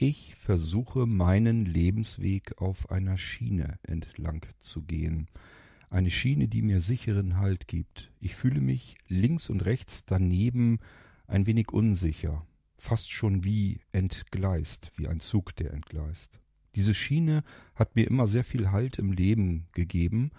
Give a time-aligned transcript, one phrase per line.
[0.00, 5.26] Ich versuche meinen Lebensweg auf einer Schiene entlang zu gehen.
[5.90, 8.12] Eine Schiene, die mir sicheren Halt gibt.
[8.20, 10.78] Ich fühle mich links und rechts daneben
[11.26, 16.38] ein wenig unsicher, fast schon wie entgleist, wie ein Zug, der entgleist.
[16.76, 17.42] Diese Schiene
[17.74, 20.30] hat mir immer sehr viel Halt im Leben gegeben,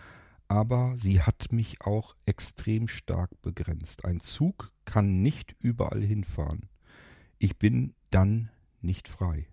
[0.47, 4.05] aber sie hat mich auch extrem stark begrenzt.
[4.05, 6.69] Ein Zug kann nicht überall hinfahren.
[7.39, 8.51] Ich bin dann
[8.83, 9.47] nicht frei.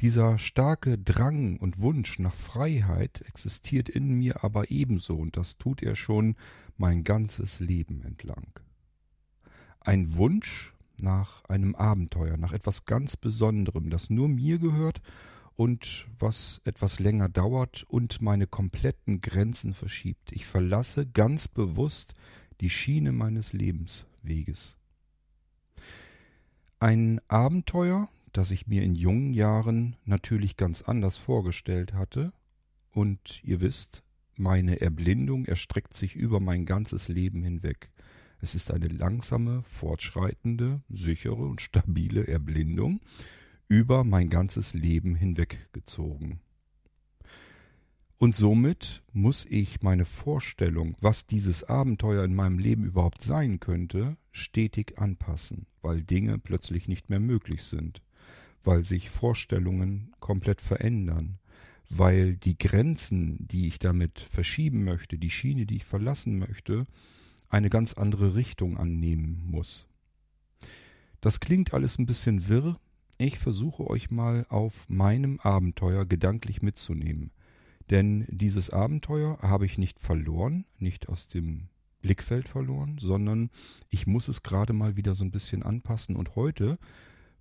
[0.00, 5.82] Dieser starke Drang und Wunsch nach Freiheit existiert in mir aber ebenso, und das tut
[5.82, 6.36] er schon
[6.78, 8.58] mein ganzes Leben entlang.
[9.80, 15.02] Ein Wunsch nach einem Abenteuer, nach etwas ganz Besonderem, das nur mir gehört
[15.54, 20.32] und was etwas länger dauert und meine kompletten Grenzen verschiebt.
[20.32, 22.14] Ich verlasse ganz bewusst
[22.62, 24.78] die Schiene meines Lebensweges.
[26.82, 32.32] Ein Abenteuer, das ich mir in jungen Jahren natürlich ganz anders vorgestellt hatte,
[32.90, 34.02] und ihr wisst,
[34.34, 37.90] meine Erblindung erstreckt sich über mein ganzes Leben hinweg.
[38.40, 43.00] Es ist eine langsame, fortschreitende, sichere und stabile Erblindung,
[43.68, 46.40] über mein ganzes Leben hinweggezogen.
[48.22, 54.18] Und somit muss ich meine Vorstellung, was dieses Abenteuer in meinem Leben überhaupt sein könnte,
[54.30, 58.02] stetig anpassen, weil Dinge plötzlich nicht mehr möglich sind,
[58.62, 61.38] weil sich Vorstellungen komplett verändern,
[61.88, 66.86] weil die Grenzen, die ich damit verschieben möchte, die Schiene, die ich verlassen möchte,
[67.48, 69.86] eine ganz andere Richtung annehmen muss.
[71.22, 72.76] Das klingt alles ein bisschen wirr,
[73.16, 77.30] ich versuche euch mal auf meinem Abenteuer gedanklich mitzunehmen.
[77.90, 81.68] Denn dieses Abenteuer habe ich nicht verloren, nicht aus dem
[82.00, 83.50] Blickfeld verloren, sondern
[83.88, 86.16] ich muss es gerade mal wieder so ein bisschen anpassen.
[86.16, 86.78] Und heute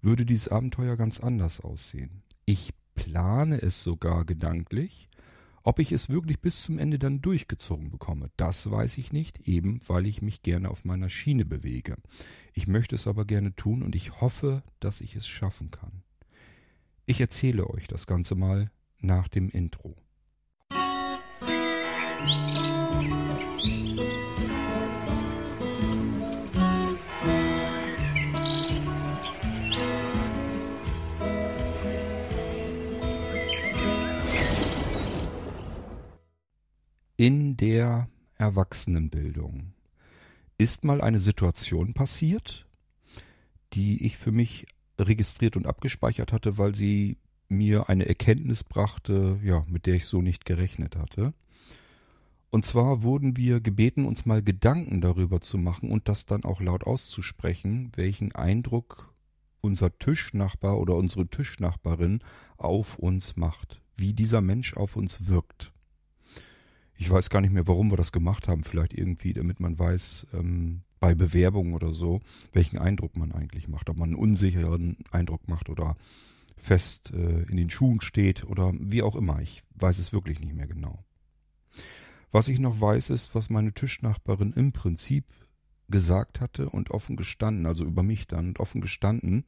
[0.01, 2.23] würde dieses Abenteuer ganz anders aussehen.
[2.45, 5.09] Ich plane es sogar gedanklich.
[5.61, 9.81] Ob ich es wirklich bis zum Ende dann durchgezogen bekomme, das weiß ich nicht, eben
[9.87, 11.97] weil ich mich gerne auf meiner Schiene bewege.
[12.53, 16.01] Ich möchte es aber gerne tun und ich hoffe, dass ich es schaffen kann.
[17.05, 19.95] Ich erzähle euch das Ganze mal nach dem Intro.
[37.19, 39.73] In der Erwachsenenbildung
[40.57, 42.65] ist mal eine Situation passiert,
[43.73, 44.65] die ich für mich
[44.97, 47.17] registriert und abgespeichert hatte, weil sie
[47.49, 51.33] mir eine Erkenntnis brachte, ja, mit der ich so nicht gerechnet hatte.
[52.51, 56.61] Und zwar wurden wir gebeten, uns mal Gedanken darüber zu machen und das dann auch
[56.61, 59.13] laut auszusprechen, welchen Eindruck
[59.61, 62.21] unser Tischnachbar oder unsere Tischnachbarin
[62.57, 65.71] auf uns macht, wie dieser Mensch auf uns wirkt.
[66.97, 68.63] Ich weiß gar nicht mehr, warum wir das gemacht haben.
[68.63, 72.19] Vielleicht irgendwie, damit man weiß, ähm, bei Bewerbungen oder so,
[72.51, 73.89] welchen Eindruck man eigentlich macht.
[73.89, 75.95] Ob man einen unsicheren Eindruck macht oder
[76.57, 79.39] fest äh, in den Schuhen steht oder wie auch immer.
[79.41, 81.05] Ich weiß es wirklich nicht mehr genau.
[82.31, 85.25] Was ich noch weiß, ist, was meine Tischnachbarin im Prinzip
[85.87, 89.45] gesagt hatte und offen gestanden, also über mich dann und offen gestanden,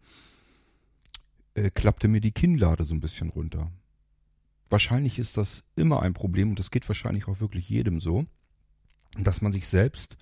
[1.53, 3.72] äh, klappte mir die Kinnlade so ein bisschen runter.
[4.69, 8.25] Wahrscheinlich ist das immer ein Problem und das geht wahrscheinlich auch wirklich jedem so,
[9.19, 10.18] dass man sich selbst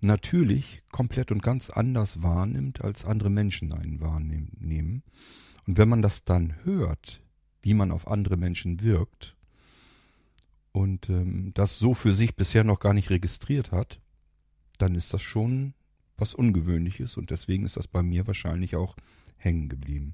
[0.00, 5.02] natürlich komplett und ganz anders wahrnimmt, als andere Menschen einen wahrnehmen.
[5.66, 7.22] Und wenn man das dann hört,
[7.62, 9.36] wie man auf andere Menschen wirkt
[10.76, 13.98] und ähm, das so für sich bisher noch gar nicht registriert hat,
[14.76, 15.72] dann ist das schon
[16.18, 18.94] was Ungewöhnliches und deswegen ist das bei mir wahrscheinlich auch
[19.38, 20.12] hängen geblieben.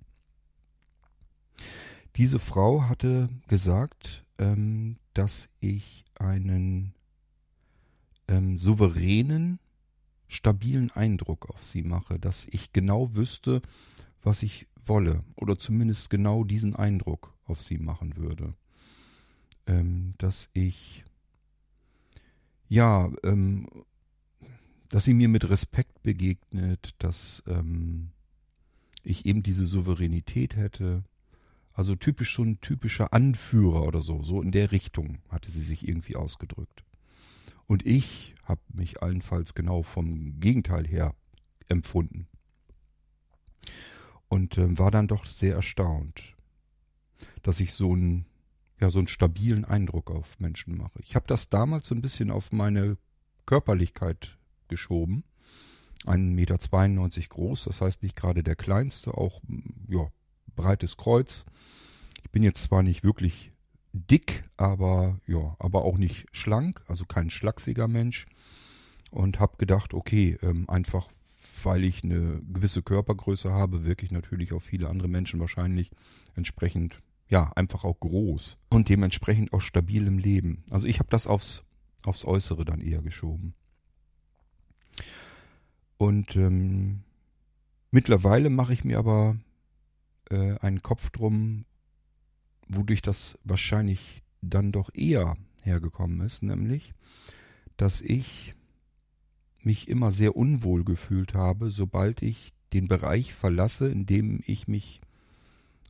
[2.15, 6.95] Diese Frau hatte gesagt, ähm, dass ich einen
[8.29, 9.59] ähm, souveränen,
[10.29, 13.63] stabilen Eindruck auf sie mache, dass ich genau wüsste,
[14.23, 18.55] was ich wolle oder zumindest genau diesen Eindruck auf sie machen würde.
[19.67, 21.05] Ähm, dass ich
[22.69, 23.67] ja, ähm,
[24.89, 28.13] dass sie mir mit Respekt begegnet, dass ähm,
[29.03, 31.05] ich eben diese Souveränität hätte,
[31.75, 35.87] also typisch so ein typischer Anführer oder so, so in der Richtung hatte sie sich
[35.87, 36.85] irgendwie ausgedrückt.
[37.67, 41.15] Und ich habe mich allenfalls genau vom Gegenteil her
[41.69, 42.27] empfunden.
[44.29, 46.35] Und äh, war dann doch sehr erstaunt,
[47.43, 48.25] dass ich so einen,
[48.83, 50.99] ja, so einen stabilen Eindruck auf Menschen mache.
[51.03, 52.99] Ich habe das damals so ein bisschen auf meine
[53.47, 54.37] Körperlichkeit
[54.67, 55.23] geschoben.
[56.05, 59.41] 1,92 Meter groß, das heißt nicht gerade der kleinste, auch
[59.89, 60.09] ja,
[60.57, 61.45] breites Kreuz.
[62.25, 63.53] Ich bin jetzt zwar nicht wirklich
[63.93, 68.27] dick, aber ja, aber auch nicht schlank, also kein schlachsiger Mensch.
[69.13, 71.09] Und habe gedacht, okay, ähm, einfach
[71.65, 75.93] weil ich eine gewisse Körpergröße habe, wirke ich natürlich auf viele andere Menschen wahrscheinlich
[76.35, 76.97] entsprechend,
[77.33, 80.65] ja, einfach auch groß und dementsprechend auch stabil im Leben.
[80.69, 81.63] Also ich habe das aufs,
[82.05, 83.55] aufs Äußere dann eher geschoben.
[85.97, 87.05] Und ähm,
[87.91, 89.39] mittlerweile mache ich mir aber
[90.29, 91.65] äh, einen Kopf drum,
[92.69, 96.93] wodurch das wahrscheinlich dann doch eher hergekommen ist, nämlich,
[97.79, 98.53] dass ich
[99.63, 105.01] mich immer sehr unwohl gefühlt habe, sobald ich den Bereich verlasse, in dem ich mich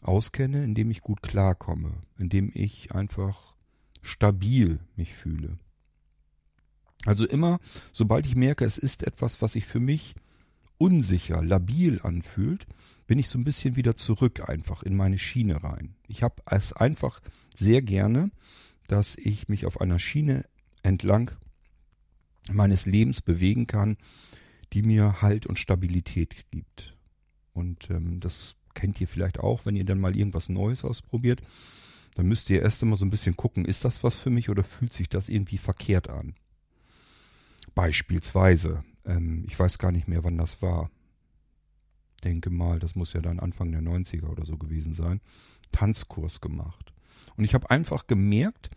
[0.02, 3.56] auskenne, in dem ich gut klarkomme, in dem ich einfach
[4.02, 5.58] stabil mich fühle.
[7.04, 7.58] Also immer,
[7.92, 10.14] sobald ich merke, es ist etwas, was sich für mich
[10.78, 12.66] unsicher, labil anfühlt,
[13.06, 15.94] bin ich so ein bisschen wieder zurück einfach in meine Schiene rein.
[16.06, 17.20] Ich habe es einfach
[17.56, 18.30] sehr gerne,
[18.88, 20.44] dass ich mich auf einer Schiene
[20.82, 21.32] entlang
[22.50, 23.96] meines Lebens bewegen kann,
[24.72, 26.96] die mir Halt und Stabilität gibt.
[27.52, 31.42] Und ähm, das kennt ihr vielleicht auch, wenn ihr dann mal irgendwas Neues ausprobiert.
[32.14, 34.64] Dann müsst ihr erst einmal so ein bisschen gucken, ist das was für mich oder
[34.64, 36.34] fühlt sich das irgendwie verkehrt an?
[37.74, 40.90] Beispielsweise, ähm, ich weiß gar nicht mehr, wann das war.
[42.22, 45.20] Denke mal, das muss ja dann Anfang der 90er oder so gewesen sein.
[45.72, 46.92] Tanzkurs gemacht.
[47.36, 48.70] Und ich habe einfach gemerkt,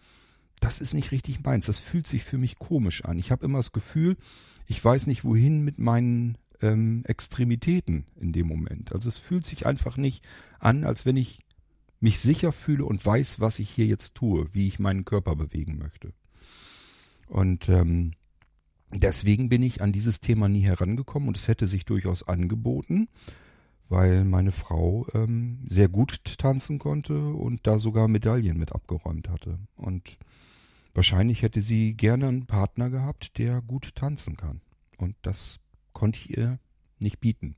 [0.62, 1.66] das ist nicht richtig meins.
[1.66, 3.20] Das fühlt sich für mich komisch an.
[3.20, 4.16] Ich habe immer das Gefühl,
[4.66, 8.92] ich weiß nicht wohin mit meinen ähm, Extremitäten in dem Moment.
[8.92, 10.26] Also es fühlt sich einfach nicht
[10.60, 11.40] an, als wenn ich
[12.00, 15.78] mich sicher fühle und weiß, was ich hier jetzt tue, wie ich meinen Körper bewegen
[15.78, 16.14] möchte.
[17.28, 18.12] Und ähm,
[18.94, 23.08] deswegen bin ich an dieses Thema nie herangekommen und es hätte sich durchaus angeboten,
[23.90, 29.60] weil meine Frau ähm, sehr gut tanzen konnte und da sogar Medaillen mit abgeräumt hatte.
[29.76, 30.18] Und
[30.94, 34.62] wahrscheinlich hätte sie gerne einen Partner gehabt, der gut tanzen kann.
[34.98, 35.60] Und das
[35.96, 36.60] konnte ich ihr
[37.00, 37.56] nicht bieten.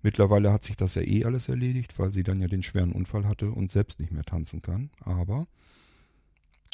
[0.00, 3.26] Mittlerweile hat sich das ja eh alles erledigt, weil sie dann ja den schweren Unfall
[3.26, 4.90] hatte und selbst nicht mehr tanzen kann.
[5.00, 5.46] Aber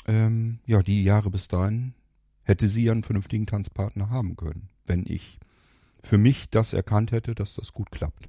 [0.06, 1.94] ähm, ja, die Jahre bis dahin
[2.44, 5.38] hätte sie ja einen vernünftigen Tanzpartner haben können, wenn ich
[6.02, 8.28] für mich das erkannt hätte, dass das gut klappt.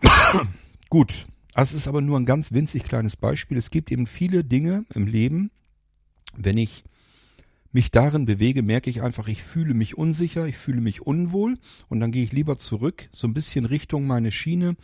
[0.88, 3.58] gut, das ist aber nur ein ganz winzig kleines Beispiel.
[3.58, 5.50] Es gibt eben viele Dinge im Leben,
[6.34, 6.84] wenn ich
[7.76, 11.58] mich darin bewege, merke ich einfach, ich fühle mich unsicher, ich fühle mich unwohl
[11.90, 14.76] und dann gehe ich lieber zurück, so ein bisschen Richtung meine Schiene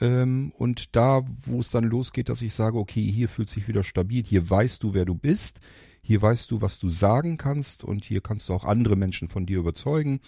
[0.00, 3.84] ähm, und da, wo es dann losgeht, dass ich sage, okay, hier fühlt sich wieder
[3.84, 5.60] stabil, hier weißt du, wer du bist,
[6.02, 9.46] hier weißt du, was du sagen kannst und hier kannst du auch andere Menschen von
[9.46, 10.18] dir überzeugen.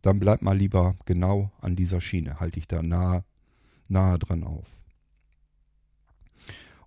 [0.00, 3.24] Dann bleib mal lieber genau an dieser Schiene, halte ich da nah,
[3.88, 4.77] nahe dran auf.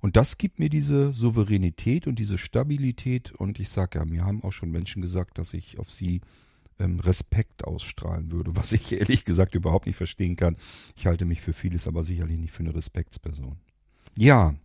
[0.02, 3.32] Und das gibt mir diese Souveränität und diese Stabilität.
[3.32, 6.22] Und ich sage ja, mir haben auch schon Menschen gesagt, dass ich auf sie
[6.80, 10.58] ähm, Respekt ausstrahlen würde, was ich ehrlich gesagt überhaupt nicht verstehen kann.
[10.98, 13.58] Ich halte mich für vieles, aber sicherlich nicht für eine Respektsperson.
[14.18, 14.56] Ja,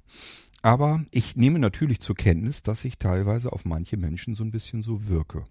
[0.63, 4.83] aber ich nehme natürlich zur Kenntnis, dass ich teilweise auf manche Menschen so ein bisschen
[4.83, 5.45] so wirke.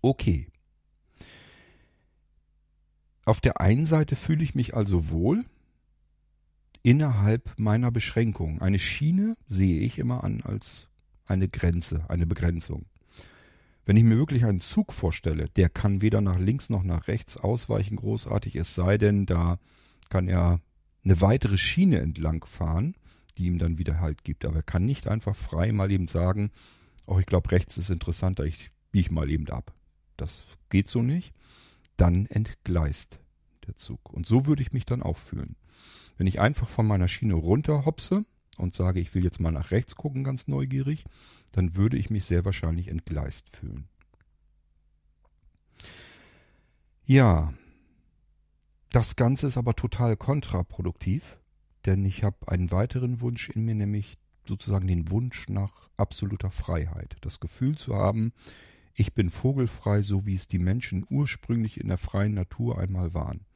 [0.00, 0.48] Okay.
[3.24, 5.44] Auf der einen Seite fühle ich mich also wohl
[6.88, 8.62] innerhalb meiner Beschränkung.
[8.62, 10.88] Eine Schiene sehe ich immer an als
[11.26, 12.86] eine Grenze, eine Begrenzung.
[13.84, 17.36] Wenn ich mir wirklich einen Zug vorstelle, der kann weder nach links noch nach rechts
[17.36, 19.58] ausweichen großartig, es sei denn, da
[20.08, 20.62] kann er
[21.04, 22.94] eine weitere Schiene entlang fahren,
[23.36, 24.46] die ihm dann wieder Halt gibt.
[24.46, 26.50] Aber er kann nicht einfach frei mal eben sagen,
[27.04, 29.74] oh, ich glaube, rechts ist interessanter, ich biege mal eben ab.
[30.16, 31.34] Das geht so nicht.
[31.98, 33.20] Dann entgleist
[33.66, 34.10] der Zug.
[34.10, 35.54] Und so würde ich mich dann auch fühlen.
[36.18, 38.24] Wenn ich einfach von meiner Schiene runterhopse
[38.58, 41.04] und sage, ich will jetzt mal nach rechts gucken, ganz neugierig,
[41.52, 43.88] dann würde ich mich sehr wahrscheinlich entgleist fühlen.
[47.04, 47.54] Ja,
[48.90, 51.38] das Ganze ist aber total kontraproduktiv,
[51.86, 57.16] denn ich habe einen weiteren Wunsch in mir, nämlich sozusagen den Wunsch nach absoluter Freiheit.
[57.20, 58.32] Das Gefühl zu haben,
[58.94, 63.46] ich bin vogelfrei, so wie es die Menschen ursprünglich in der freien Natur einmal waren.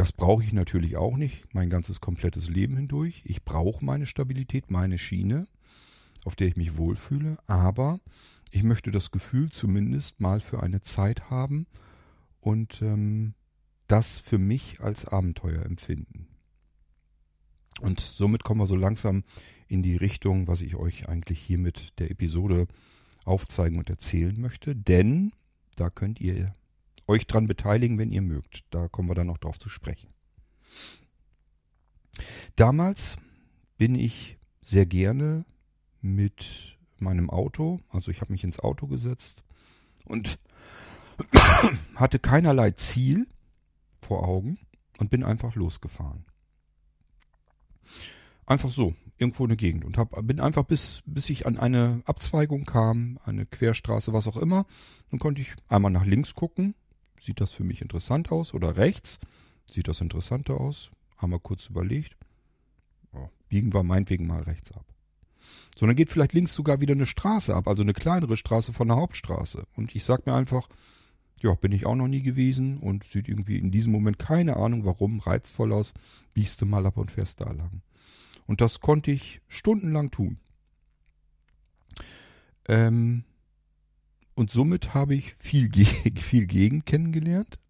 [0.00, 3.20] Das brauche ich natürlich auch nicht, mein ganzes komplettes Leben hindurch.
[3.26, 5.46] Ich brauche meine Stabilität, meine Schiene,
[6.24, 8.00] auf der ich mich wohlfühle, aber
[8.50, 11.66] ich möchte das Gefühl zumindest mal für eine Zeit haben
[12.40, 13.34] und ähm,
[13.88, 16.28] das für mich als Abenteuer empfinden.
[17.82, 19.22] Und somit kommen wir so langsam
[19.68, 22.68] in die Richtung, was ich euch eigentlich hier mit der Episode
[23.26, 24.74] aufzeigen und erzählen möchte.
[24.74, 25.32] Denn
[25.76, 26.54] da könnt ihr
[27.10, 28.64] euch dran beteiligen, wenn ihr mögt.
[28.70, 30.08] Da kommen wir dann noch drauf zu sprechen.
[32.56, 33.18] Damals
[33.76, 35.44] bin ich sehr gerne
[36.00, 39.42] mit meinem Auto, also ich habe mich ins Auto gesetzt
[40.04, 40.38] und
[41.94, 43.26] hatte keinerlei Ziel
[44.00, 44.58] vor Augen
[44.98, 46.24] und bin einfach losgefahren.
[48.46, 52.02] Einfach so, irgendwo in der Gegend und hab, bin einfach bis, bis ich an eine
[52.06, 54.66] Abzweigung kam, eine Querstraße, was auch immer.
[55.10, 56.74] Dann konnte ich einmal nach links gucken.
[57.20, 58.54] Sieht das für mich interessant aus?
[58.54, 59.18] Oder rechts?
[59.70, 60.90] Sieht das interessanter aus?
[61.18, 62.16] Haben wir kurz überlegt.
[63.12, 64.86] Ja, biegen wir meinetwegen mal rechts ab.
[65.78, 68.88] So, dann geht vielleicht links sogar wieder eine Straße ab, also eine kleinere Straße von
[68.88, 69.66] der Hauptstraße.
[69.76, 70.68] Und ich sag mir einfach,
[71.42, 74.84] ja, bin ich auch noch nie gewesen und sieht irgendwie in diesem Moment keine Ahnung
[74.84, 75.92] warum, reizvoll aus,
[76.34, 77.82] biegst du mal ab und fährst da lang.
[78.46, 80.38] Und das konnte ich stundenlang tun.
[82.66, 83.24] Ähm,
[84.40, 85.70] und somit habe ich viel,
[86.16, 87.60] viel Gegend kennengelernt.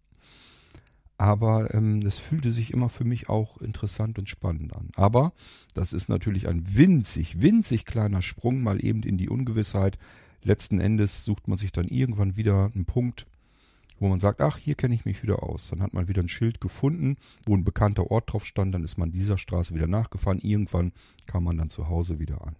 [1.17, 4.87] Aber ähm, fühlte sich immer für mich auch interessant und spannend an.
[4.95, 5.33] Aber
[5.73, 9.99] das ist natürlich ein winzig, winzig kleiner Sprung mal eben in die Ungewissheit.
[10.43, 13.27] Letzten Endes sucht man sich dann irgendwann wieder einen Punkt,
[13.99, 15.67] wo man sagt, ach, hier kenne ich mich wieder aus.
[15.71, 18.97] Dann hat man wieder ein Schild gefunden, wo ein bekannter Ort drauf stand, dann ist
[18.97, 20.39] man dieser Straße wieder nachgefahren.
[20.39, 20.93] Irgendwann
[21.25, 22.55] kam man dann zu Hause wieder an.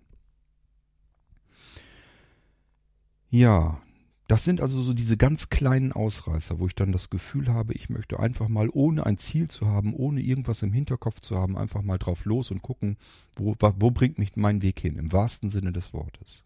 [3.30, 3.82] Ja,
[4.32, 7.90] das sind also so diese ganz kleinen Ausreißer, wo ich dann das Gefühl habe, ich
[7.90, 11.82] möchte einfach mal, ohne ein Ziel zu haben, ohne irgendwas im Hinterkopf zu haben, einfach
[11.82, 12.96] mal drauf los und gucken,
[13.36, 16.44] wo, wo bringt mich mein Weg hin, im wahrsten Sinne des Wortes.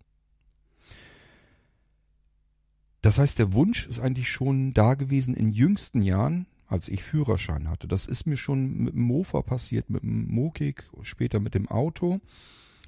[3.03, 7.69] Das heißt, der Wunsch ist eigentlich schon da gewesen in jüngsten Jahren, als ich Führerschein
[7.69, 7.87] hatte.
[7.87, 12.19] Das ist mir schon mit dem Mofa passiert, mit dem Mokik, später mit dem Auto.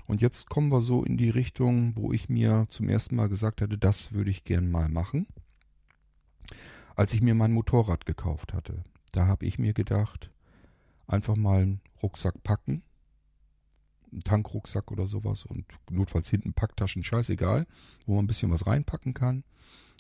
[0.08, 3.62] Und jetzt kommen wir so in die Richtung, wo ich mir zum ersten Mal gesagt
[3.62, 5.28] hatte, das würde ich gern mal machen.
[6.96, 10.32] Als ich mir mein Motorrad gekauft hatte, da habe ich mir gedacht,
[11.08, 12.84] einfach mal einen Rucksack packen,
[14.12, 17.68] einen Tankrucksack oder sowas und notfalls hinten Packtaschen, scheißegal,
[18.06, 19.44] wo man ein bisschen was reinpacken kann.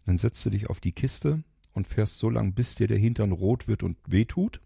[0.06, 3.34] Dann setzt du dich auf die Kiste und fährst so lang, bis dir der Hintern
[3.34, 4.62] rot wird und wehtut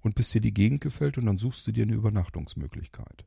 [0.00, 3.26] und bis dir die Gegend gefällt und dann suchst du dir eine Übernachtungsmöglichkeit.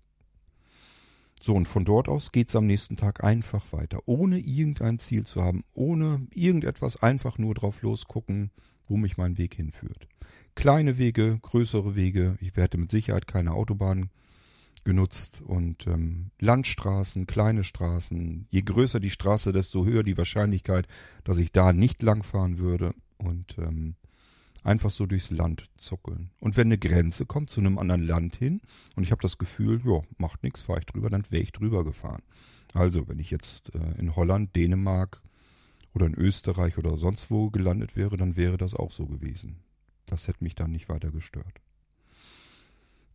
[1.42, 5.42] So, und von dort aus geht's am nächsten Tag einfach weiter, ohne irgendein Ziel zu
[5.42, 8.52] haben, ohne irgendetwas, einfach nur drauf losgucken,
[8.88, 10.08] wo mich mein Weg hinführt.
[10.56, 14.10] Kleine Wege, größere Wege, ich werde mit Sicherheit keine Autobahn
[14.84, 18.48] genutzt und ähm, Landstraßen, kleine Straßen.
[18.50, 20.88] Je größer die Straße, desto höher die Wahrscheinlichkeit,
[21.24, 23.96] dass ich da nicht langfahren würde und ähm,
[24.63, 26.32] einfach so durchs Land zuckeln.
[26.39, 28.62] Und wenn eine Grenze kommt zu einem anderen Land hin
[28.96, 31.84] und ich habe das Gefühl, ja, macht nichts, fahre ich drüber, dann wäre ich drüber
[31.84, 32.24] gefahren.
[32.74, 35.22] Also, wenn ich jetzt äh, in Holland, Dänemark
[35.93, 39.58] oder in Österreich oder sonst wo gelandet wäre, dann wäre das auch so gewesen.
[40.05, 41.62] Das hätte mich dann nicht weiter gestört.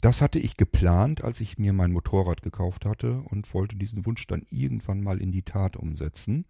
[0.00, 4.26] Das hatte ich geplant, als ich mir mein Motorrad gekauft hatte und wollte diesen Wunsch
[4.28, 6.46] dann irgendwann mal in die Tat umsetzen.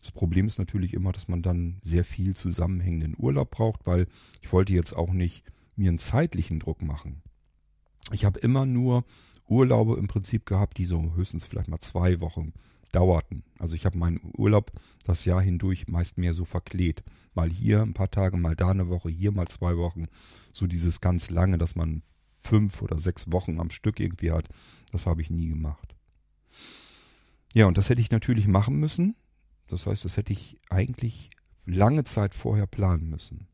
[0.00, 4.06] Das Problem ist natürlich immer, dass man dann sehr viel zusammenhängenden Urlaub braucht, weil
[4.40, 5.44] ich wollte jetzt auch nicht
[5.74, 7.22] mir einen zeitlichen Druck machen.
[8.12, 9.04] Ich habe immer nur
[9.46, 12.52] Urlaube im Prinzip gehabt, die so höchstens vielleicht mal zwei Wochen
[12.92, 13.42] dauerten.
[13.58, 14.72] Also ich habe meinen Urlaub
[15.04, 17.02] das Jahr hindurch meist mehr so verklebt.
[17.34, 20.06] Mal hier ein paar Tage, mal da eine Woche, hier mal zwei Wochen.
[20.52, 22.02] So dieses ganz lange, dass man
[22.42, 24.48] fünf oder sechs Wochen am Stück irgendwie hat.
[24.90, 25.94] Das habe ich nie gemacht.
[27.54, 29.16] Ja, und das hätte ich natürlich machen müssen.
[29.68, 31.30] Das heißt, das hätte ich eigentlich
[31.64, 33.46] lange Zeit vorher planen müssen.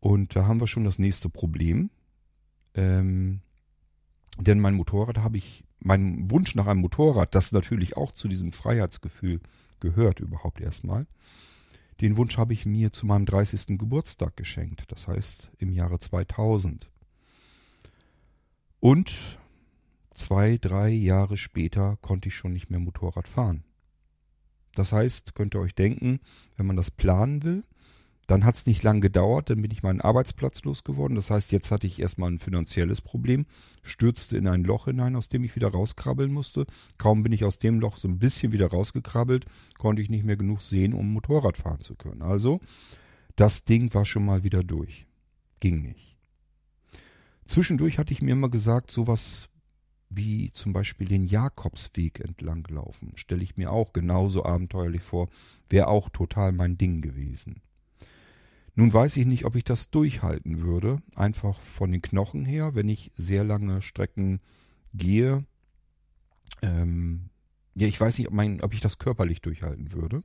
[0.00, 1.90] Und da haben wir schon das nächste Problem.
[2.74, 3.42] Ähm,
[4.38, 8.52] denn mein Motorrad habe ich, mein Wunsch nach einem Motorrad, das natürlich auch zu diesem
[8.52, 9.40] Freiheitsgefühl
[9.80, 11.06] gehört überhaupt erstmal,
[12.00, 13.78] den Wunsch habe ich mir zu meinem 30.
[13.78, 14.84] Geburtstag geschenkt.
[14.88, 16.91] Das heißt im Jahre 2000.
[18.82, 19.38] Und
[20.12, 23.62] zwei, drei Jahre später konnte ich schon nicht mehr Motorrad fahren.
[24.74, 26.18] Das heißt, könnt ihr euch denken,
[26.56, 27.62] wenn man das planen will,
[28.26, 31.14] dann hat es nicht lang gedauert, dann bin ich meinen Arbeitsplatz losgeworden.
[31.14, 33.46] Das heißt, jetzt hatte ich erstmal ein finanzielles Problem,
[33.84, 36.66] stürzte in ein Loch hinein, aus dem ich wieder rauskrabbeln musste.
[36.98, 39.46] Kaum bin ich aus dem Loch so ein bisschen wieder rausgekrabbelt,
[39.78, 42.22] konnte ich nicht mehr genug sehen, um Motorrad fahren zu können.
[42.22, 42.58] Also,
[43.36, 45.06] das Ding war schon mal wieder durch.
[45.60, 46.11] Ging nicht.
[47.52, 49.50] Zwischendurch hatte ich mir immer gesagt, sowas
[50.08, 55.28] wie zum Beispiel den Jakobsweg entlang laufen, stelle ich mir auch genauso abenteuerlich vor,
[55.68, 57.60] wäre auch total mein Ding gewesen.
[58.74, 62.88] Nun weiß ich nicht, ob ich das durchhalten würde, einfach von den Knochen her, wenn
[62.88, 64.40] ich sehr lange Strecken
[64.94, 65.44] gehe.
[66.62, 67.28] Ähm,
[67.74, 70.24] ja, ich weiß nicht, ob, mein, ob ich das körperlich durchhalten würde.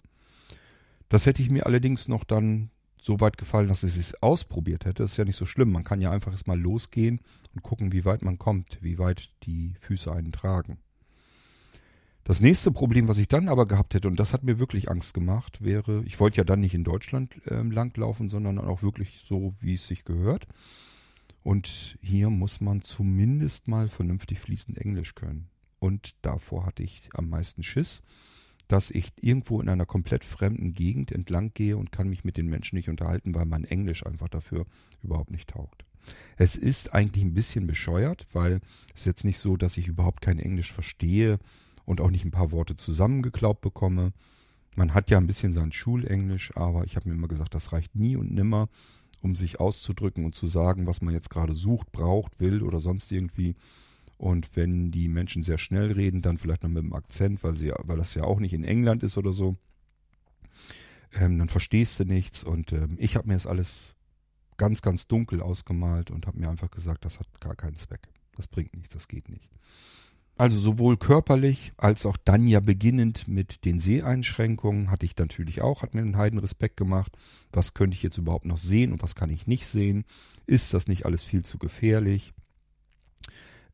[1.10, 5.04] Das hätte ich mir allerdings noch dann so weit gefallen, dass ich es ausprobiert hätte.
[5.04, 5.72] Das ist ja nicht so schlimm.
[5.72, 7.22] Man kann ja einfach erstmal losgehen
[7.54, 10.77] und gucken, wie weit man kommt, wie weit die Füße einen tragen.
[12.27, 15.13] Das nächste Problem, was ich dann aber gehabt hätte, und das hat mir wirklich Angst
[15.13, 19.54] gemacht, wäre, ich wollte ja dann nicht in Deutschland äh, langlaufen, sondern auch wirklich so,
[19.62, 20.46] wie es sich gehört.
[21.42, 25.48] Und hier muss man zumindest mal vernünftig fließend Englisch können.
[25.80, 28.01] Und davor hatte ich am meisten Schiss,
[28.68, 32.48] dass ich irgendwo in einer komplett fremden Gegend entlang gehe und kann mich mit den
[32.48, 34.66] Menschen nicht unterhalten, weil mein Englisch einfach dafür
[35.04, 35.86] überhaupt nicht taugt.
[36.38, 38.62] Es ist eigentlich ein bisschen bescheuert, weil
[38.94, 41.40] es ist jetzt nicht so, dass ich überhaupt kein Englisch verstehe
[41.86, 44.14] und auch nicht ein paar Worte zusammengeklaubt bekomme.
[44.76, 47.96] Man hat ja ein bisschen sein Schulenglisch, aber ich habe mir immer gesagt, das reicht
[47.96, 48.70] nie und nimmer,
[49.22, 53.12] um sich auszudrücken und zu sagen, was man jetzt gerade sucht, braucht, will oder sonst
[53.12, 53.56] irgendwie.
[54.18, 57.72] Und wenn die Menschen sehr schnell reden, dann vielleicht noch mit dem Akzent, weil, sie,
[57.84, 59.58] weil das ja auch nicht in England ist oder so,
[61.14, 62.44] ähm, dann verstehst du nichts.
[62.44, 63.96] Und ähm, ich habe mir das alles
[64.58, 68.02] ganz, ganz dunkel ausgemalt und habe mir einfach gesagt, das hat gar keinen Zweck.
[68.36, 69.52] Das bringt nichts, das geht nicht.
[70.40, 75.82] Also sowohl körperlich als auch dann ja beginnend mit den Seheinschränkungen hatte ich natürlich auch,
[75.82, 77.18] hat mir einen Heiden Respekt gemacht.
[77.52, 80.06] Was könnte ich jetzt überhaupt noch sehen und was kann ich nicht sehen?
[80.46, 82.34] Ist das nicht alles viel zu gefährlich?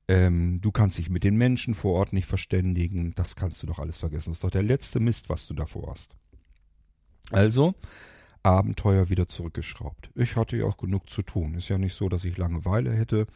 [0.08, 3.14] Ähm, du kannst dich mit den Menschen vor Ort nicht verständigen.
[3.16, 4.32] Das kannst du doch alles vergessen.
[4.32, 6.16] Das ist doch der letzte Mist, was du davor hast.
[7.32, 7.74] Also,
[8.44, 10.10] Abenteuer wieder zurückgeschraubt.
[10.16, 11.56] Ich hatte ja auch genug zu tun.
[11.56, 13.28] Ist ja nicht so, dass ich Langeweile hätte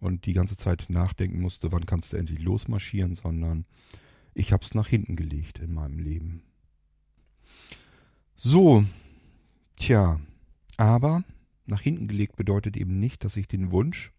[0.00, 3.66] und die ganze Zeit nachdenken musste, wann kannst du endlich losmarschieren, sondern
[4.32, 6.42] ich hab's nach hinten gelegt in meinem Leben.
[8.34, 8.84] So,
[9.76, 10.20] tja,
[10.76, 11.22] aber
[11.66, 14.12] nach hinten gelegt bedeutet eben nicht, dass ich den Wunsch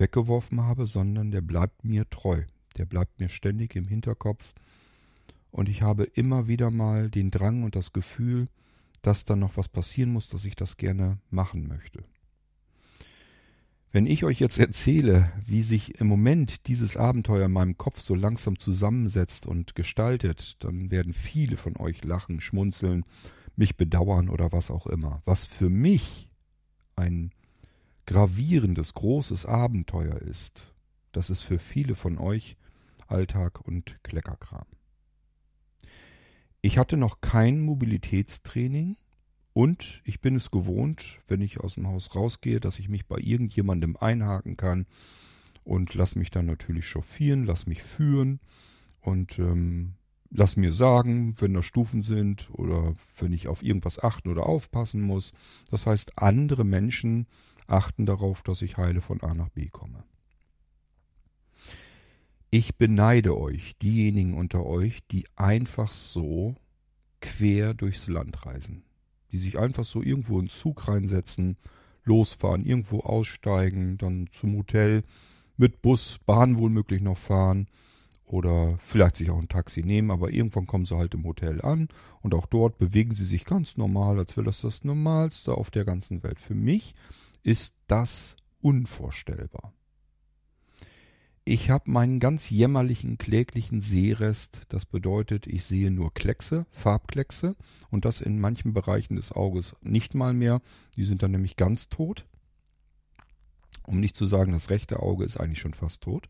[0.00, 2.42] weggeworfen habe, sondern der bleibt mir treu.
[2.76, 4.54] Der bleibt mir ständig im Hinterkopf.
[5.50, 8.48] Und ich habe immer wieder mal den Drang und das Gefühl,
[9.02, 12.04] dass da noch was passieren muss, dass ich das gerne machen möchte.
[13.92, 18.14] Wenn ich euch jetzt erzähle, wie sich im Moment dieses Abenteuer in meinem Kopf so
[18.14, 23.04] langsam zusammensetzt und gestaltet, dann werden viele von euch lachen, schmunzeln,
[23.56, 25.22] mich bedauern oder was auch immer.
[25.24, 26.30] Was für mich
[26.94, 27.32] ein
[28.10, 30.74] gravierendes, großes Abenteuer ist,
[31.12, 32.56] das ist für viele von euch
[33.06, 34.66] Alltag und Kleckerkram.
[36.60, 38.96] Ich hatte noch kein Mobilitätstraining,
[39.52, 43.18] und ich bin es gewohnt, wenn ich aus dem Haus rausgehe, dass ich mich bei
[43.18, 44.86] irgendjemandem einhaken kann
[45.62, 48.40] und lass mich dann natürlich chauffieren, lass mich führen
[49.00, 49.94] und ähm,
[50.30, 55.00] lass mir sagen, wenn da Stufen sind oder wenn ich auf irgendwas achten oder aufpassen
[55.00, 55.32] muss.
[55.70, 57.26] Das heißt, andere Menschen
[57.70, 60.04] achten darauf, dass ich heile von A nach B komme.
[62.50, 66.56] Ich beneide euch, diejenigen unter euch, die einfach so
[67.20, 68.82] quer durchs Land reisen
[69.32, 71.56] die sich einfach so irgendwo in Zug reinsetzen,
[72.04, 75.02] losfahren, irgendwo aussteigen, dann zum Hotel
[75.56, 77.66] mit Bus, Bahn wohl möglich noch fahren
[78.24, 81.88] oder vielleicht sich auch ein Taxi nehmen, aber irgendwann kommen sie halt im Hotel an
[82.22, 85.84] und auch dort bewegen sie sich ganz normal, als wäre das das Normalste auf der
[85.84, 86.40] ganzen Welt.
[86.40, 86.94] Für mich
[87.42, 89.72] ist das unvorstellbar.
[91.44, 94.60] Ich habe meinen ganz jämmerlichen, kläglichen Sehrest.
[94.68, 97.56] Das bedeutet, ich sehe nur Kleckse, Farbkleckse
[97.90, 100.60] und das in manchen Bereichen des Auges nicht mal mehr.
[100.96, 102.26] Die sind dann nämlich ganz tot.
[103.84, 106.28] Um nicht zu sagen, das rechte Auge ist eigentlich schon fast tot.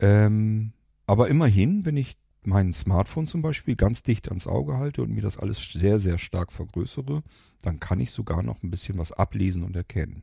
[0.00, 0.72] Ähm,
[1.06, 5.22] aber immerhin, wenn ich mein Smartphone zum Beispiel ganz dicht ans Auge halte und mir
[5.22, 7.22] das alles sehr, sehr stark vergrößere,
[7.62, 10.22] dann kann ich sogar noch ein bisschen was ablesen und erkennen.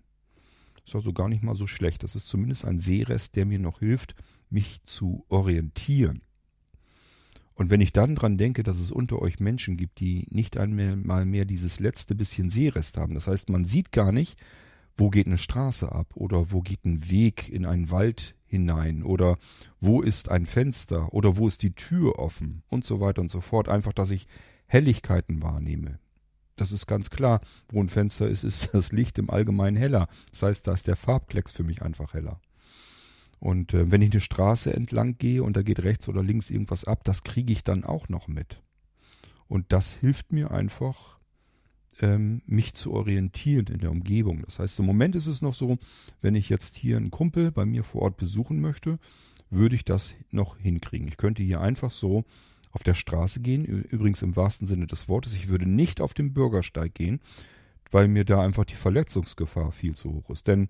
[0.88, 2.03] Ist also gar nicht mal so schlecht.
[2.03, 4.15] Das ist zumindest ein Sehrest, der mir noch hilft,
[4.49, 6.21] mich zu orientieren.
[7.56, 11.25] Und wenn ich dann dran denke, dass es unter euch Menschen gibt, die nicht einmal
[11.25, 14.39] mehr dieses letzte bisschen Seerest haben, das heißt, man sieht gar nicht,
[14.95, 19.38] wo geht eine Straße ab oder wo geht ein Weg in einen Wald hinein oder
[19.79, 23.41] wo ist ein Fenster oder wo ist die Tür offen und so weiter und so
[23.41, 23.69] fort.
[23.69, 24.27] Einfach, dass ich
[24.67, 25.99] Helligkeiten wahrnehme
[26.57, 27.39] das ist ganz klar.
[27.69, 30.07] Wo ein Fenster ist, ist das Licht im Allgemeinen heller.
[30.31, 32.41] Das heißt, da ist der Farbklecks für mich einfach heller.
[33.39, 36.83] Und äh, wenn ich eine Straße entlang gehe und da geht rechts oder links irgendwas
[36.83, 38.62] ab, das kriege ich dann auch noch mit.
[39.47, 41.16] Und das hilft mir einfach,
[42.01, 44.43] ähm, mich zu orientieren in der Umgebung.
[44.45, 45.77] Das heißt, im Moment ist es noch so,
[46.21, 48.99] wenn ich jetzt hier einen Kumpel bei mir vor Ort besuchen möchte,
[49.49, 51.07] würde ich das noch hinkriegen.
[51.07, 52.25] Ich könnte hier einfach so
[52.71, 55.33] auf der Straße gehen, übrigens im wahrsten Sinne des Wortes.
[55.36, 57.19] Ich würde nicht auf dem Bürgersteig gehen,
[57.91, 60.47] weil mir da einfach die Verletzungsgefahr viel zu hoch ist.
[60.47, 60.67] Denn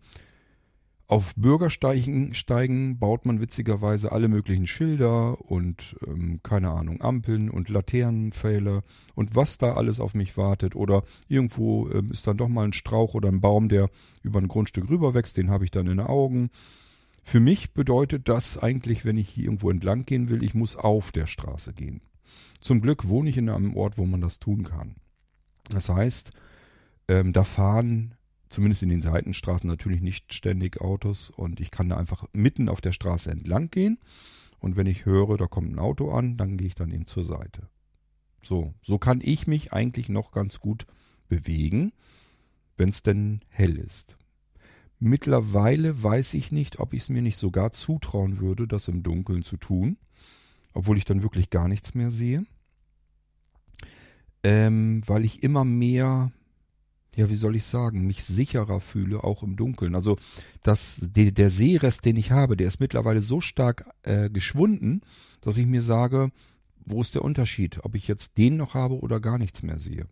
[1.09, 7.69] Auf Bürgersteigen steigen baut man witzigerweise alle möglichen Schilder und ähm, keine Ahnung, Ampeln und
[7.69, 8.83] Laternenpfähle
[9.15, 10.75] und was da alles auf mich wartet.
[10.75, 13.89] Oder irgendwo ähm, ist dann doch mal ein Strauch oder ein Baum, der
[14.21, 16.49] über ein Grundstück rüberwächst, den habe ich dann in den Augen.
[17.23, 21.13] Für mich bedeutet das eigentlich, wenn ich hier irgendwo entlang gehen will, ich muss auf
[21.13, 22.01] der Straße gehen.
[22.59, 24.95] Zum Glück wohne ich in einem Ort, wo man das tun kann.
[25.69, 26.31] Das heißt,
[27.07, 28.16] ähm, da fahren
[28.49, 32.81] zumindest in den Seitenstraßen natürlich nicht ständig Autos und ich kann da einfach mitten auf
[32.81, 33.99] der Straße entlang gehen
[34.59, 37.23] und wenn ich höre, da kommt ein Auto an, dann gehe ich dann eben zur
[37.23, 37.69] Seite.
[38.41, 40.85] So, so kann ich mich eigentlich noch ganz gut
[41.27, 41.91] bewegen,
[42.77, 44.17] wenn es denn hell ist.
[44.99, 49.43] Mittlerweile weiß ich nicht, ob ich es mir nicht sogar zutrauen würde, das im Dunkeln
[49.43, 49.97] zu tun,
[50.73, 52.45] obwohl ich dann wirklich gar nichts mehr sehe,
[54.43, 56.31] ähm, weil ich immer mehr
[57.17, 59.95] ja, wie soll ich sagen, mich sicherer fühle, auch im Dunkeln.
[59.95, 60.17] Also
[60.61, 65.01] das, de, der Sehrest, den ich habe, der ist mittlerweile so stark äh, geschwunden,
[65.41, 66.29] dass ich mir sage,
[66.85, 70.07] wo ist der Unterschied, ob ich jetzt den noch habe oder gar nichts mehr sehe.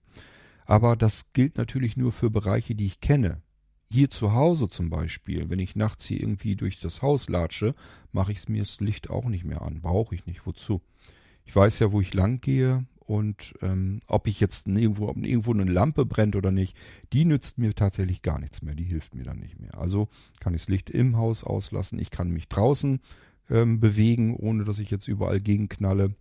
[0.66, 3.44] Aber das gilt natürlich nur für Bereiche, die ich kenne.
[3.92, 7.76] Hier zu Hause zum Beispiel, wenn ich nachts hier irgendwie durch das Haus latsche,
[8.14, 9.80] mache ich mir das Licht auch nicht mehr an.
[9.80, 10.48] Brauche ich nicht.
[10.48, 10.82] Wozu?
[11.46, 15.54] Ich weiß ja, wo ich lang gehe und ähm, ob ich jetzt irgendwo, ob irgendwo
[15.54, 16.76] eine Lampe brennt oder nicht,
[17.14, 18.74] die nützt mir tatsächlich gar nichts mehr.
[18.74, 19.78] Die hilft mir dann nicht mehr.
[19.78, 22.00] Also kann ich das Licht im Haus auslassen.
[22.00, 23.00] Ich kann mich draußen
[23.50, 26.16] ähm, bewegen, ohne dass ich jetzt überall gegenknalle.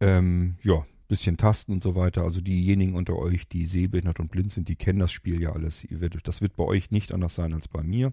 [0.00, 2.22] Ähm, ja, bisschen tasten und so weiter.
[2.22, 5.86] Also diejenigen unter euch, die sehbehindert und blind sind, die kennen das Spiel ja alles.
[6.22, 8.12] Das wird bei euch nicht anders sein als bei mir.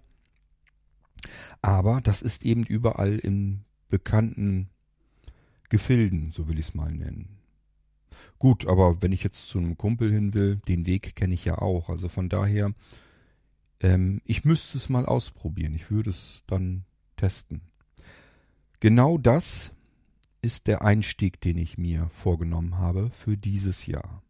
[1.61, 4.69] Aber das ist eben überall im bekannten
[5.69, 7.39] Gefilden, so will ich es mal nennen.
[8.37, 11.57] Gut, aber wenn ich jetzt zu einem Kumpel hin will, den Weg kenne ich ja
[11.57, 11.89] auch.
[11.89, 12.73] Also von daher,
[13.81, 15.75] ähm, ich müsste es mal ausprobieren.
[15.75, 17.61] Ich würde es dann testen.
[18.79, 19.71] Genau das
[20.41, 24.23] ist der Einstieg, den ich mir vorgenommen habe für dieses Jahr.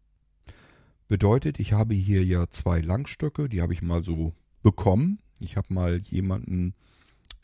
[1.07, 5.19] Bedeutet, ich habe hier ja zwei Langstöcke, die habe ich mal so bekommen.
[5.39, 6.73] Ich habe mal jemanden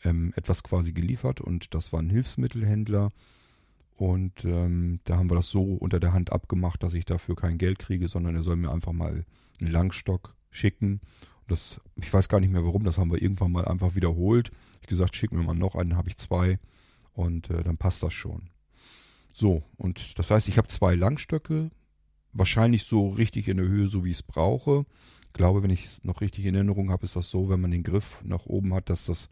[0.04, 3.12] ähm, etwas quasi geliefert und das war ein Hilfsmittelhändler
[3.96, 7.56] und ähm, da haben wir das so unter der Hand abgemacht, dass ich dafür kein
[7.56, 9.24] Geld kriege, sondern er soll mir einfach mal
[9.60, 11.00] einen Langstock schicken.
[11.40, 14.50] Und das, ich weiß gar nicht mehr warum, das haben wir irgendwann mal einfach wiederholt.
[14.82, 16.58] Ich gesagt, schick mir mal noch einen, habe ich zwei
[17.14, 18.50] und äh, dann passt das schon.
[19.32, 21.70] So, und das heißt, ich habe zwei Langstöcke,
[22.32, 24.84] wahrscheinlich so richtig in der Höhe, so wie ich es brauche.
[25.26, 27.70] Ich glaube, wenn ich es noch richtig in Erinnerung habe, ist das so, wenn man
[27.70, 29.30] den Griff nach oben hat, dass das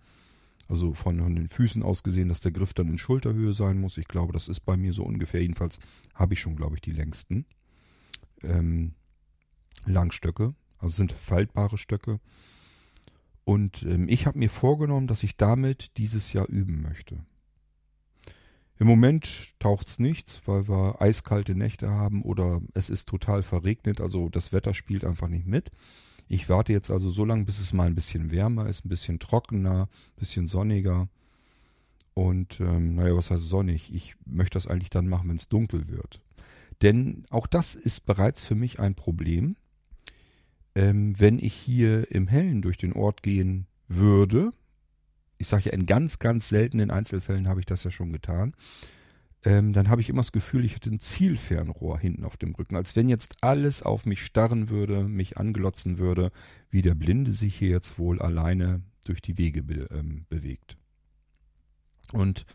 [0.68, 3.98] also von, den Füßen aus gesehen, dass der Griff dann in Schulterhöhe sein muss.
[3.98, 5.42] Ich glaube, das ist bei mir so ungefähr.
[5.42, 5.79] Jedenfalls
[6.14, 7.44] habe ich schon, glaube ich, die längsten
[8.42, 8.94] ähm,
[9.87, 10.55] Langstöcke.
[10.79, 12.20] Also sind faltbare Stöcke.
[13.44, 17.18] Und ähm, ich habe mir vorgenommen, dass ich damit dieses Jahr üben möchte.
[18.79, 24.29] Im Moment taucht's nichts, weil wir eiskalte Nächte haben oder es ist total verregnet, also
[24.29, 25.70] das Wetter spielt einfach nicht mit.
[26.29, 29.19] Ich warte jetzt also so lange, bis es mal ein bisschen wärmer ist, ein bisschen
[29.19, 31.09] trockener, ein bisschen sonniger.
[32.15, 33.93] Und ähm, naja, was heißt sonnig?
[33.93, 36.21] Ich möchte das eigentlich dann machen, wenn es dunkel wird.
[36.83, 39.57] Denn auch das ist bereits für mich ein Problem.
[40.75, 44.53] Ähm, wenn ich hier im Hellen durch den Ort gehen würde,
[45.39, 48.55] ich sage ja, in ganz, ganz seltenen Einzelfällen habe ich das ja schon getan,
[49.44, 52.76] ähm, dann habe ich immer das Gefühl, ich hätte ein Zielfernrohr hinten auf dem Rücken,
[52.76, 56.33] als wenn jetzt alles auf mich starren würde, mich anglotzen würde,
[56.70, 60.76] wie der Blinde sich hier jetzt wohl alleine durch die Wege be ähm, bewegt.
[62.12, 62.46] Und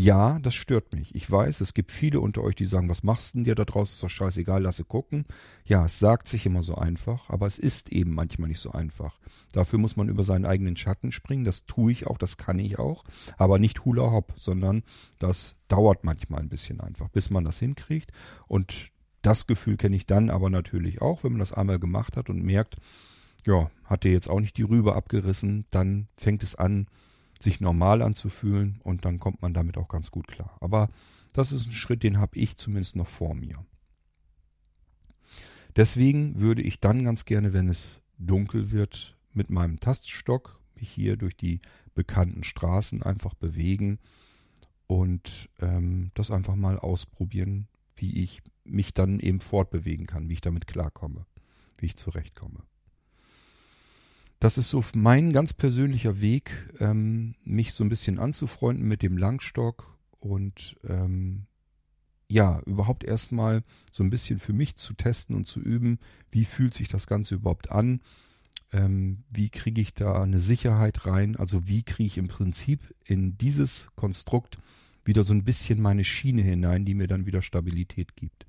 [0.00, 1.12] ja, das stört mich.
[1.16, 3.94] Ich weiß, es gibt viele unter euch, die sagen, was machst denn dir da draußen?
[3.94, 5.24] Ist doch scheißegal, lasse gucken.
[5.64, 9.18] Ja, es sagt sich immer so einfach, aber es ist eben manchmal nicht so einfach.
[9.50, 11.42] Dafür muss man über seinen eigenen Schatten springen.
[11.42, 13.02] Das tue ich auch, das kann ich auch.
[13.38, 14.84] Aber nicht Hula Hop, sondern
[15.18, 18.12] das dauert manchmal ein bisschen einfach, bis man das hinkriegt.
[18.46, 22.30] Und das Gefühl kenne ich dann aber natürlich auch, wenn man das einmal gemacht hat
[22.30, 22.76] und merkt,
[23.44, 26.86] ja, hat der jetzt auch nicht die Rübe abgerissen, dann fängt es an,
[27.40, 30.56] sich normal anzufühlen und dann kommt man damit auch ganz gut klar.
[30.60, 30.88] Aber
[31.32, 33.64] das ist ein Schritt, den habe ich zumindest noch vor mir.
[35.76, 41.16] Deswegen würde ich dann ganz gerne, wenn es dunkel wird, mit meinem Taststock mich hier
[41.16, 41.60] durch die
[41.94, 43.98] bekannten Straßen einfach bewegen
[44.86, 50.40] und ähm, das einfach mal ausprobieren, wie ich mich dann eben fortbewegen kann, wie ich
[50.40, 51.26] damit klarkomme,
[51.78, 52.62] wie ich zurechtkomme.
[54.40, 59.16] Das ist so mein ganz persönlicher Weg, ähm, mich so ein bisschen anzufreunden mit dem
[59.16, 61.46] Langstock und ähm,
[62.28, 65.98] ja, überhaupt erstmal so ein bisschen für mich zu testen und zu üben,
[66.30, 68.00] wie fühlt sich das Ganze überhaupt an.
[68.70, 71.36] Ähm, wie kriege ich da eine Sicherheit rein?
[71.36, 74.58] Also wie kriege ich im Prinzip in dieses Konstrukt
[75.08, 78.46] wieder so ein bisschen meine Schiene hinein, die mir dann wieder Stabilität gibt.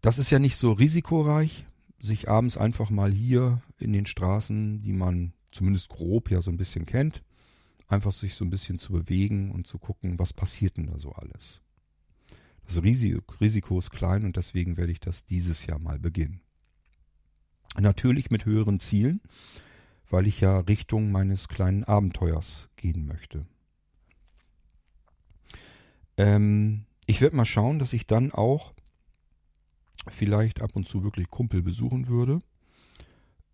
[0.00, 1.66] Das ist ja nicht so risikoreich,
[2.02, 6.56] sich abends einfach mal hier in den Straßen, die man zumindest grob ja so ein
[6.56, 7.22] bisschen kennt,
[7.86, 11.12] einfach sich so ein bisschen zu bewegen und zu gucken, was passiert denn da so
[11.12, 11.60] alles.
[12.64, 16.40] Das Risiko ist klein und deswegen werde ich das dieses Jahr mal beginnen.
[17.78, 19.20] Natürlich mit höheren Zielen,
[20.08, 23.46] weil ich ja Richtung meines kleinen Abenteuers gehen möchte.
[26.16, 28.74] Ähm, ich werde mal schauen, dass ich dann auch
[30.08, 32.40] vielleicht ab und zu wirklich Kumpel besuchen würde.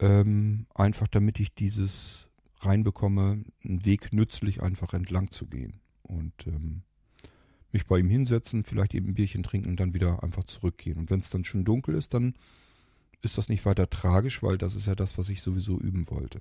[0.00, 2.28] Ähm, einfach damit ich dieses
[2.60, 5.80] reinbekomme, einen Weg nützlich einfach entlang zu gehen.
[6.02, 6.82] Und ähm,
[7.72, 10.98] mich bei ihm hinsetzen, vielleicht eben ein Bierchen trinken und dann wieder einfach zurückgehen.
[10.98, 12.34] Und wenn es dann schon dunkel ist, dann
[13.22, 16.40] ist das nicht weiter tragisch, weil das ist ja das, was ich sowieso üben wollte.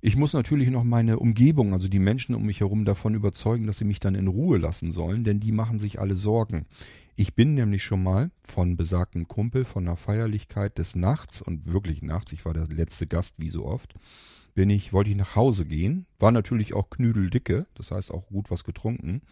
[0.00, 3.78] Ich muss natürlich noch meine Umgebung, also die Menschen um mich herum davon überzeugen, dass
[3.78, 6.66] sie mich dann in Ruhe lassen sollen, denn die machen sich alle Sorgen.
[7.18, 12.02] Ich bin nämlich schon mal von besagten Kumpel von einer Feierlichkeit des Nachts und wirklich
[12.02, 13.94] nachts, ich war der letzte Gast wie so oft,
[14.54, 18.50] bin ich, wollte ich nach Hause gehen, war natürlich auch knüdeldicke, das heißt auch gut
[18.50, 19.22] was getrunken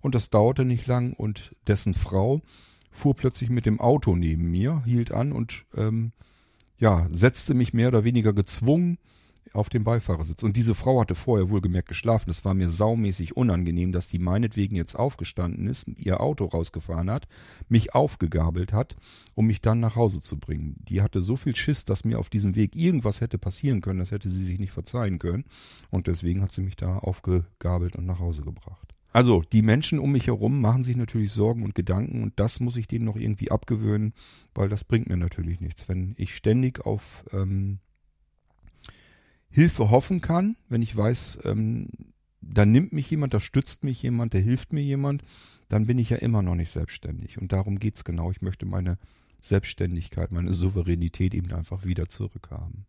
[0.00, 2.40] und das dauerte nicht lang und dessen Frau
[2.90, 6.12] fuhr plötzlich mit dem Auto neben mir, hielt an und ähm,
[6.78, 8.96] ja, setzte mich mehr oder weniger gezwungen
[9.52, 10.42] auf dem Beifahrersitz.
[10.42, 12.28] Und diese Frau hatte vorher wohlgemerkt geschlafen.
[12.28, 17.28] Das war mir saumäßig unangenehm, dass die meinetwegen jetzt aufgestanden ist, ihr Auto rausgefahren hat,
[17.68, 18.96] mich aufgegabelt hat,
[19.34, 20.76] um mich dann nach Hause zu bringen.
[20.88, 24.10] Die hatte so viel Schiss, dass mir auf diesem Weg irgendwas hätte passieren können, das
[24.10, 25.44] hätte sie sich nicht verzeihen können.
[25.90, 28.96] Und deswegen hat sie mich da aufgegabelt und nach Hause gebracht.
[29.16, 32.76] Also, die Menschen um mich herum machen sich natürlich Sorgen und Gedanken und das muss
[32.76, 34.12] ich denen noch irgendwie abgewöhnen,
[34.54, 35.88] weil das bringt mir natürlich nichts.
[35.88, 37.78] Wenn ich ständig auf ähm,
[39.56, 41.88] Hilfe hoffen kann, wenn ich weiß, ähm,
[42.42, 45.22] da nimmt mich jemand, da stützt mich jemand, da hilft mir jemand,
[45.70, 47.38] dann bin ich ja immer noch nicht selbstständig.
[47.38, 48.30] Und darum geht's genau.
[48.30, 48.98] Ich möchte meine
[49.40, 52.84] Selbstständigkeit, meine Souveränität eben einfach wieder zurückhaben.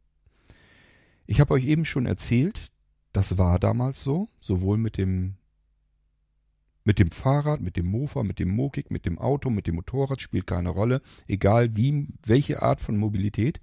[1.25, 2.69] Ich habe euch eben schon erzählt,
[3.13, 5.36] das war damals so, sowohl mit dem
[6.84, 10.21] mit dem Fahrrad, mit dem Mofa, mit dem Mokik, mit dem Auto, mit dem Motorrad
[10.21, 13.62] spielt keine Rolle, egal wie welche Art von Mobilität.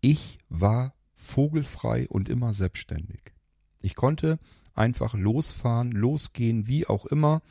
[0.00, 3.34] Ich war vogelfrei und immer selbstständig.
[3.80, 4.38] Ich konnte
[4.74, 7.42] einfach losfahren, losgehen, wie auch immer,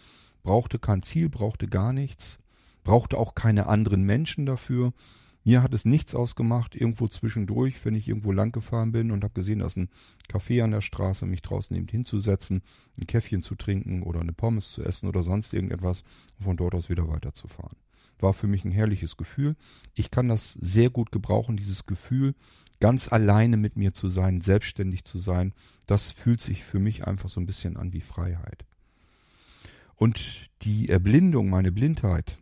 [0.44, 2.40] brauchte kein Ziel, brauchte gar nichts,
[2.84, 4.94] brauchte auch keine anderen Menschen dafür.
[5.44, 9.34] Mir hat es nichts ausgemacht, irgendwo zwischendurch, wenn ich irgendwo lang gefahren bin und habe
[9.34, 9.90] gesehen, dass ein
[10.28, 12.64] Café an der Straße, mich draußen eben hinzusetzen,
[13.00, 16.04] ein Käffchen zu trinken oder eine Pommes zu essen oder sonst irgendetwas
[16.40, 17.78] und von dort aus wieder weiterzufahren.
[18.18, 19.56] War für mich ein herrliches Gefühl.
[19.94, 22.34] Ich kann das sehr gut gebrauchen, dieses Gefühl,
[22.86, 25.56] ganz alleine mit mir zu sein, selbstständig zu sein,
[25.88, 28.64] das fühlt sich für mich einfach so ein bisschen an wie Freiheit.
[29.96, 32.38] Und die Erblindung, meine Blindheit,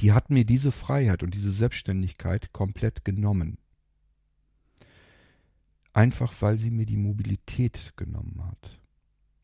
[0.00, 3.58] die hat mir diese Freiheit und diese Selbstständigkeit komplett genommen.
[5.92, 8.80] Einfach weil sie mir die Mobilität genommen hat.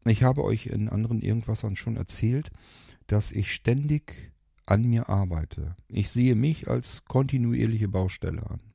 [0.05, 2.51] Ich habe euch in anderen Irgendwassern schon erzählt,
[3.07, 4.33] dass ich ständig
[4.64, 5.77] an mir arbeite.
[5.87, 8.65] Ich sehe mich als kontinuierliche Baustelle an.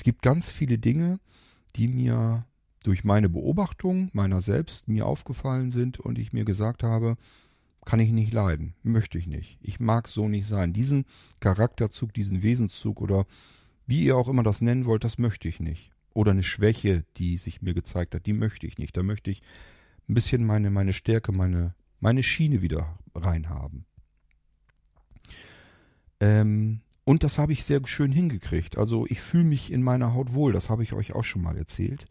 [0.00, 1.20] Es gibt ganz viele Dinge,
[1.76, 2.46] die mir
[2.84, 7.18] durch meine Beobachtung meiner selbst mir aufgefallen sind und ich mir gesagt habe,
[7.84, 9.58] kann ich nicht leiden, möchte ich nicht.
[9.60, 10.72] Ich mag so nicht sein.
[10.72, 11.04] Diesen
[11.40, 13.26] Charakterzug, diesen Wesenszug oder
[13.86, 15.92] wie ihr auch immer das nennen wollt, das möchte ich nicht.
[16.14, 18.96] Oder eine Schwäche, die sich mir gezeigt hat, die möchte ich nicht.
[18.96, 19.42] Da möchte ich
[20.08, 23.84] ein bisschen meine, meine Stärke, meine, meine Schiene wieder reinhaben.
[26.20, 28.78] Ähm, und das habe ich sehr schön hingekriegt.
[28.78, 31.56] Also ich fühle mich in meiner Haut wohl, das habe ich euch auch schon mal
[31.56, 32.06] erzählt.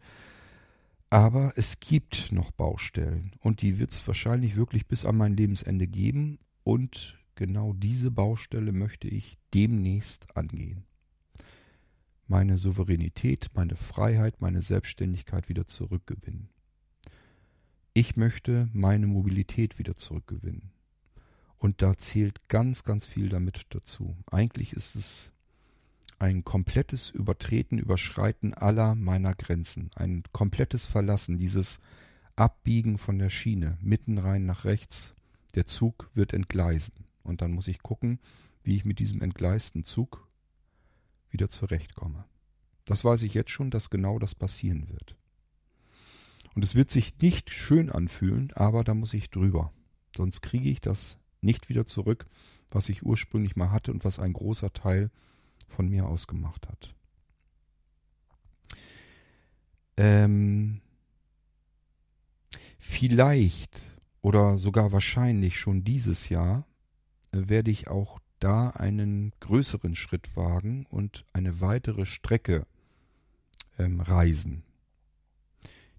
[1.08, 5.86] Aber es gibt noch Baustellen und die wird es wahrscheinlich wirklich bis an mein Lebensende
[5.86, 6.38] geben.
[6.64, 10.84] Und genau diese Baustelle möchte ich demnächst angehen.
[12.26, 16.50] Meine Souveränität, meine Freiheit, meine Selbstständigkeit wieder zurückgewinnen.
[17.94, 20.72] Ich möchte meine Mobilität wieder zurückgewinnen.
[21.60, 24.16] Und da zählt ganz, ganz viel damit dazu.
[24.30, 25.30] Eigentlich ist es
[26.18, 29.90] ein komplettes Übertreten, Überschreiten aller meiner Grenzen.
[29.94, 31.80] Ein komplettes Verlassen, dieses
[32.34, 35.14] Abbiegen von der Schiene, mitten rein nach rechts.
[35.54, 37.04] Der Zug wird entgleisen.
[37.22, 38.20] Und dann muss ich gucken,
[38.62, 40.26] wie ich mit diesem entgleisten Zug
[41.28, 42.24] wieder zurechtkomme.
[42.86, 45.14] Das weiß ich jetzt schon, dass genau das passieren wird.
[46.54, 49.74] Und es wird sich nicht schön anfühlen, aber da muss ich drüber.
[50.16, 52.26] Sonst kriege ich das nicht wieder zurück,
[52.70, 55.10] was ich ursprünglich mal hatte und was ein großer Teil
[55.68, 56.94] von mir ausgemacht hat.
[59.96, 60.80] Ähm,
[62.78, 63.80] vielleicht
[64.22, 66.66] oder sogar wahrscheinlich schon dieses Jahr
[67.32, 72.66] äh, werde ich auch da einen größeren Schritt wagen und eine weitere Strecke
[73.78, 74.62] ähm, reisen,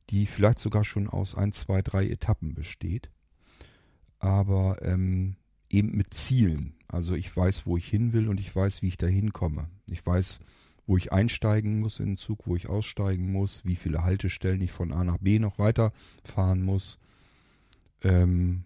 [0.09, 3.11] die vielleicht sogar schon aus ein, zwei, drei Etappen besteht
[4.21, 5.35] aber ähm,
[5.69, 6.75] eben mit Zielen.
[6.87, 9.67] Also ich weiß, wo ich hin will und ich weiß, wie ich da hinkomme.
[9.89, 10.39] Ich weiß,
[10.85, 14.71] wo ich einsteigen muss in den Zug, wo ich aussteigen muss, wie viele Haltestellen ich
[14.71, 15.91] von A nach B noch weiter
[16.23, 16.99] fahren muss.
[18.03, 18.63] Ähm,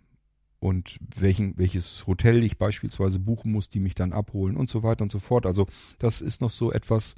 [0.60, 5.04] und welchen, welches Hotel ich beispielsweise buchen muss, die mich dann abholen und so weiter
[5.04, 5.46] und so fort.
[5.46, 5.68] Also
[6.00, 7.16] das ist noch so etwas,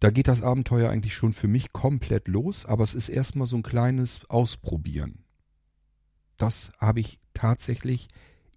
[0.00, 3.56] da geht das Abenteuer eigentlich schon für mich komplett los, aber es ist erstmal so
[3.56, 5.25] ein kleines Ausprobieren.
[6.36, 8.08] Das habe ich tatsächlich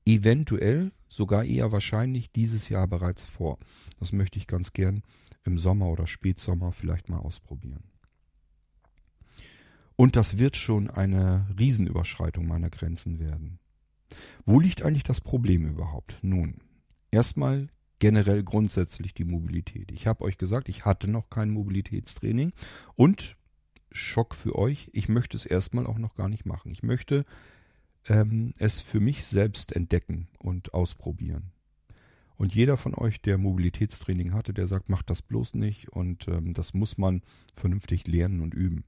[0.06, 3.58] eventuell, sogar eher wahrscheinlich dieses Jahr bereits vor.
[4.00, 5.02] Das möchte ich ganz gern
[5.44, 7.84] im Sommer oder Spätsommer vielleicht mal ausprobieren.
[9.96, 13.60] Und das wird schon eine Riesenüberschreitung meiner Grenzen werden.
[14.46, 16.18] Wo liegt eigentlich das Problem überhaupt?
[16.22, 16.62] Nun,
[17.12, 19.92] erstmal generell grundsätzlich die Mobilität.
[19.92, 22.54] Ich habe euch gesagt, ich hatte noch kein Mobilitätstraining
[22.96, 23.36] und
[23.92, 26.72] Schock für euch, ich möchte es erstmal auch noch gar nicht machen.
[26.72, 27.26] Ich möchte
[28.08, 31.52] ähm, es für mich selbst entdecken und ausprobieren.
[32.38, 36.54] Und jeder von euch, der Mobilitätstraining hatte, der sagt, macht das bloß nicht und ähm,
[36.54, 37.22] das muss man
[37.54, 38.86] vernünftig lernen und üben.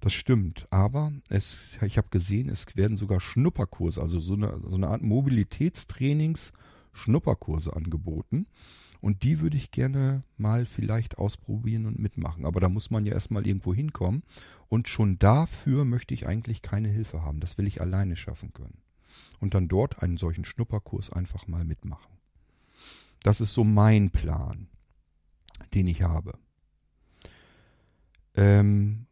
[0.00, 4.74] Das stimmt, aber es, ich habe gesehen, es werden sogar Schnupperkurse, also so eine, so
[4.74, 6.52] eine Art Mobilitätstrainings
[6.92, 8.46] Schnupperkurse angeboten.
[9.00, 12.44] Und die würde ich gerne mal vielleicht ausprobieren und mitmachen.
[12.44, 14.22] Aber da muss man ja erstmal irgendwo hinkommen.
[14.68, 17.40] Und schon dafür möchte ich eigentlich keine Hilfe haben.
[17.40, 18.78] Das will ich alleine schaffen können.
[19.40, 22.12] Und dann dort einen solchen Schnupperkurs einfach mal mitmachen.
[23.22, 24.68] Das ist so mein Plan,
[25.74, 26.38] den ich habe.
[28.34, 29.06] Ähm,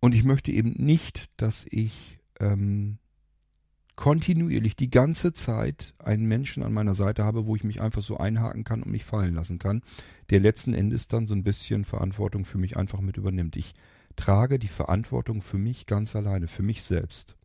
[0.00, 2.98] und ich möchte eben nicht, dass ich ähm,
[3.96, 8.18] kontinuierlich die ganze Zeit einen Menschen an meiner Seite habe, wo ich mich einfach so
[8.18, 9.80] einhaken kann und mich fallen lassen kann,
[10.30, 13.56] der letzten Endes dann so ein bisschen Verantwortung für mich einfach mit übernimmt.
[13.56, 13.74] Ich
[14.14, 17.36] trage die Verantwortung für mich ganz alleine, für mich selbst.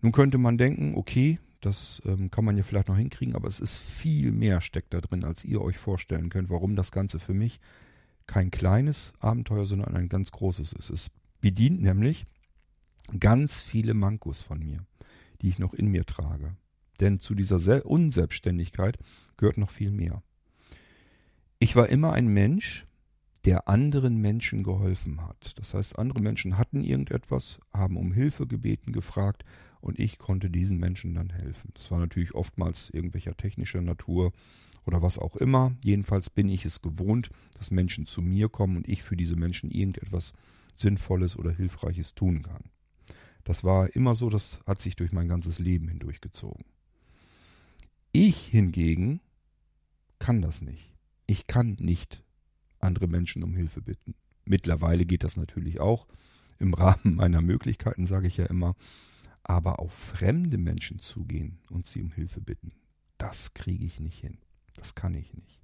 [0.00, 3.60] Nun könnte man denken, okay, das ähm, kann man ja vielleicht noch hinkriegen, aber es
[3.60, 7.34] ist viel mehr steckt da drin, als ihr euch vorstellen könnt, warum das Ganze für
[7.34, 7.60] mich
[8.26, 10.90] kein kleines Abenteuer, sondern ein ganz großes ist.
[10.90, 11.10] Es
[11.40, 12.24] bedient nämlich
[13.18, 14.84] ganz viele Mankos von mir,
[15.42, 16.56] die ich noch in mir trage.
[17.00, 18.98] Denn zu dieser Unselbstständigkeit
[19.36, 20.22] gehört noch viel mehr.
[21.58, 22.86] Ich war immer ein Mensch,
[23.44, 25.58] der anderen Menschen geholfen hat.
[25.58, 29.44] Das heißt, andere Menschen hatten irgendetwas, haben um Hilfe gebeten, gefragt
[29.80, 31.70] und ich konnte diesen Menschen dann helfen.
[31.74, 34.32] Das war natürlich oftmals irgendwelcher technischer Natur
[34.86, 35.72] oder was auch immer.
[35.84, 39.70] Jedenfalls bin ich es gewohnt, dass Menschen zu mir kommen und ich für diese Menschen
[39.70, 40.32] irgendetwas
[40.76, 42.64] Sinnvolles oder Hilfreiches tun kann.
[43.44, 46.64] Das war immer so, das hat sich durch mein ganzes Leben hindurchgezogen.
[48.12, 49.20] Ich hingegen
[50.18, 50.92] kann das nicht.
[51.26, 52.24] Ich kann nicht
[52.80, 54.14] andere Menschen um Hilfe bitten.
[54.44, 56.06] Mittlerweile geht das natürlich auch
[56.58, 58.74] im Rahmen meiner Möglichkeiten, sage ich ja immer.
[59.42, 62.72] Aber auf fremde Menschen zugehen und sie um Hilfe bitten,
[63.16, 64.38] das kriege ich nicht hin.
[64.74, 65.60] Das kann ich nicht.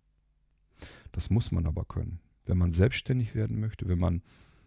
[1.13, 2.21] Das muss man aber können.
[2.47, 4.23] Wenn man selbstständig werden möchte, wenn man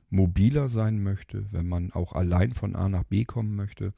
[0.09, 3.93] mobiler sein möchte, wenn man auch allein von A nach B kommen möchte,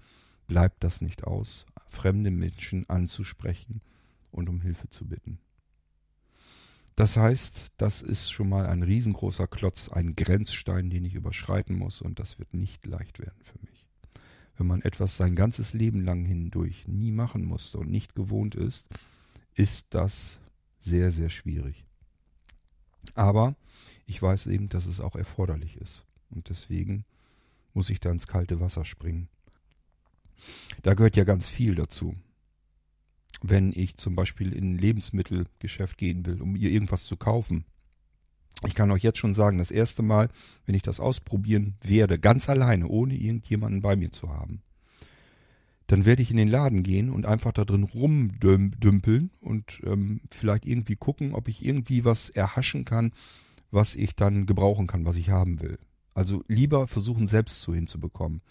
[0.47, 3.81] bleibt das nicht aus, fremde Menschen anzusprechen
[4.31, 5.39] und um Hilfe zu bitten.
[6.95, 12.01] Das heißt, das ist schon mal ein riesengroßer Klotz, ein Grenzstein, den ich überschreiten muss
[12.01, 13.85] und das wird nicht leicht werden für mich.
[14.57, 18.85] Wenn man etwas sein ganzes Leben lang hindurch nie machen musste und nicht gewohnt ist,
[19.55, 20.39] ist das
[20.81, 21.85] sehr, sehr schwierig.
[23.15, 23.55] Aber
[24.05, 26.05] ich weiß eben, dass es auch erforderlich ist.
[26.29, 27.05] Und deswegen
[27.73, 29.29] muss ich da ins kalte Wasser springen.
[30.83, 32.15] Da gehört ja ganz viel dazu.
[33.41, 37.65] Wenn ich zum Beispiel in ein Lebensmittelgeschäft gehen will, um ihr irgendwas zu kaufen.
[38.67, 40.29] Ich kann euch jetzt schon sagen, das erste Mal,
[40.65, 44.61] wenn ich das ausprobieren werde, ganz alleine, ohne irgendjemanden bei mir zu haben,
[45.89, 50.67] dann werde ich in den Laden gehen und einfach da drin rumdümpeln und ähm, vielleicht
[50.67, 53.11] irgendwie gucken, ob ich irgendwie was erhaschen kann,
[53.71, 55.79] was ich dann gebrauchen kann, was ich haben will.
[56.13, 58.41] Also lieber versuchen, selbst so hinzubekommen.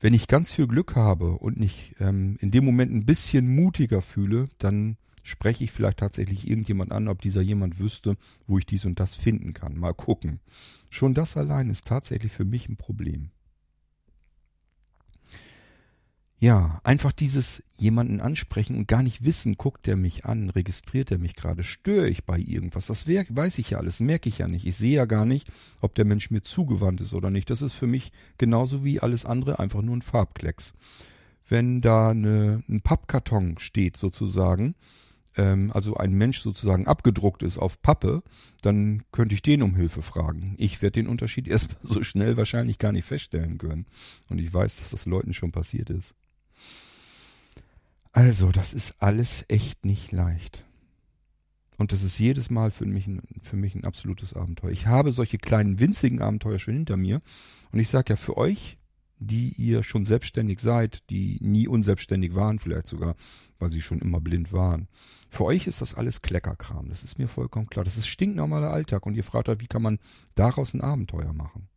[0.00, 4.00] Wenn ich ganz viel Glück habe und mich ähm, in dem Moment ein bisschen mutiger
[4.00, 8.86] fühle, dann spreche ich vielleicht tatsächlich irgendjemand an, ob dieser jemand wüsste, wo ich dies
[8.86, 9.76] und das finden kann.
[9.76, 10.40] Mal gucken.
[10.88, 13.30] Schon das allein ist tatsächlich für mich ein Problem.
[16.40, 21.18] Ja, einfach dieses jemanden ansprechen und gar nicht wissen, guckt er mich an, registriert er
[21.18, 22.86] mich gerade, störe ich bei irgendwas.
[22.86, 24.64] Das weiß ich ja alles, merke ich ja nicht.
[24.64, 27.50] Ich sehe ja gar nicht, ob der Mensch mir zugewandt ist oder nicht.
[27.50, 30.74] Das ist für mich genauso wie alles andere einfach nur ein Farbklecks.
[31.48, 34.76] Wenn da eine, ein Pappkarton steht sozusagen,
[35.36, 38.22] ähm, also ein Mensch sozusagen abgedruckt ist auf Pappe,
[38.62, 40.54] dann könnte ich den um Hilfe fragen.
[40.58, 43.86] Ich werde den Unterschied erstmal so schnell wahrscheinlich gar nicht feststellen können.
[44.28, 46.14] Und ich weiß, dass das Leuten schon passiert ist.
[48.12, 50.64] Also, das ist alles echt nicht leicht.
[51.78, 54.72] Und das ist jedes Mal für mich, ein, für mich ein absolutes Abenteuer.
[54.72, 57.22] Ich habe solche kleinen winzigen Abenteuer schon hinter mir.
[57.70, 58.78] Und ich sage ja, für euch,
[59.20, 63.14] die ihr schon selbstständig seid, die nie unselbstständig waren, vielleicht sogar,
[63.58, 64.88] weil sie schon immer blind waren.
[65.30, 66.88] Für euch ist das alles Kleckerkram.
[66.88, 67.84] Das ist mir vollkommen klar.
[67.84, 69.06] Das ist stinknormaler Alltag.
[69.06, 69.98] Und ihr fragt euch, wie kann man
[70.34, 71.67] daraus ein Abenteuer machen?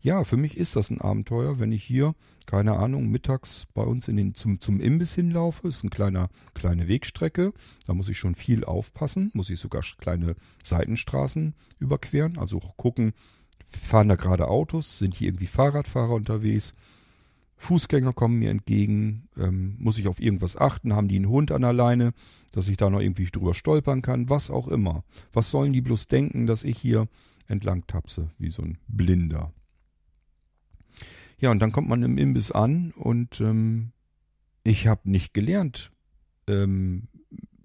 [0.00, 2.14] Ja, für mich ist das ein Abenteuer, wenn ich hier,
[2.46, 5.66] keine Ahnung, mittags bei uns in den, zum, zum Imbiss hinlaufe.
[5.66, 7.52] Ist eine kleine, kleine Wegstrecke.
[7.86, 9.30] Da muss ich schon viel aufpassen.
[9.34, 12.38] Muss ich sogar kleine Seitenstraßen überqueren.
[12.38, 13.12] Also gucken,
[13.64, 14.98] fahren da gerade Autos?
[14.98, 16.74] Sind hier irgendwie Fahrradfahrer unterwegs?
[17.56, 19.28] Fußgänger kommen mir entgegen.
[19.36, 20.94] Ähm, muss ich auf irgendwas achten?
[20.94, 22.12] Haben die einen Hund an der Leine,
[22.52, 24.30] dass ich da noch irgendwie drüber stolpern kann?
[24.30, 25.02] Was auch immer.
[25.32, 27.08] Was sollen die bloß denken, dass ich hier
[27.48, 29.52] entlang tapse, wie so ein Blinder?
[31.40, 33.92] Ja, und dann kommt man im Imbiss an und ähm,
[34.64, 35.92] ich habe nicht gelernt,
[36.48, 37.06] ähm,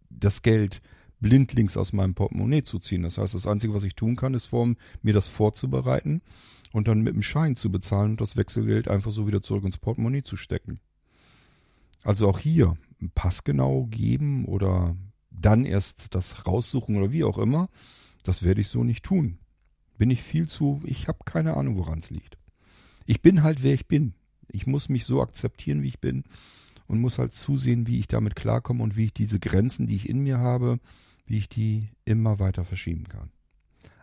[0.09, 0.81] das Geld
[1.19, 3.01] blindlings aus meinem Portemonnaie zu ziehen.
[3.01, 6.21] Das heißt, das Einzige, was ich tun kann, ist vor, mir das vorzubereiten
[6.71, 9.79] und dann mit dem Schein zu bezahlen und das Wechselgeld einfach so wieder zurück ins
[9.79, 10.79] Portemonnaie zu stecken.
[12.03, 12.77] Also auch hier
[13.15, 14.95] passgenau geben oder
[15.31, 17.69] dann erst das raussuchen oder wie auch immer,
[18.23, 19.39] das werde ich so nicht tun.
[19.97, 22.37] Bin ich viel zu, ich habe keine Ahnung, woran es liegt
[23.05, 24.13] ich bin halt, wer ich bin.
[24.47, 26.23] Ich muss mich so akzeptieren, wie ich bin
[26.87, 30.09] und muss halt zusehen, wie ich damit klarkomme und wie ich diese Grenzen, die ich
[30.09, 30.79] in mir habe,
[31.25, 33.31] wie ich die immer weiter verschieben kann.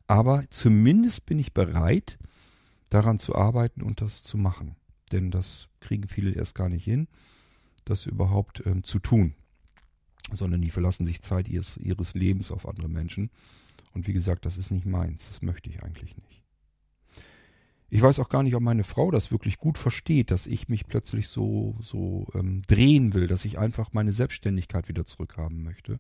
[0.07, 2.19] Aber zumindest bin ich bereit,
[2.89, 4.75] daran zu arbeiten und das zu machen.
[5.13, 7.09] Denn das kriegen viele erst gar nicht hin,
[7.85, 9.35] das überhaupt ähm, zu tun.
[10.33, 13.31] Sondern die verlassen sich Zeit ihres, ihres Lebens auf andere Menschen.
[13.93, 15.29] Und wie gesagt, das ist nicht meins.
[15.29, 16.40] Das möchte ich eigentlich nicht.
[17.93, 20.87] Ich weiß auch gar nicht, ob meine Frau das wirklich gut versteht, dass ich mich
[20.87, 25.99] plötzlich so, so ähm, drehen will, dass ich einfach meine Selbstständigkeit wieder zurückhaben möchte.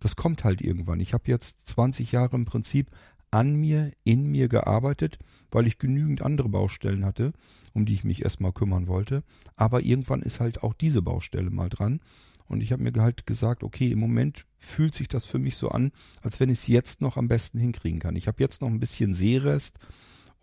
[0.00, 1.00] Das kommt halt irgendwann.
[1.00, 2.90] Ich habe jetzt 20 Jahre im Prinzip
[3.30, 5.18] an mir, in mir gearbeitet,
[5.50, 7.32] weil ich genügend andere Baustellen hatte,
[7.72, 9.24] um die ich mich erstmal kümmern wollte.
[9.56, 12.00] Aber irgendwann ist halt auch diese Baustelle mal dran.
[12.46, 15.70] Und ich habe mir halt gesagt, okay, im Moment fühlt sich das für mich so
[15.70, 18.14] an, als wenn ich es jetzt noch am besten hinkriegen kann.
[18.14, 19.78] Ich habe jetzt noch ein bisschen Seerest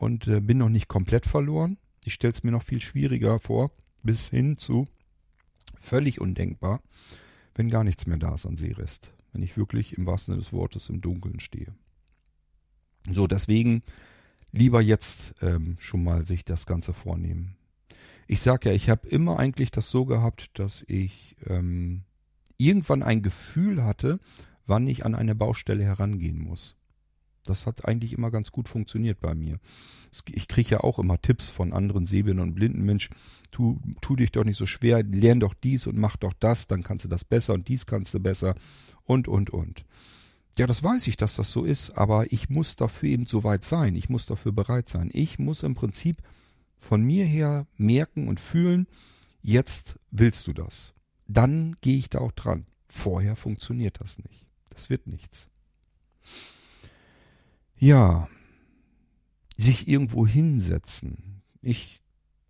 [0.02, 1.78] und äh, bin noch nicht komplett verloren.
[2.04, 3.70] Ich stelle es mir noch viel schwieriger vor,
[4.02, 4.88] bis hin zu
[5.80, 6.82] völlig undenkbar,
[7.54, 9.14] wenn gar nichts mehr da ist an Seerest.
[9.32, 11.76] Wenn ich wirklich im wahrsten Sinne des Wortes im Dunkeln stehe.
[13.12, 13.84] So, deswegen
[14.52, 17.56] lieber jetzt ähm, schon mal sich das Ganze vornehmen.
[18.26, 22.06] Ich sag ja, ich habe immer eigentlich das so gehabt, dass ich ähm,
[22.58, 24.20] irgendwann ein Gefühl hatte,
[24.66, 26.76] wann ich an eine Baustelle herangehen muss.
[27.46, 29.60] Das hat eigentlich immer ganz gut funktioniert bei mir.
[30.28, 33.10] Ich kriege ja auch immer Tipps von anderen Sehbehindern und blinden Mensch,
[33.52, 36.84] tu, tu dich doch nicht so schwer, lern doch dies und mach doch das, dann
[36.84, 38.56] kannst du das besser und dies kannst du besser
[39.06, 39.86] und, und, und.
[40.58, 43.64] Ja, das weiß ich, dass das so ist, aber ich muss dafür eben so weit
[43.64, 43.96] sein.
[43.96, 45.10] Ich muss dafür bereit sein.
[45.14, 46.18] Ich muss im Prinzip
[46.78, 48.88] von mir her merken und fühlen,
[49.42, 50.94] jetzt willst du das.
[51.28, 52.66] Dann gehe ich da auch dran.
[52.86, 54.46] Vorher funktioniert das nicht.
[54.70, 55.48] Das wird nichts.
[57.82, 58.30] Ja,
[59.58, 61.42] sich irgendwo hinsetzen.
[61.64, 62.04] Ich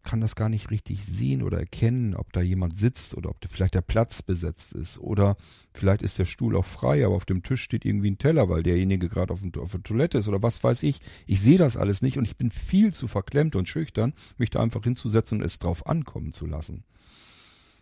[0.04, 3.76] kann das gar nicht richtig sehen oder erkennen, ob da jemand sitzt oder ob vielleicht
[3.76, 5.38] der Platz besetzt ist oder
[5.74, 8.62] vielleicht ist der Stuhl auch frei, aber auf dem Tisch steht irgendwie ein Teller, weil
[8.62, 11.00] derjenige gerade auf, auf, der Toilette ist oder was weiß ich.
[11.28, 14.62] Ich sehe das alles nicht und ich bin viel zu verklemmt und schüchtern, mich da
[14.62, 16.84] einfach hinzusetzen und es drauf ankommen zu lassen.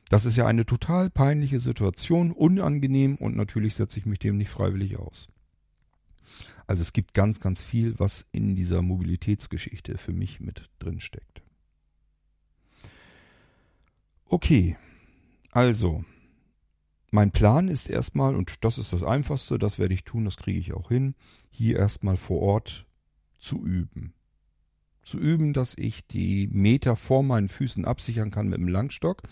[0.10, 4.52] Das ist ja eine total peinliche Situation, unangenehm und natürlich setze ich mich dem nicht
[4.52, 5.30] freiwillig aus.
[6.68, 11.42] Also es gibt ganz, ganz viel, was in dieser Mobilitätsgeschichte für mich mit drin steckt.
[14.26, 14.78] Okay,
[15.52, 16.04] also
[17.12, 20.60] mein Plan ist erstmal, und das ist das Einfachste, das werde ich tun, das kriege
[20.60, 21.16] ich auch hin,
[21.50, 22.86] hier erstmal vor Ort
[23.40, 24.14] zu üben.
[25.02, 29.24] Zu üben, dass ich die Meter vor meinen Füßen absichern kann mit dem Langstock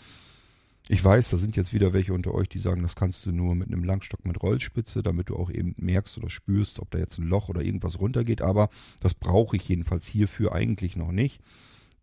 [0.90, 3.56] ich weiß, da sind jetzt wieder welche unter euch, die sagen, das kannst du nur
[3.56, 7.18] mit einem Langstock mit Rollspitze, damit du auch eben merkst oder spürst, ob da jetzt
[7.18, 8.42] ein Loch oder irgendwas runtergeht.
[8.42, 8.70] Aber
[9.02, 11.42] das brauche ich jedenfalls hierfür eigentlich noch nicht.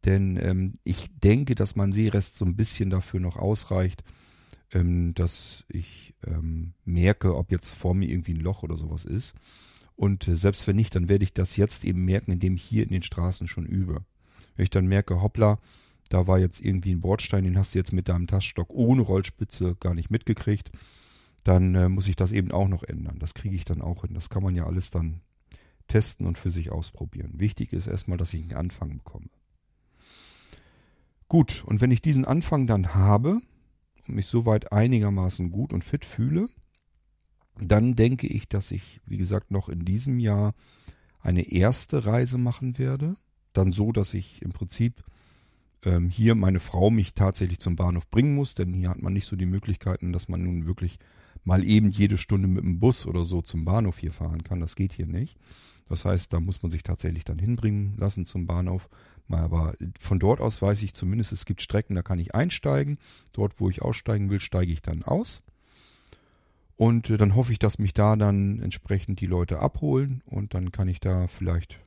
[0.05, 4.05] denn ähm, ich denke, dass mein Seerest so ein bisschen dafür noch ausreicht,
[4.73, 9.35] ähm, dass ich ähm, merke, ob jetzt vor mir irgendwie ein Loch oder sowas ist.
[9.97, 12.83] Und äh, selbst wenn nicht, dann werde ich das jetzt eben merken, indem ich hier
[12.83, 14.05] in den Straßen schon übe.
[14.57, 15.59] Wenn ich dann merke, hoppla,
[16.11, 19.77] da war jetzt irgendwie ein Bordstein, den hast du jetzt mit deinem Taststock ohne Rollspitze
[19.77, 20.71] gar nicht mitgekriegt,
[21.45, 23.19] dann äh, muss ich das eben auch noch ändern.
[23.19, 24.15] Das kriege ich dann auch hin.
[24.15, 25.21] Das kann man ja alles dann
[25.89, 27.33] testen und für sich ausprobieren.
[27.35, 29.29] Wichtig ist erstmal, dass ich einen Anfang bekomme.
[31.29, 33.41] Gut, und wenn ich diesen Anfang dann habe
[34.07, 36.49] und mich soweit einigermaßen gut und fit fühle,
[37.57, 40.55] dann denke ich, dass ich, wie gesagt, noch in diesem Jahr
[41.21, 43.17] eine erste Reise machen werde.
[43.53, 45.05] Dann so, dass ich im Prinzip
[45.85, 49.27] ähm, hier meine Frau mich tatsächlich zum Bahnhof bringen muss, denn hier hat man nicht
[49.27, 50.99] so die Möglichkeiten, dass man nun wirklich
[51.45, 54.61] mal eben jede Stunde mit dem Bus oder so zum Bahnhof hier fahren kann.
[54.61, 55.37] Das geht hier nicht.
[55.89, 58.89] Das heißt, da muss man sich tatsächlich dann hinbringen lassen zum Bahnhof.
[59.29, 62.99] Aber von dort aus weiß ich zumindest, es gibt Strecken, da kann ich einsteigen.
[63.33, 65.43] Dort, wo ich aussteigen will, steige ich dann aus.
[66.77, 70.73] Und äh, dann hoffe ich, dass mich da dann entsprechend die Leute abholen und dann
[70.73, 71.81] kann ich da vielleicht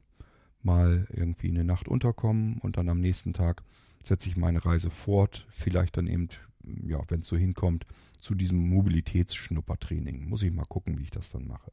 [0.63, 3.63] mal irgendwie eine Nacht unterkommen und dann am nächsten Tag
[4.03, 5.45] setze ich meine Reise fort.
[5.49, 6.29] Vielleicht dann eben,
[6.85, 7.85] ja, wenn es so hinkommt,
[8.19, 10.27] zu diesem Mobilitätsschnuppertraining.
[10.27, 11.71] Muss ich mal gucken, wie ich das dann mache.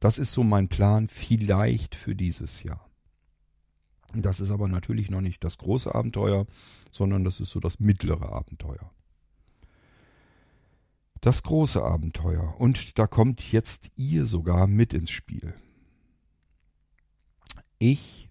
[0.00, 2.88] Das ist so mein Plan, vielleicht für dieses Jahr.
[4.14, 6.46] Das ist aber natürlich noch nicht das große Abenteuer,
[6.92, 8.90] sondern das ist so das mittlere Abenteuer.
[11.20, 12.54] Das große Abenteuer.
[12.58, 15.52] Und da kommt jetzt ihr sogar mit ins Spiel.
[17.78, 18.30] Ich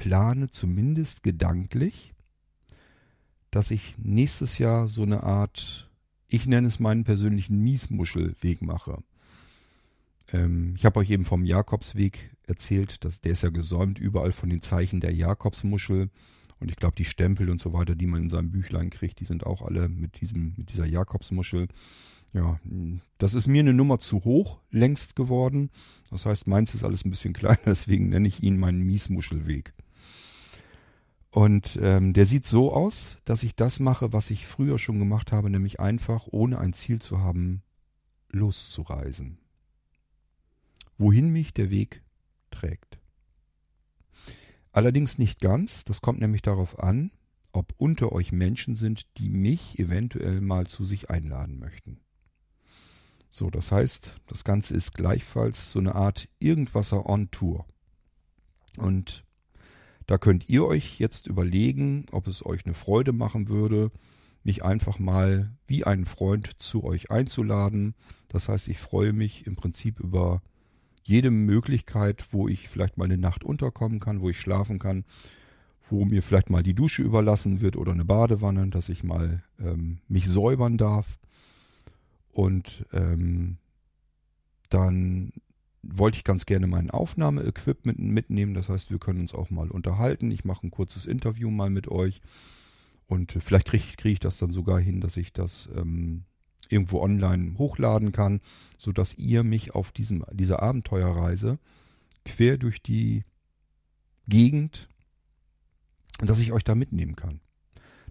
[0.00, 2.14] plane zumindest gedanklich,
[3.50, 5.90] dass ich nächstes Jahr so eine Art,
[6.26, 9.02] ich nenne es meinen persönlichen Miesmuschelweg mache.
[10.32, 14.48] Ähm, ich habe euch eben vom Jakobsweg erzählt, dass der ist ja gesäumt überall von
[14.48, 16.08] den Zeichen der Jakobsmuschel.
[16.60, 19.24] Und ich glaube, die Stempel und so weiter, die man in seinem Büchlein kriegt, die
[19.24, 21.68] sind auch alle mit diesem, mit dieser Jakobsmuschel.
[22.32, 22.58] Ja,
[23.18, 25.70] das ist mir eine Nummer zu hoch längst geworden.
[26.10, 29.74] Das heißt, meins ist alles ein bisschen kleiner, deswegen nenne ich ihn meinen Miesmuschelweg.
[31.30, 35.30] Und ähm, der sieht so aus, dass ich das mache, was ich früher schon gemacht
[35.30, 37.62] habe, nämlich einfach, ohne ein Ziel zu haben,
[38.30, 39.38] loszureisen.
[40.98, 42.02] Wohin mich der Weg
[42.50, 42.98] trägt.
[44.72, 47.12] Allerdings nicht ganz, das kommt nämlich darauf an,
[47.52, 52.00] ob unter euch Menschen sind, die mich eventuell mal zu sich einladen möchten.
[53.30, 57.66] So, das heißt, das Ganze ist gleichfalls so eine Art Irgendwasser on Tour.
[58.76, 59.24] Und
[60.10, 63.92] da könnt ihr euch jetzt überlegen, ob es euch eine Freude machen würde,
[64.42, 67.94] mich einfach mal wie einen Freund zu euch einzuladen.
[68.26, 70.42] Das heißt, ich freue mich im Prinzip über
[71.04, 75.04] jede Möglichkeit, wo ich vielleicht mal eine Nacht unterkommen kann, wo ich schlafen kann,
[75.88, 79.98] wo mir vielleicht mal die Dusche überlassen wird oder eine Badewanne, dass ich mal ähm,
[80.08, 81.20] mich säubern darf.
[82.32, 83.58] Und ähm,
[84.70, 85.34] dann
[85.82, 88.54] wollte ich ganz gerne mein Aufnahmeequipment mitnehmen.
[88.54, 90.30] Das heißt, wir können uns auch mal unterhalten.
[90.30, 92.20] Ich mache ein kurzes Interview mal mit euch.
[93.06, 96.24] Und vielleicht kriege krieg ich das dann sogar hin, dass ich das ähm,
[96.68, 98.40] irgendwo online hochladen kann,
[98.78, 101.58] sodass ihr mich auf diesem, dieser Abenteuerreise
[102.24, 103.24] quer durch die
[104.28, 104.88] Gegend,
[106.18, 107.40] dass ich euch da mitnehmen kann.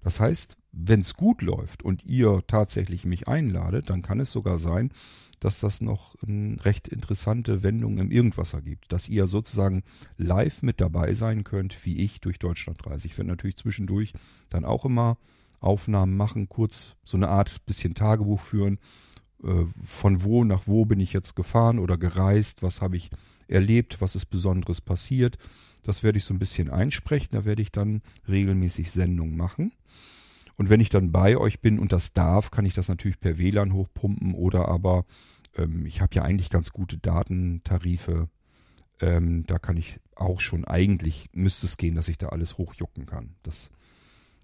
[0.02, 4.60] Das heißt, wenn es gut läuft und ihr tatsächlich mich einladet, dann kann es sogar
[4.60, 4.92] sein,
[5.40, 9.84] dass das noch eine recht interessante Wendung im Irgendwasser gibt, dass ihr sozusagen
[10.18, 13.08] live mit dabei sein könnt, wie ich durch Deutschland reise.
[13.08, 14.14] Ich werde natürlich zwischendurch
[14.50, 15.18] dann auch immer
[15.60, 18.80] Aufnahmen machen, kurz so eine Art bisschen Tagebuch führen,
[19.44, 23.10] äh, von wo nach wo bin ich jetzt gefahren oder gereist, was habe ich
[23.48, 25.38] erlebt, was ist Besonderes passiert.
[25.84, 29.72] Das werde ich so ein bisschen einsprechen, da werde ich dann regelmäßig Sendungen machen.
[30.60, 33.38] Und wenn ich dann bei euch bin und das darf, kann ich das natürlich per
[33.38, 35.06] WLAN hochpumpen oder aber
[35.56, 38.28] ähm, ich habe ja eigentlich ganz gute Datentarife.
[39.00, 43.06] Ähm, da kann ich auch schon eigentlich, müsste es gehen, dass ich da alles hochjucken
[43.06, 43.36] kann.
[43.42, 43.70] Das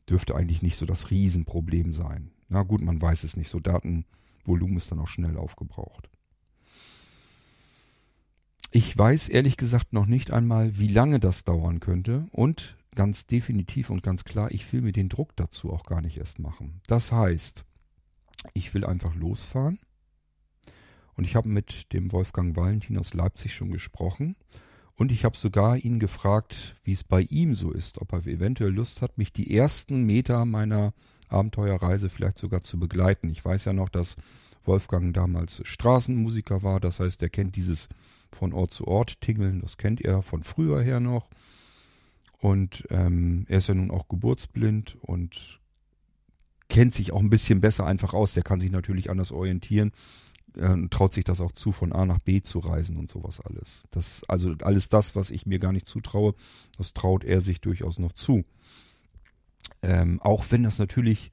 [0.09, 2.32] dürfte eigentlich nicht so das Riesenproblem sein.
[2.47, 3.49] Na gut, man weiß es nicht.
[3.49, 6.09] So Datenvolumen ist dann auch schnell aufgebraucht.
[8.72, 13.89] Ich weiß ehrlich gesagt noch nicht einmal, wie lange das dauern könnte und ganz definitiv
[13.89, 16.81] und ganz klar, ich will mir den Druck dazu auch gar nicht erst machen.
[16.87, 17.65] Das heißt,
[18.53, 19.79] ich will einfach losfahren
[21.15, 24.35] und ich habe mit dem Wolfgang Valentin aus Leipzig schon gesprochen
[24.95, 28.71] und ich habe sogar ihn gefragt, wie es bei ihm so ist, ob er eventuell
[28.71, 30.93] Lust hat, mich die ersten Meter meiner
[31.27, 33.29] Abenteuerreise vielleicht sogar zu begleiten.
[33.29, 34.15] Ich weiß ja noch, dass
[34.63, 37.89] Wolfgang damals Straßenmusiker war, das heißt, er kennt dieses
[38.31, 41.29] von Ort zu Ort tingeln, das kennt er von früher her noch.
[42.45, 45.59] Und ähm, er ist ja nun auch geburtsblind und
[46.69, 48.33] kennt sich auch ein bisschen besser einfach aus.
[48.33, 49.91] Der kann sich natürlich anders orientieren
[50.57, 53.83] äh, traut sich das auch zu, von A nach B zu reisen und sowas alles.
[53.91, 56.33] Das, also alles das, was ich mir gar nicht zutraue,
[56.77, 58.45] das traut er sich durchaus noch zu.
[59.81, 61.31] Ähm, auch wenn das natürlich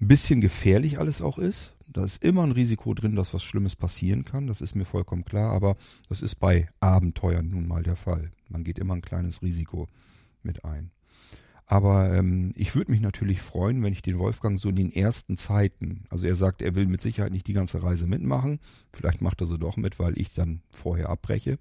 [0.00, 1.74] ein bisschen gefährlich alles auch ist.
[1.86, 4.46] Da ist immer ein Risiko drin, dass was Schlimmes passieren kann.
[4.46, 5.52] Das ist mir vollkommen klar.
[5.52, 5.76] Aber
[6.08, 8.30] das ist bei Abenteuern nun mal der Fall.
[8.48, 9.88] Man geht immer ein kleines Risiko
[10.44, 10.90] mit ein.
[11.66, 15.38] Aber ähm, ich würde mich natürlich freuen, wenn ich den Wolfgang so in den ersten
[15.38, 18.58] Zeiten, also er sagt, er will mit Sicherheit nicht die ganze Reise mitmachen.
[18.92, 21.56] Vielleicht macht er sie doch mit, weil ich dann vorher abbreche,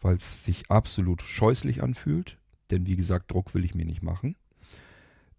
[0.00, 2.38] weil es sich absolut scheußlich anfühlt.
[2.70, 4.34] Denn wie gesagt, Druck will ich mir nicht machen.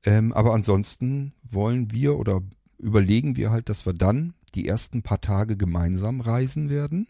[0.04, 2.42] Ähm, aber ansonsten wollen wir oder
[2.78, 7.08] überlegen wir halt, dass wir dann die ersten paar Tage gemeinsam reisen werden.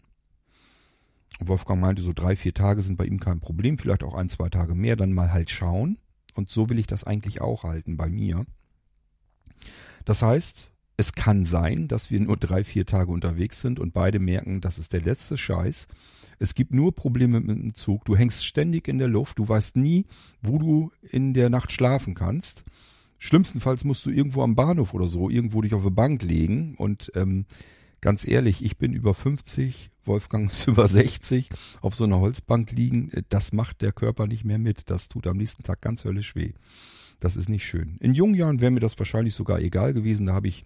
[1.40, 4.48] Wolfgang meinte, so drei, vier Tage sind bei ihm kein Problem, vielleicht auch ein, zwei
[4.48, 5.98] Tage mehr, dann mal halt schauen.
[6.34, 8.44] Und so will ich das eigentlich auch halten bei mir.
[10.04, 14.18] Das heißt, es kann sein, dass wir nur drei, vier Tage unterwegs sind und beide
[14.18, 15.86] merken, das ist der letzte Scheiß.
[16.40, 18.04] Es gibt nur Probleme mit dem Zug.
[18.04, 19.38] Du hängst ständig in der Luft.
[19.38, 20.06] Du weißt nie,
[20.42, 22.64] wo du in der Nacht schlafen kannst.
[23.18, 26.74] Schlimmstenfalls musst du irgendwo am Bahnhof oder so irgendwo dich auf eine Bank legen.
[26.76, 27.46] Und ähm,
[28.00, 33.12] ganz ehrlich, ich bin über 50, Wolfgang ist über 60, auf so einer Holzbank liegen,
[33.28, 34.90] das macht der Körper nicht mehr mit.
[34.90, 36.52] Das tut am nächsten Tag ganz höllisch weh.
[37.20, 37.96] Das ist nicht schön.
[38.00, 40.26] In jungen Jahren wäre mir das wahrscheinlich sogar egal gewesen.
[40.26, 40.64] Da habe ich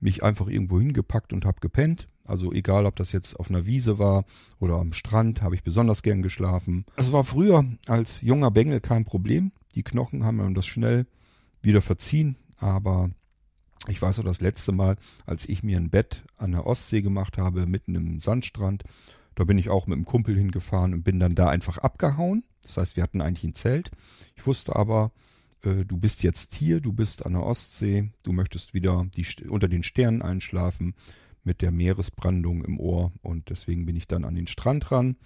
[0.00, 2.08] mich einfach irgendwo hingepackt und habe gepennt.
[2.24, 4.24] Also egal, ob das jetzt auf einer Wiese war
[4.58, 6.84] oder am Strand, habe ich besonders gern geschlafen.
[6.96, 9.52] Es war früher als junger Bengel kein Problem.
[9.74, 11.06] Die Knochen haben mir das schnell
[11.62, 12.36] wieder verziehen.
[12.58, 13.10] Aber
[13.88, 17.38] ich weiß noch das letzte Mal, als ich mir ein Bett an der Ostsee gemacht
[17.38, 18.84] habe, mitten im Sandstrand.
[19.34, 22.44] Da bin ich auch mit einem Kumpel hingefahren und bin dann da einfach abgehauen.
[22.62, 23.90] Das heißt, wir hatten eigentlich ein Zelt.
[24.36, 25.10] Ich wusste aber,
[25.64, 29.68] äh, du bist jetzt hier, du bist an der Ostsee, du möchtest wieder die, unter
[29.68, 30.94] den Sternen einschlafen
[31.42, 33.10] mit der Meeresbrandung im Ohr.
[33.22, 35.16] Und deswegen bin ich dann an den Strand ran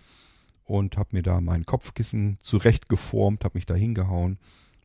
[0.65, 4.39] und habe mir da mein Kopfkissen zurechtgeformt, habe mich da hingehauen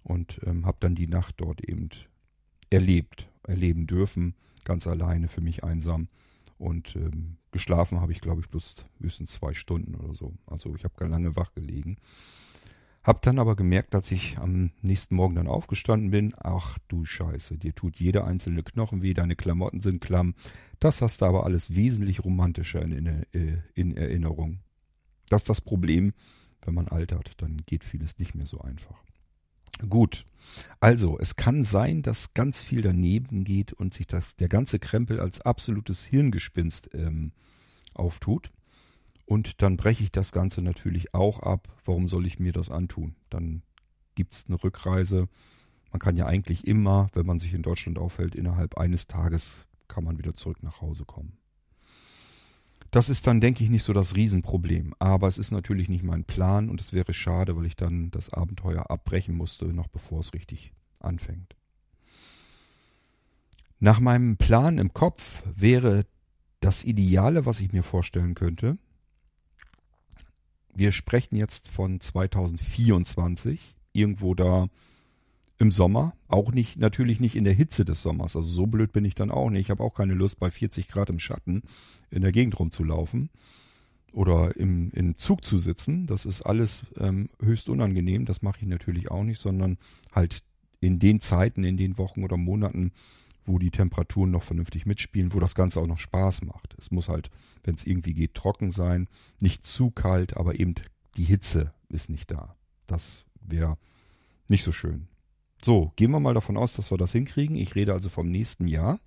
[0.04, 1.90] und ähm, habe dann die Nacht dort eben
[2.70, 6.08] erlebt erleben dürfen, ganz alleine für mich einsam.
[6.58, 10.34] Und ähm, geschlafen habe ich, glaube ich, bloß höchstens zwei Stunden oder so.
[10.46, 11.98] Also ich habe gar lange wach gelegen.
[13.04, 17.58] Hab dann aber gemerkt, als ich am nächsten Morgen dann aufgestanden bin, ach du Scheiße,
[17.58, 20.36] dir tut jeder einzelne Knochen weh, deine Klamotten sind klamm.
[20.80, 24.60] Das hast du aber alles wesentlich romantischer in, in, äh, in Erinnerung.
[25.30, 26.14] Das ist das Problem,
[26.64, 29.04] wenn man altert, dann geht vieles nicht mehr so einfach.
[29.90, 30.26] Gut.
[30.80, 35.20] Also, es kann sein, dass ganz viel daneben geht und sich das, der ganze Krempel
[35.20, 37.32] als absolutes Hirngespinst ähm,
[37.94, 38.52] auftut.
[39.26, 41.70] Und dann breche ich das Ganze natürlich auch ab.
[41.86, 43.16] Warum soll ich mir das antun?
[43.30, 43.62] Dann
[44.16, 45.30] gibt's eine Rückreise.
[45.92, 50.04] Man kann ja eigentlich immer, wenn man sich in Deutschland aufhält, innerhalb eines Tages kann
[50.04, 51.38] man wieder zurück nach Hause kommen.
[52.92, 54.94] Das ist dann, denke ich, nicht so das Riesenproblem.
[55.00, 58.32] Aber es ist natürlich nicht mein Plan und es wäre schade, weil ich dann das
[58.32, 61.56] Abenteuer abbrechen musste, noch bevor es richtig anfängt.
[63.80, 66.06] Nach meinem Plan im Kopf wäre
[66.60, 68.78] das Ideale, was ich mir vorstellen könnte,
[70.74, 74.68] wir sprechen jetzt von 2024, irgendwo da
[75.62, 78.36] im Sommer, auch nicht, natürlich nicht in der Hitze des Sommers.
[78.36, 79.62] Also so blöd bin ich dann auch nicht.
[79.62, 81.62] Ich habe auch keine Lust, bei 40 Grad im Schatten
[82.10, 83.30] in der Gegend rumzulaufen
[84.12, 86.08] oder im, im Zug zu sitzen.
[86.08, 88.26] Das ist alles ähm, höchst unangenehm.
[88.26, 89.78] Das mache ich natürlich auch nicht, sondern
[90.12, 90.40] halt
[90.80, 92.92] in den Zeiten, in den Wochen oder Monaten,
[93.46, 96.74] wo die Temperaturen noch vernünftig mitspielen, wo das Ganze auch noch Spaß macht.
[96.80, 97.30] Es muss halt,
[97.64, 99.08] wenn es irgendwie geht, trocken sein,
[99.40, 100.74] nicht zu kalt, aber eben
[101.18, 102.56] die Hitze ist nicht da.
[102.88, 103.78] Das wäre
[104.50, 105.08] nicht so schön.
[105.64, 107.56] So, gehen wir mal davon aus, dass wir das hinkriegen.
[107.56, 109.00] Ich rede also vom nächsten Jahr.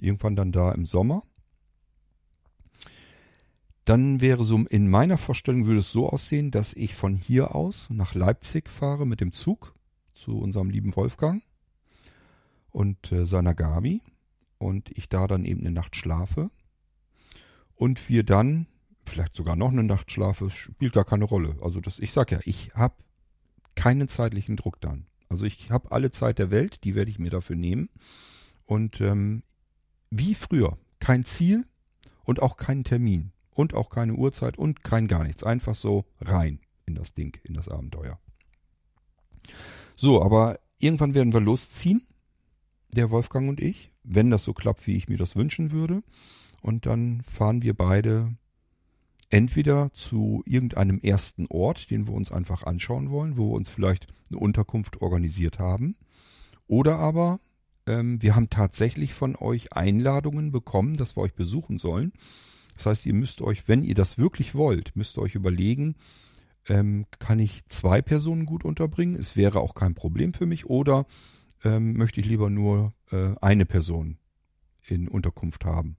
[0.00, 1.22] Irgendwann dann da im Sommer.
[3.84, 7.88] Dann wäre so, in meiner Vorstellung würde es so aussehen, dass ich von hier aus
[7.90, 9.74] nach Leipzig fahre mit dem Zug
[10.12, 11.42] zu unserem lieben Wolfgang
[12.70, 14.02] und äh, seiner Gabi
[14.58, 16.50] und ich da dann eben eine Nacht schlafe
[17.76, 18.66] und wir dann
[19.06, 21.56] vielleicht sogar noch eine Nacht schlafe, spielt gar keine Rolle.
[21.62, 22.96] Also das, ich sag ja, ich habe
[23.74, 25.06] keinen zeitlichen Druck dann.
[25.28, 27.88] Also ich habe alle Zeit der Welt, die werde ich mir dafür nehmen.
[28.64, 29.42] Und ähm,
[30.10, 31.66] wie früher, kein Ziel
[32.24, 35.42] und auch keinen Termin und auch keine Uhrzeit und kein gar nichts.
[35.42, 38.18] Einfach so rein in das Ding, in das Abenteuer.
[39.96, 42.06] So, aber irgendwann werden wir losziehen,
[42.94, 46.02] der Wolfgang und ich, wenn das so klappt, wie ich mir das wünschen würde.
[46.62, 48.34] Und dann fahren wir beide
[49.30, 54.06] entweder zu irgendeinem ersten Ort, den wir uns einfach anschauen wollen, wo wir uns vielleicht
[54.30, 55.96] eine Unterkunft organisiert haben.
[56.66, 57.40] Oder aber
[57.86, 62.12] ähm, wir haben tatsächlich von euch Einladungen bekommen, dass wir euch besuchen sollen.
[62.76, 65.96] Das heißt, ihr müsst euch, wenn ihr das wirklich wollt, müsst ihr euch überlegen,
[66.68, 69.16] ähm, kann ich zwei Personen gut unterbringen?
[69.16, 70.66] Es wäre auch kein Problem für mich.
[70.66, 71.06] Oder
[71.64, 74.18] ähm, möchte ich lieber nur äh, eine Person
[74.86, 75.96] in Unterkunft haben?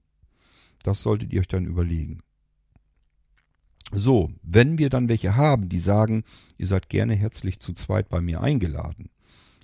[0.82, 2.22] Das solltet ihr euch dann überlegen.
[3.92, 6.24] So, wenn wir dann welche haben, die sagen,
[6.58, 9.10] ihr seid gerne herzlich zu zweit bei mir eingeladen,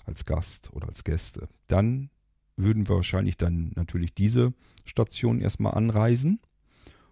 [0.04, 2.10] als Gast oder als Gäste, dann
[2.56, 4.52] würden wir wahrscheinlich dann natürlich diese
[4.84, 6.40] Station erstmal anreisen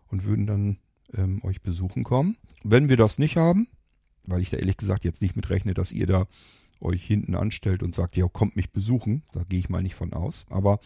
[0.09, 0.79] und würden dann
[1.13, 2.37] ähm, euch besuchen kommen.
[2.65, 3.69] Wenn wir das nicht haben,
[4.27, 6.27] weil ich da ehrlich gesagt jetzt nicht mitrechne, dass ihr da
[6.81, 10.13] euch hinten anstellt und sagt, ja, kommt mich besuchen, da gehe ich mal nicht von
[10.13, 10.81] aus, aber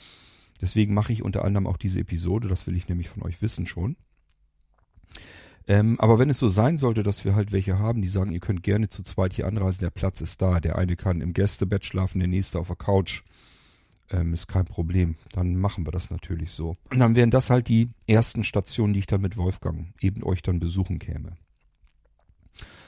[0.60, 3.66] deswegen mache ich unter anderem auch diese Episode, das will ich nämlich von euch wissen
[3.66, 3.96] schon.
[5.68, 8.40] Ähm, aber wenn es so sein sollte, dass wir halt welche haben, die sagen, ihr
[8.40, 11.84] könnt gerne zu zweit hier anreisen, der Platz ist da, der eine kann im Gästebett
[11.84, 13.22] schlafen, der nächste auf der Couch,
[14.10, 15.16] ähm, ist kein Problem.
[15.32, 16.78] Dann machen wir das natürlich so.
[16.90, 20.40] Und dann wären das halt die ersten Stationen, die ich dann mit Wolfgang eben euch
[20.40, 21.36] dann besuchen käme.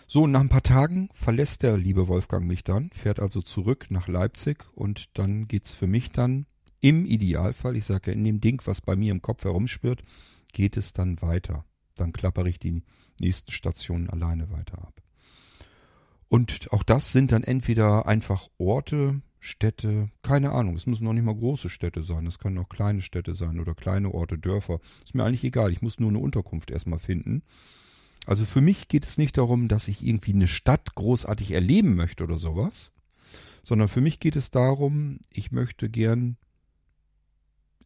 [0.06, 4.08] So, nach ein paar Tagen verlässt der liebe Wolfgang mich dann, fährt also zurück nach
[4.08, 6.46] Leipzig und dann geht's für mich dann
[6.80, 10.02] im Idealfall, ich sage ja in dem Ding, was bei mir im Kopf herumspürt,
[10.52, 11.64] geht es dann weiter
[11.96, 12.82] dann klappere ich die
[13.20, 15.02] nächsten Stationen alleine weiter ab.
[16.28, 20.76] Und auch das sind dann entweder einfach Orte, Städte, keine Ahnung.
[20.76, 22.26] Es müssen noch nicht mal große Städte sein.
[22.26, 24.80] Es können auch kleine Städte sein oder kleine Orte, Dörfer.
[25.04, 25.72] Ist mir eigentlich egal.
[25.72, 27.42] Ich muss nur eine Unterkunft erstmal finden.
[28.26, 32.22] Also für mich geht es nicht darum, dass ich irgendwie eine Stadt großartig erleben möchte
[32.22, 32.92] oder sowas,
[33.62, 36.36] sondern für mich geht es darum, ich möchte gern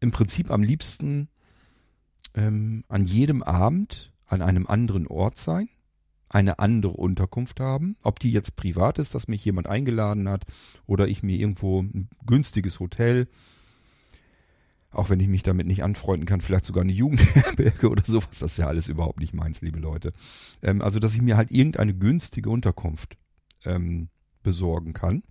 [0.00, 1.28] im Prinzip am liebsten
[2.35, 5.68] ähm, an jedem Abend an einem anderen Ort sein,
[6.28, 10.45] eine andere Unterkunft haben, ob die jetzt privat ist, dass mich jemand eingeladen hat
[10.87, 13.28] oder ich mir irgendwo ein günstiges Hotel,
[14.91, 18.53] auch wenn ich mich damit nicht anfreunden kann, vielleicht sogar eine Jugendherberge oder sowas, das
[18.53, 20.12] ist ja alles überhaupt nicht meins, liebe Leute.
[20.62, 23.16] Ähm, also, dass ich mir halt irgendeine günstige Unterkunft
[23.64, 24.09] ähm,
[24.43, 25.22] besorgen kann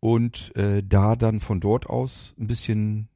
[0.00, 3.08] und äh, da dann von dort aus ein bisschen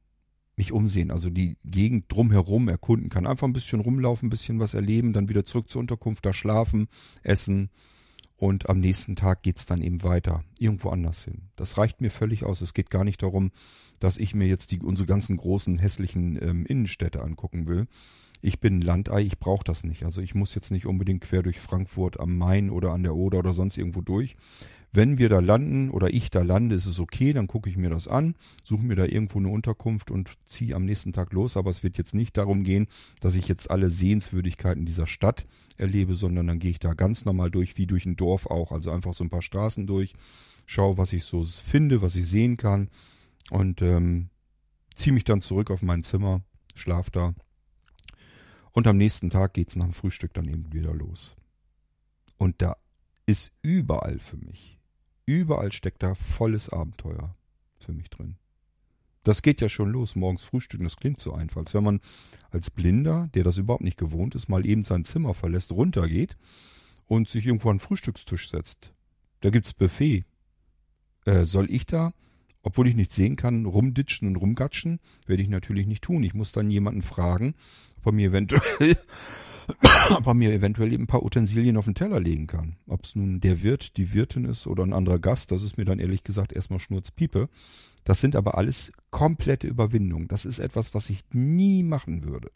[0.55, 3.25] mich umsehen, also die Gegend drumherum erkunden kann.
[3.25, 6.87] Einfach ein bisschen rumlaufen, ein bisschen was erleben, dann wieder zurück zur Unterkunft, da schlafen,
[7.23, 7.69] essen
[8.41, 11.49] und am nächsten Tag geht's dann eben weiter, irgendwo anders hin.
[11.55, 12.61] Das reicht mir völlig aus.
[12.61, 13.51] Es geht gar nicht darum,
[13.99, 17.85] dass ich mir jetzt die, unsere ganzen großen hässlichen ähm, Innenstädte angucken will.
[18.41, 20.05] Ich bin Landei, ich brauche das nicht.
[20.05, 23.37] Also ich muss jetzt nicht unbedingt quer durch Frankfurt am Main oder an der Oder
[23.37, 24.35] oder sonst irgendwo durch.
[24.93, 27.89] Wenn wir da landen oder ich da lande, ist es okay, dann gucke ich mir
[27.89, 31.55] das an, suche mir da irgendwo eine Unterkunft und ziehe am nächsten Tag los.
[31.55, 32.87] Aber es wird jetzt nicht darum gehen,
[33.21, 35.45] dass ich jetzt alle Sehenswürdigkeiten dieser Stadt
[35.77, 38.73] erlebe, sondern dann gehe ich da ganz normal durch, wie durch ein Dorf auch.
[38.73, 40.13] Also einfach so ein paar Straßen durch,
[40.65, 42.89] schaue, was ich so finde, was ich sehen kann
[43.49, 44.29] und ähm,
[44.95, 46.41] ziehe mich dann zurück auf mein Zimmer,
[46.75, 47.33] schlaf da.
[48.73, 51.33] Und am nächsten Tag geht's nach dem Frühstück dann eben wieder los.
[52.37, 52.75] Und da
[53.25, 54.80] ist überall für mich
[55.31, 57.37] Überall steckt da volles Abenteuer
[57.79, 58.35] für mich drin.
[59.23, 61.61] Das geht ja schon los, morgens frühstücken, das klingt so einfach.
[61.61, 62.01] Als wenn man
[62.49, 66.35] als Blinder, der das überhaupt nicht gewohnt ist, mal eben sein Zimmer verlässt, runtergeht
[67.05, 68.93] und sich irgendwo an den Frühstückstisch setzt.
[69.39, 70.25] Da gibt's Buffet.
[71.23, 72.13] Äh, soll ich da,
[72.61, 74.99] obwohl ich nichts sehen kann, rumditschen und rumgatschen?
[75.27, 76.23] Werde ich natürlich nicht tun.
[76.23, 77.55] Ich muss dann jemanden fragen,
[77.99, 78.97] ob er mir eventuell
[80.15, 82.77] ob er mir eventuell eben ein paar Utensilien auf den Teller legen kann.
[82.87, 85.85] Ob es nun der Wirt, die Wirtin ist oder ein anderer Gast, das ist mir
[85.85, 87.49] dann ehrlich gesagt erstmal Schnurzpiepe.
[88.03, 90.27] Das sind aber alles komplette Überwindungen.
[90.27, 92.51] Das ist etwas, was ich nie machen würde.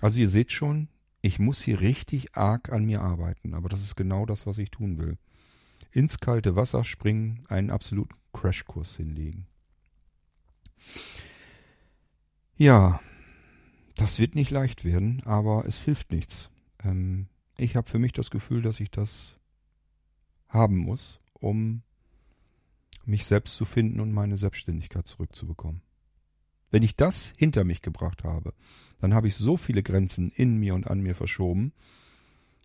[0.00, 0.88] Also ihr seht schon,
[1.22, 4.70] ich muss hier richtig arg an mir arbeiten, aber das ist genau das, was ich
[4.70, 5.18] tun will.
[5.90, 9.46] Ins kalte Wasser springen, einen absoluten Crashkurs hinlegen.
[12.56, 13.00] Ja,
[13.96, 16.50] das wird nicht leicht werden, aber es hilft nichts.
[16.84, 19.38] Ähm, ich habe für mich das Gefühl, dass ich das
[20.48, 21.82] haben muss, um
[23.04, 25.80] mich selbst zu finden und meine Selbstständigkeit zurückzubekommen.
[26.70, 28.52] Wenn ich das hinter mich gebracht habe,
[29.00, 31.72] dann habe ich so viele Grenzen in mir und an mir verschoben,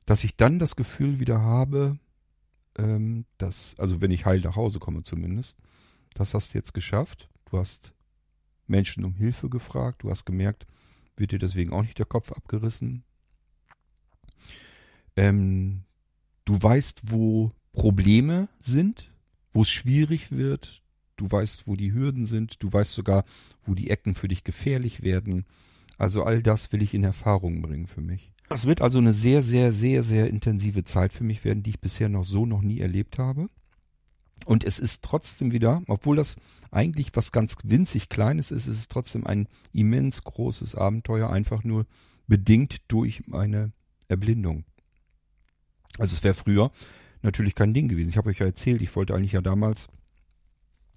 [0.05, 1.97] dass ich dann das Gefühl wieder habe,
[2.77, 5.57] ähm, dass, also wenn ich heil nach Hause komme zumindest,
[6.15, 7.29] das hast du jetzt geschafft.
[7.45, 7.93] Du hast
[8.67, 10.65] Menschen um Hilfe gefragt, du hast gemerkt,
[11.21, 13.05] wird dir deswegen auch nicht der Kopf abgerissen.
[15.15, 15.83] Ähm,
[16.43, 19.11] du weißt, wo Probleme sind,
[19.53, 20.81] wo es schwierig wird.
[21.15, 22.61] Du weißt, wo die Hürden sind.
[22.61, 23.23] Du weißt sogar,
[23.65, 25.45] wo die Ecken für dich gefährlich werden.
[25.97, 28.33] Also all das will ich in Erfahrung bringen für mich.
[28.49, 31.79] Das wird also eine sehr, sehr, sehr, sehr intensive Zeit für mich werden, die ich
[31.79, 33.49] bisher noch so noch nie erlebt habe.
[34.45, 36.35] Und es ist trotzdem wieder, obwohl das
[36.71, 41.85] eigentlich was ganz winzig Kleines ist, ist es trotzdem ein immens großes Abenteuer, einfach nur
[42.27, 43.71] bedingt durch meine
[44.07, 44.63] Erblindung.
[45.99, 46.71] Also es wäre früher
[47.21, 48.09] natürlich kein Ding gewesen.
[48.09, 49.89] Ich habe euch ja erzählt, ich wollte eigentlich ja damals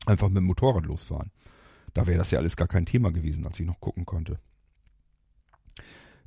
[0.07, 1.31] einfach mit dem Motorrad losfahren.
[1.93, 4.39] Da wäre das ja alles gar kein Thema gewesen, als ich noch gucken konnte.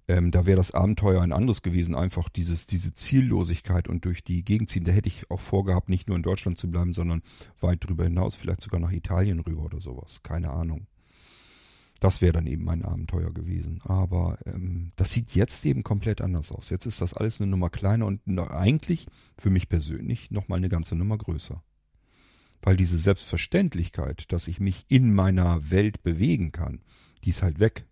[0.10, 4.46] Ähm, da wäre das Abenteuer ein anderes gewesen, einfach dieses, diese Ziellosigkeit und durch die
[4.46, 4.86] Gegend ziehen.
[4.86, 7.22] Da hätte ich auch vorgehabt, nicht nur in Deutschland zu bleiben, sondern
[7.60, 10.22] weit drüber hinaus, vielleicht sogar nach Italien rüber oder sowas.
[10.24, 10.88] Keine Ahnung.
[12.00, 13.82] Das wäre dann eben mein Abenteuer gewesen.
[13.84, 16.70] Aber ähm, das sieht jetzt eben komplett anders aus.
[16.70, 20.96] Jetzt ist das alles eine Nummer kleiner und eigentlich für mich persönlich nochmal eine ganze
[20.96, 21.62] Nummer größer.
[22.62, 26.82] Weil diese Selbstverständlichkeit, dass ich mich in meiner Welt bewegen kann,
[27.24, 27.86] die ist halt weg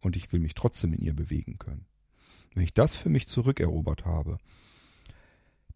[0.00, 1.86] und ich will mich trotzdem in ihr bewegen können.
[2.54, 4.38] Wenn ich das für mich zurückerobert habe,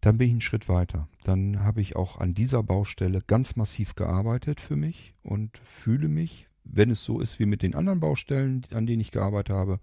[0.01, 1.07] dann bin ich einen Schritt weiter.
[1.23, 6.47] Dann habe ich auch an dieser Baustelle ganz massiv gearbeitet für mich und fühle mich,
[6.63, 9.79] wenn es so ist wie mit den anderen Baustellen, an denen ich gearbeitet habe,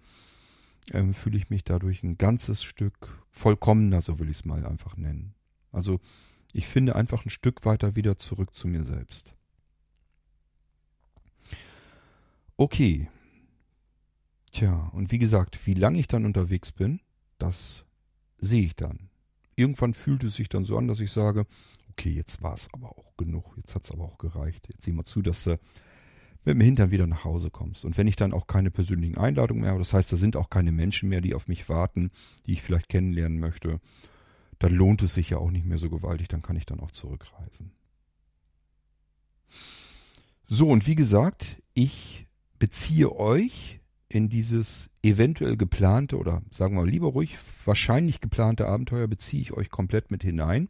[0.92, 4.96] ähm, fühle ich mich dadurch ein ganzes Stück vollkommener, so will ich es mal einfach
[4.96, 5.34] nennen.
[5.70, 6.00] Also
[6.52, 9.34] ich finde einfach ein Stück weiter wieder zurück zu mir selbst.
[12.56, 13.08] Okay,
[14.52, 17.00] Tja, und wie gesagt, wie lange ich dann unterwegs bin,
[17.38, 17.86] das
[18.38, 19.08] sehe ich dann.
[19.56, 21.46] Irgendwann fühlt es sich dann so an, dass ich sage,
[21.90, 24.68] okay, jetzt war es aber auch genug, jetzt hat es aber auch gereicht.
[24.68, 25.58] Jetzt sieh mal zu, dass du
[26.44, 27.84] mit dem Hintern wieder nach Hause kommst.
[27.86, 30.50] Und wenn ich dann auch keine persönlichen Einladungen mehr habe, das heißt, da sind auch
[30.50, 32.10] keine Menschen mehr, die auf mich warten,
[32.46, 33.80] die ich vielleicht kennenlernen möchte,
[34.58, 36.90] dann lohnt es sich ja auch nicht mehr so gewaltig, dann kann ich dann auch
[36.90, 37.72] zurückreisen.
[40.46, 42.26] So, und wie gesagt, ich
[42.58, 43.80] beziehe euch
[44.12, 49.70] in dieses eventuell geplante oder sagen wir lieber ruhig wahrscheinlich geplante Abenteuer beziehe ich euch
[49.70, 50.68] komplett mit hinein.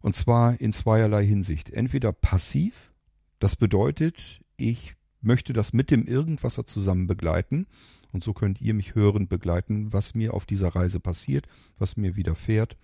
[0.00, 1.70] Und zwar in zweierlei Hinsicht.
[1.70, 2.92] Entweder passiv,
[3.38, 7.66] das bedeutet, ich möchte das mit dem Irgendwasser zusammen begleiten
[8.10, 11.46] und so könnt ihr mich hörend begleiten, was mir auf dieser Reise passiert,
[11.78, 12.76] was mir widerfährt,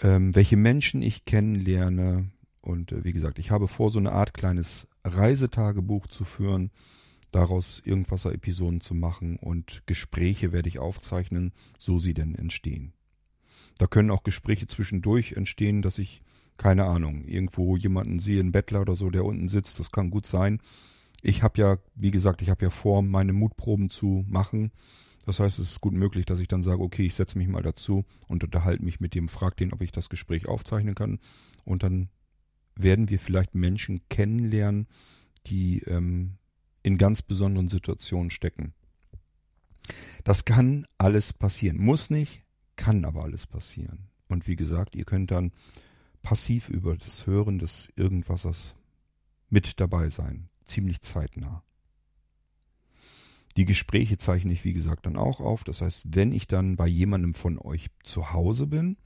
[0.00, 2.30] ähm, welche Menschen ich kennenlerne
[2.60, 6.70] und äh, wie gesagt, ich habe vor, so eine Art kleines Reisetagebuch zu führen,
[7.34, 12.92] daraus Irgendwasser-Episoden zu machen und Gespräche werde ich aufzeichnen, so sie denn entstehen.
[13.78, 16.22] Da können auch Gespräche zwischendurch entstehen, dass ich,
[16.56, 20.26] keine Ahnung, irgendwo jemanden sehe, einen Bettler oder so, der unten sitzt, das kann gut
[20.26, 20.60] sein.
[21.22, 24.70] Ich habe ja, wie gesagt, ich habe ja vor, meine Mutproben zu machen.
[25.26, 27.62] Das heißt, es ist gut möglich, dass ich dann sage, okay, ich setze mich mal
[27.62, 31.18] dazu und unterhalte mich mit dem, frage den, ob ich das Gespräch aufzeichnen kann.
[31.64, 32.10] Und dann
[32.76, 34.86] werden wir vielleicht Menschen kennenlernen,
[35.46, 36.34] die ähm,
[36.84, 38.74] in ganz besonderen Situationen stecken.
[40.22, 41.78] Das kann alles passieren.
[41.78, 42.44] Muss nicht,
[42.76, 44.10] kann aber alles passieren.
[44.28, 45.50] Und wie gesagt, ihr könnt dann
[46.22, 48.74] passiv über das Hören des Irgendwassers
[49.50, 50.48] mit dabei sein.
[50.64, 51.62] Ziemlich zeitnah.
[53.56, 55.64] Die Gespräche zeichne ich, wie gesagt, dann auch auf.
[55.64, 58.96] Das heißt, wenn ich dann bei jemandem von euch zu Hause bin,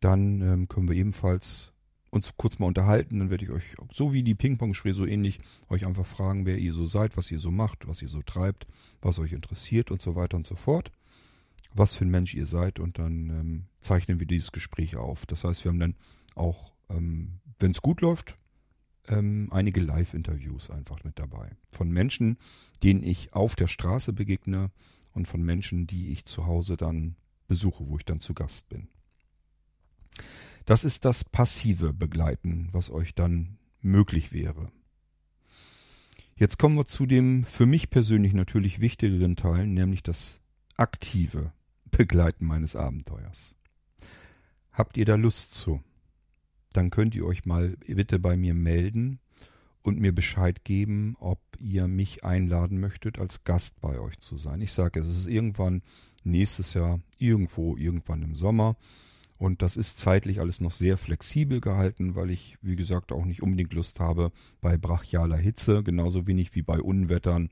[0.00, 1.72] dann ähm, können wir ebenfalls
[2.10, 5.84] uns kurz mal unterhalten, dann werde ich euch, so wie die Ping-Pong-Spiele so ähnlich, euch
[5.86, 8.66] einfach fragen, wer ihr so seid, was ihr so macht, was ihr so treibt,
[9.02, 10.90] was euch interessiert und so weiter und so fort.
[11.74, 15.26] Was für ein Mensch ihr seid und dann ähm, zeichnen wir dieses Gespräch auf.
[15.26, 15.96] Das heißt, wir haben dann
[16.34, 18.38] auch, ähm, wenn es gut läuft,
[19.06, 21.56] ähm, einige Live-Interviews einfach mit dabei.
[21.72, 22.38] Von Menschen,
[22.82, 24.70] denen ich auf der Straße begegne
[25.12, 27.16] und von Menschen, die ich zu Hause dann
[27.48, 28.88] besuche, wo ich dann zu Gast bin.
[30.68, 34.70] Das ist das passive Begleiten, was euch dann möglich wäre.
[36.36, 40.40] Jetzt kommen wir zu dem für mich persönlich natürlich wichtigeren Teil, nämlich das
[40.76, 41.54] aktive
[41.90, 43.54] Begleiten meines Abenteuers.
[44.70, 45.82] Habt ihr da Lust zu?
[46.74, 49.20] Dann könnt ihr euch mal bitte bei mir melden
[49.80, 54.60] und mir Bescheid geben, ob ihr mich einladen möchtet, als Gast bei euch zu sein.
[54.60, 55.80] Ich sage, es ist irgendwann
[56.24, 58.76] nächstes Jahr, irgendwo, irgendwann im Sommer.
[59.38, 63.40] Und das ist zeitlich alles noch sehr flexibel gehalten, weil ich, wie gesagt, auch nicht
[63.40, 67.48] unbedingt Lust habe bei brachialer Hitze, genauso wenig wie bei Unwettern.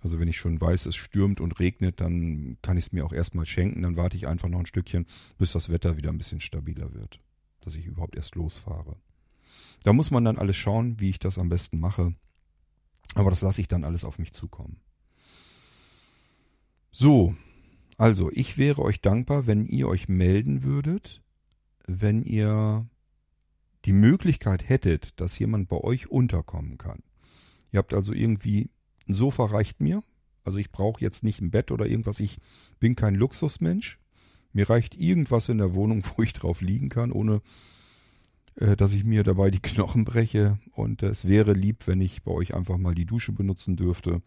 [0.00, 3.12] Also wenn ich schon weiß, es stürmt und regnet, dann kann ich es mir auch
[3.12, 3.82] erstmal schenken.
[3.82, 5.06] Dann warte ich einfach noch ein Stückchen,
[5.36, 7.18] bis das Wetter wieder ein bisschen stabiler wird,
[7.62, 8.96] dass ich überhaupt erst losfahre.
[9.82, 12.14] Da muss man dann alles schauen, wie ich das am besten mache.
[13.14, 14.78] Aber das lasse ich dann alles auf mich zukommen.
[16.92, 17.34] So,
[17.96, 21.23] also ich wäre euch dankbar, wenn ihr euch melden würdet
[21.86, 22.86] wenn ihr
[23.84, 27.02] die Möglichkeit hättet, dass jemand bei euch unterkommen kann.
[27.70, 28.70] Ihr habt also irgendwie,
[29.08, 30.02] ein Sofa reicht mir,
[30.44, 32.20] Also ich brauche jetzt nicht ein Bett oder irgendwas.
[32.20, 32.38] Ich
[32.78, 33.98] bin kein Luxusmensch.
[34.52, 37.42] Mir reicht irgendwas in der Wohnung, wo ich drauf liegen kann, ohne
[38.56, 40.58] äh, dass ich mir dabei die Knochen breche.
[40.72, 44.22] Und äh, es wäre lieb, wenn ich bei euch einfach mal die Dusche benutzen dürfte,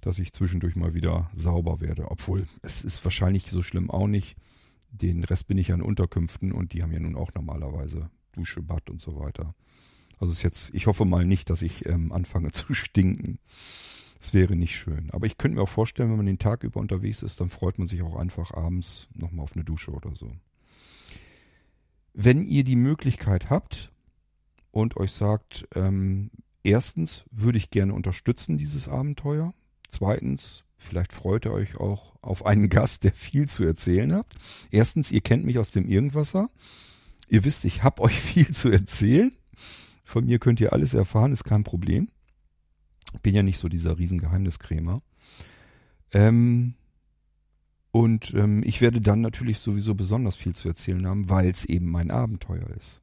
[0.00, 2.10] dass ich zwischendurch mal wieder sauber werde.
[2.10, 4.36] Obwohl, es ist wahrscheinlich so schlimm auch nicht.
[4.92, 8.90] Den Rest bin ich an Unterkünften und die haben ja nun auch normalerweise Dusche, Bad
[8.90, 9.54] und so weiter.
[10.20, 13.38] Also ist jetzt, ich hoffe mal nicht, dass ich ähm, anfange zu stinken.
[14.20, 15.10] Das wäre nicht schön.
[15.10, 17.78] Aber ich könnte mir auch vorstellen, wenn man den Tag über unterwegs ist, dann freut
[17.78, 20.30] man sich auch einfach abends nochmal auf eine Dusche oder so.
[22.14, 23.90] Wenn ihr die Möglichkeit habt
[24.70, 26.30] und euch sagt, ähm,
[26.62, 29.54] erstens würde ich gerne unterstützen, dieses Abenteuer.
[29.88, 34.26] Zweitens, vielleicht freut ihr euch auch auf einen Gast, der viel zu erzählen hat.
[34.70, 36.50] Erstens, ihr kennt mich aus dem Irgendwasser.
[37.28, 39.32] Ihr wisst, ich habe euch viel zu erzählen.
[40.04, 42.08] Von mir könnt ihr alles erfahren, ist kein Problem.
[43.22, 45.02] Bin ja nicht so dieser Riesengeheimniskrämer.
[46.12, 46.74] Ähm,
[47.90, 51.90] und ähm, ich werde dann natürlich sowieso besonders viel zu erzählen haben, weil es eben
[51.90, 53.01] mein Abenteuer ist.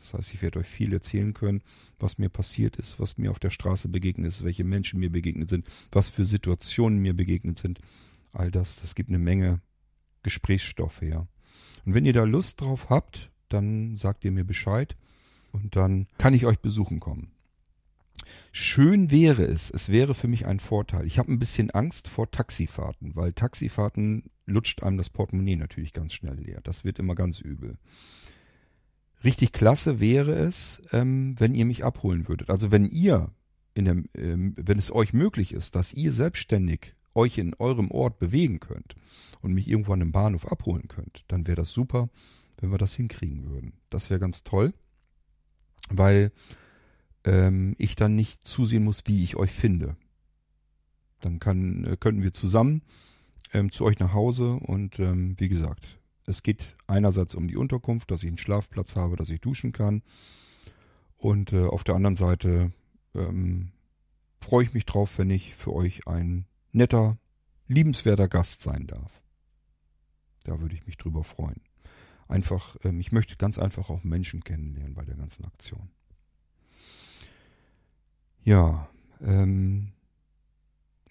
[0.00, 1.62] Das heißt, ich werde euch viel erzählen können,
[1.98, 5.48] was mir passiert ist, was mir auf der Straße begegnet ist, welche Menschen mir begegnet
[5.48, 7.80] sind, was für Situationen mir begegnet sind.
[8.32, 9.60] All das, das gibt eine Menge
[10.22, 11.26] Gesprächsstoff her.
[11.84, 14.96] Und wenn ihr da Lust drauf habt, dann sagt ihr mir Bescheid
[15.52, 17.32] und dann kann ich euch besuchen kommen.
[18.52, 21.06] Schön wäre es, es wäre für mich ein Vorteil.
[21.06, 26.12] Ich habe ein bisschen Angst vor Taxifahrten, weil Taxifahrten lutscht einem das Portemonnaie natürlich ganz
[26.12, 26.60] schnell leer.
[26.62, 27.78] Das wird immer ganz übel.
[29.22, 32.50] Richtig klasse wäre es, ähm, wenn ihr mich abholen würdet.
[32.50, 33.30] Also wenn ihr
[33.74, 38.18] in dem, ähm, wenn es euch möglich ist, dass ihr selbstständig euch in eurem Ort
[38.18, 38.94] bewegen könnt
[39.42, 42.08] und mich irgendwo an einem Bahnhof abholen könnt, dann wäre das super,
[42.58, 43.74] wenn wir das hinkriegen würden.
[43.90, 44.72] Das wäre ganz toll,
[45.90, 46.32] weil
[47.24, 49.96] ähm, ich dann nicht zusehen muss, wie ich euch finde.
[51.20, 52.82] Dann kann, äh, könnten wir zusammen
[53.52, 55.99] ähm, zu euch nach Hause und ähm, wie gesagt,
[56.30, 60.02] es geht einerseits um die Unterkunft, dass ich einen Schlafplatz habe, dass ich duschen kann
[61.18, 62.72] und äh, auf der anderen Seite
[63.14, 63.72] ähm,
[64.40, 67.18] freue ich mich drauf, wenn ich für euch ein netter,
[67.68, 69.20] liebenswerter Gast sein darf.
[70.44, 71.60] Da würde ich mich drüber freuen.
[72.26, 75.90] Einfach, ähm, ich möchte ganz einfach auch Menschen kennenlernen bei der ganzen Aktion.
[78.42, 78.88] Ja,
[79.20, 79.92] ähm,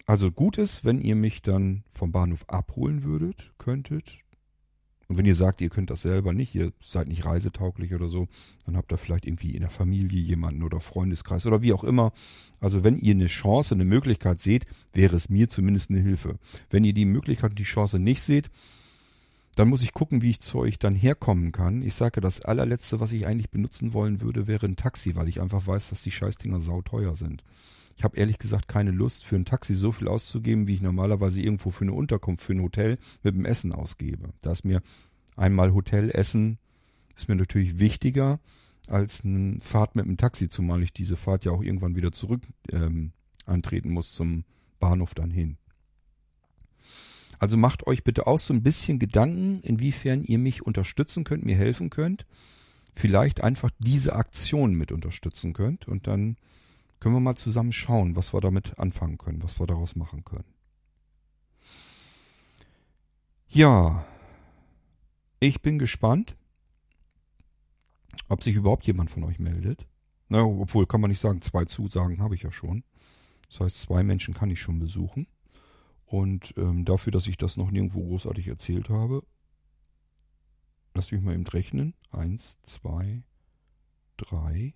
[0.06, 4.18] also gut ist, wenn ihr mich dann vom Bahnhof abholen würdet, könntet.
[5.10, 8.28] Und wenn ihr sagt, ihr könnt das selber nicht, ihr seid nicht reisetauglich oder so,
[8.64, 12.12] dann habt ihr vielleicht irgendwie in der Familie jemanden oder Freundeskreis oder wie auch immer.
[12.60, 16.38] Also wenn ihr eine Chance, eine Möglichkeit seht, wäre es mir zumindest eine Hilfe.
[16.70, 18.52] Wenn ihr die Möglichkeit und die Chance nicht seht,
[19.56, 21.82] dann muss ich gucken, wie ich zu euch dann herkommen kann.
[21.82, 25.40] Ich sage, das allerletzte, was ich eigentlich benutzen wollen würde, wäre ein Taxi, weil ich
[25.40, 27.42] einfach weiß, dass die Scheißdinger sauteuer sind.
[28.00, 31.42] Ich habe ehrlich gesagt keine Lust, für ein Taxi so viel auszugeben, wie ich normalerweise
[31.42, 34.30] irgendwo für eine Unterkunft, für ein Hotel mit dem Essen ausgebe.
[34.40, 34.80] Da ist mir
[35.36, 36.56] einmal Hotelessen,
[37.14, 38.40] ist mir natürlich wichtiger
[38.88, 42.40] als eine Fahrt mit dem Taxi, zumal ich diese Fahrt ja auch irgendwann wieder zurück
[42.72, 43.12] ähm,
[43.44, 44.44] antreten muss zum
[44.78, 45.58] Bahnhof dann hin.
[47.38, 51.56] Also macht euch bitte auch so ein bisschen Gedanken, inwiefern ihr mich unterstützen könnt, mir
[51.56, 52.24] helfen könnt.
[52.94, 56.38] Vielleicht einfach diese Aktion mit unterstützen könnt und dann
[57.00, 60.44] können wir mal zusammen schauen, was wir damit anfangen können, was wir daraus machen können.
[63.48, 64.04] Ja,
[65.40, 66.36] ich bin gespannt,
[68.28, 69.88] ob sich überhaupt jemand von euch meldet.
[70.28, 72.84] Na, obwohl kann man nicht sagen, zwei Zusagen habe ich ja schon.
[73.48, 75.26] Das heißt, zwei Menschen kann ich schon besuchen.
[76.04, 79.24] Und ähm, dafür, dass ich das noch nirgendwo großartig erzählt habe,
[80.94, 81.94] lass mich mal eben rechnen.
[82.12, 83.24] Eins, zwei,
[84.16, 84.74] drei.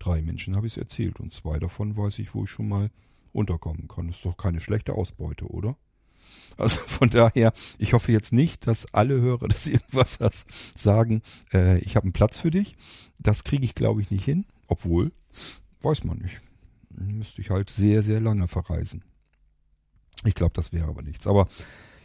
[0.00, 2.90] Drei Menschen habe ich es erzählt und zwei davon weiß ich, wo ich schon mal
[3.32, 4.08] unterkommen kann.
[4.08, 5.76] Das ist doch keine schlechte Ausbeute, oder?
[6.56, 10.18] Also von daher, ich hoffe jetzt nicht, dass alle Hörer des irgendwas
[10.74, 11.22] sagen,
[11.52, 12.76] äh, ich habe einen Platz für dich.
[13.18, 14.46] Das kriege ich, glaube ich, nicht hin.
[14.66, 15.12] Obwohl,
[15.82, 16.40] weiß man nicht.
[16.90, 19.04] Müsste ich halt sehr, sehr lange verreisen.
[20.24, 21.26] Ich glaube, das wäre aber nichts.
[21.26, 21.48] Aber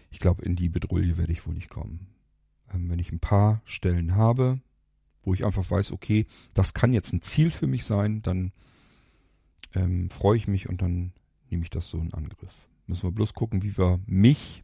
[0.10, 2.08] ich glaube, in die Bedrulle werde ich wohl nicht kommen.
[2.74, 4.60] Ähm, wenn ich ein paar Stellen habe,
[5.26, 8.52] wo ich einfach weiß, okay, das kann jetzt ein Ziel für mich sein, dann
[9.74, 11.12] ähm, freue ich mich und dann
[11.50, 12.54] nehme ich das so in Angriff.
[12.88, 14.64] Müssen wir bloß gucken, wie wir mich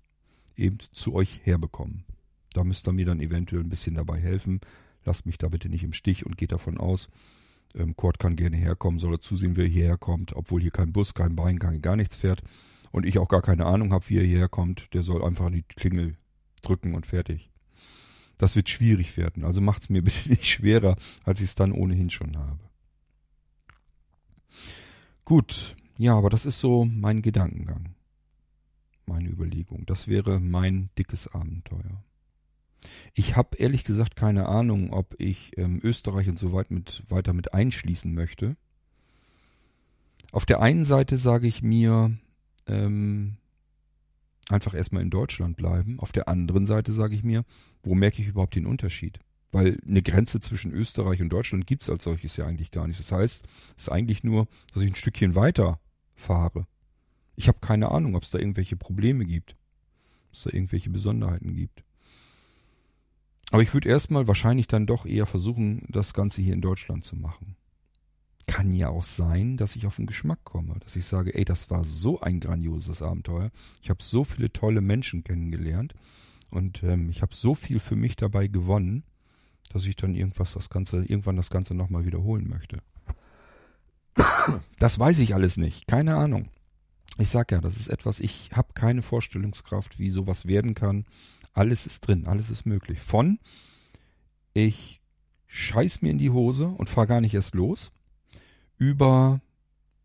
[0.55, 2.05] eben zu euch herbekommen.
[2.53, 4.62] Da müsst ihr mir dann eventuell ein bisschen dabei helfen.
[5.03, 7.09] Lasst mich da bitte nicht im Stich und geht davon aus,
[7.76, 11.14] ähm, Kurt kann gerne herkommen, soll er zusehen, wer hierher kommt, obwohl hier kein Bus,
[11.14, 12.41] kein Bein, gar nichts fährt
[12.91, 15.64] und ich auch gar keine Ahnung habe, wie er hierher kommt, der soll einfach die
[15.64, 16.18] Klingel
[16.62, 17.51] drücken und fertig.
[18.42, 19.46] Das wird schwierig werden.
[19.46, 22.60] Also macht es mir bitte nicht schwerer, als ich es dann ohnehin schon habe.
[25.26, 27.94] Gut, ja, aber das ist so mein Gedankengang.
[29.06, 29.86] meine Überlegung.
[29.86, 32.04] Das wäre mein dickes Abenteuer.
[33.14, 37.34] Ich habe ehrlich gesagt keine Ahnung, ob ich ähm, Österreich und so weit mit, weiter
[37.34, 38.58] mit einschließen möchte.
[40.32, 42.18] Auf der einen Seite sage ich mir,
[42.66, 43.38] ähm,
[44.52, 45.99] einfach erstmal in Deutschland bleiben.
[45.99, 47.43] Auf der anderen Seite sage ich mir,
[47.84, 49.20] wo merke ich überhaupt den Unterschied?
[49.52, 52.99] Weil eine Grenze zwischen Österreich und Deutschland gibt es als solches ja eigentlich gar nicht.
[52.99, 53.43] Das heißt,
[53.76, 55.80] es ist eigentlich nur, dass ich ein Stückchen weiter
[56.16, 56.68] fahre.
[57.36, 59.56] Ich habe keine Ahnung, ob es da irgendwelche Probleme gibt,
[60.28, 61.84] ob es da irgendwelche Besonderheiten gibt.
[63.52, 67.18] Aber ich würde erstmal wahrscheinlich dann doch eher versuchen, das Ganze hier in Deutschland zu
[67.18, 67.58] machen.
[68.52, 71.70] Kann ja auch sein, dass ich auf den Geschmack komme, dass ich sage, ey, das
[71.70, 73.49] war so ein grandioses Abenteuer.
[73.82, 75.95] Ich habe so viele tolle Menschen kennengelernt
[76.49, 79.04] und ähm, ich habe so viel für mich dabei gewonnen,
[79.72, 82.80] dass ich dann irgendwas das Ganze, irgendwann das Ganze nochmal wiederholen möchte.
[84.80, 86.49] Das weiß ich alles nicht, keine Ahnung.
[87.18, 91.06] Ich sag ja, das ist etwas, ich habe keine Vorstellungskraft, wie sowas werden kann.
[91.54, 92.99] Alles ist drin, alles ist möglich.
[92.99, 93.39] Von
[94.54, 95.02] ich
[95.47, 97.91] scheiß mir in die Hose und fahr gar nicht erst los,
[98.82, 99.41] über,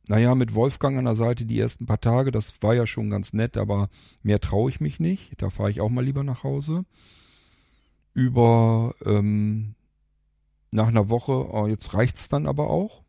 [0.07, 3.33] naja, mit Wolfgang an der Seite die ersten paar Tage, das war ja schon ganz
[3.33, 3.89] nett, aber
[4.23, 5.41] mehr traue ich mich nicht.
[5.41, 6.85] Da fahre ich auch mal lieber nach Hause.
[8.13, 9.77] Über ähm,
[10.73, 13.03] nach einer Woche, oh, jetzt reicht's dann aber auch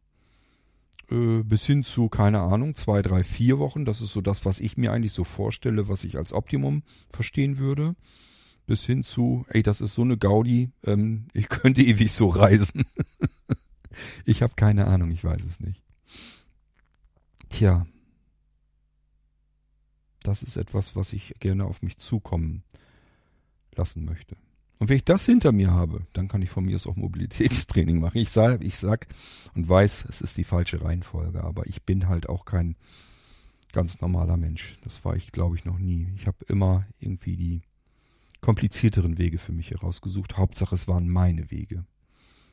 [1.11, 3.83] äh, bis hin zu, keine Ahnung, zwei, drei, vier Wochen.
[3.83, 7.57] Das ist so das, was ich mir eigentlich so vorstelle, was ich als Optimum verstehen
[7.57, 7.97] würde.
[8.67, 12.85] Bis hin zu, ey, das ist so eine Gaudi, ähm, ich könnte ewig so reisen.
[14.25, 15.83] ich habe keine Ahnung, ich weiß es nicht.
[17.49, 17.85] Tja,
[20.23, 22.63] das ist etwas, was ich gerne auf mich zukommen
[23.75, 24.35] lassen möchte.
[24.79, 27.99] Und wenn ich das hinter mir habe, dann kann ich von mir aus auch Mobilitätstraining
[27.99, 28.19] machen.
[28.19, 29.07] Ich sag, ich sag
[29.55, 32.75] und weiß, es ist die falsche Reihenfolge, aber ich bin halt auch kein
[33.71, 34.77] ganz normaler Mensch.
[34.83, 36.07] Das war ich, glaube ich, noch nie.
[36.15, 37.61] Ich habe immer irgendwie die
[38.41, 40.37] komplizierteren Wege für mich herausgesucht.
[40.37, 41.85] Hauptsache, es waren meine Wege.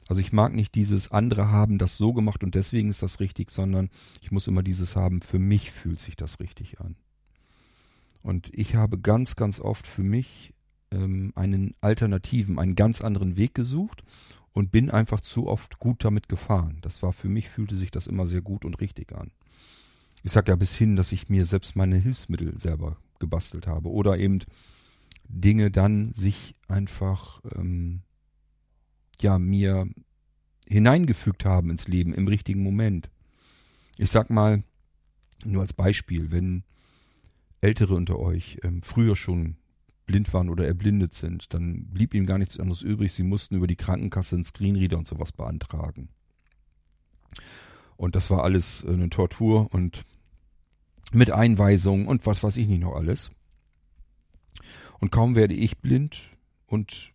[0.09, 3.51] Also ich mag nicht dieses andere haben das so gemacht und deswegen ist das richtig,
[3.51, 3.91] sondern
[4.21, 6.97] ich muss immer dieses haben, für mich fühlt sich das richtig an.
[8.23, 10.55] Und ich habe ganz, ganz oft für mich
[10.91, 14.03] ähm, einen alternativen, einen ganz anderen Weg gesucht
[14.53, 16.79] und bin einfach zu oft gut damit gefahren.
[16.81, 19.31] Das war für mich, fühlte sich das immer sehr gut und richtig an.
[20.23, 24.17] Ich sag ja bis hin, dass ich mir selbst meine Hilfsmittel selber gebastelt habe oder
[24.17, 24.41] eben
[25.29, 28.04] Dinge dann sich einfach ähm,
[29.23, 29.89] ja mir
[30.67, 33.11] hineingefügt haben ins Leben im richtigen Moment.
[33.99, 34.63] Ich sag mal
[35.45, 36.65] nur als Beispiel, wenn
[37.61, 39.57] Ältere unter euch ähm, früher schon
[40.07, 43.13] blind waren oder erblindet sind, dann blieb ihnen gar nichts anderes übrig.
[43.13, 46.11] Sie mussten über die Krankenkasse einen Screenreader und sowas beantragen.
[47.97, 50.05] Und das war alles eine Tortur und
[51.13, 53.31] mit Einweisungen und was weiß ich nicht noch alles.
[55.01, 56.31] Und kaum werde ich blind
[56.67, 57.14] und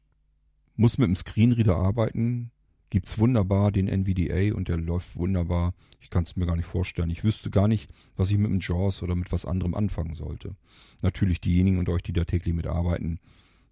[0.80, 2.51] muss mit dem Screenreader arbeiten,
[2.89, 5.73] gibt's wunderbar den NVDA und der läuft wunderbar.
[5.99, 7.09] Ich kann es mir gar nicht vorstellen.
[7.09, 10.55] Ich wüsste gar nicht, was ich mit dem JAWS oder mit was anderem anfangen sollte.
[11.01, 13.19] Natürlich diejenigen und euch, die da täglich mitarbeiten,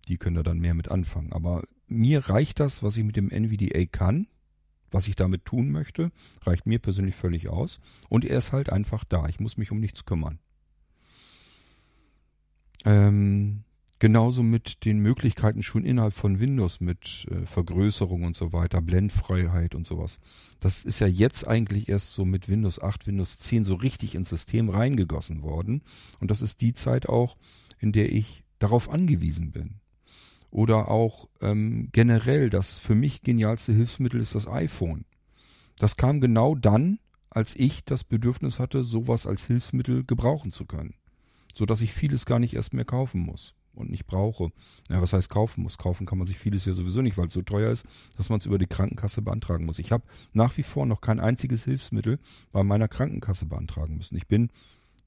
[0.07, 1.31] die können da dann mehr mit anfangen.
[1.31, 4.27] Aber mir reicht das, was ich mit dem NVDA kann,
[4.91, 6.11] was ich damit tun möchte,
[6.43, 7.79] reicht mir persönlich völlig aus.
[8.09, 9.27] Und er ist halt einfach da.
[9.27, 10.39] Ich muss mich um nichts kümmern.
[12.85, 13.63] Ähm,
[13.99, 19.73] Genauso mit den Möglichkeiten schon innerhalb von Windows mit äh, Vergrößerung und so weiter, Blendfreiheit
[19.73, 20.19] und sowas.
[20.59, 24.29] Das ist ja jetzt eigentlich erst so mit Windows 8, Windows 10 so richtig ins
[24.29, 25.81] System reingegossen worden.
[26.19, 27.37] Und das ist die Zeit auch,
[27.79, 29.79] in der ich darauf angewiesen bin.
[30.51, 35.05] Oder auch ähm, generell das für mich genialste Hilfsmittel ist das iPhone.
[35.79, 36.99] Das kam genau dann,
[37.31, 40.93] als ich das Bedürfnis hatte, sowas als Hilfsmittel gebrauchen zu können.
[41.55, 44.51] So dass ich vieles gar nicht erst mehr kaufen muss und nicht brauche.
[44.89, 45.77] Ja, was heißt kaufen muss?
[45.77, 47.85] Kaufen kann man sich vieles ja sowieso nicht, weil es so teuer ist,
[48.17, 49.79] dass man es über die Krankenkasse beantragen muss.
[49.79, 52.19] Ich habe nach wie vor noch kein einziges Hilfsmittel
[52.51, 54.17] bei meiner Krankenkasse beantragen müssen.
[54.17, 54.49] Ich bin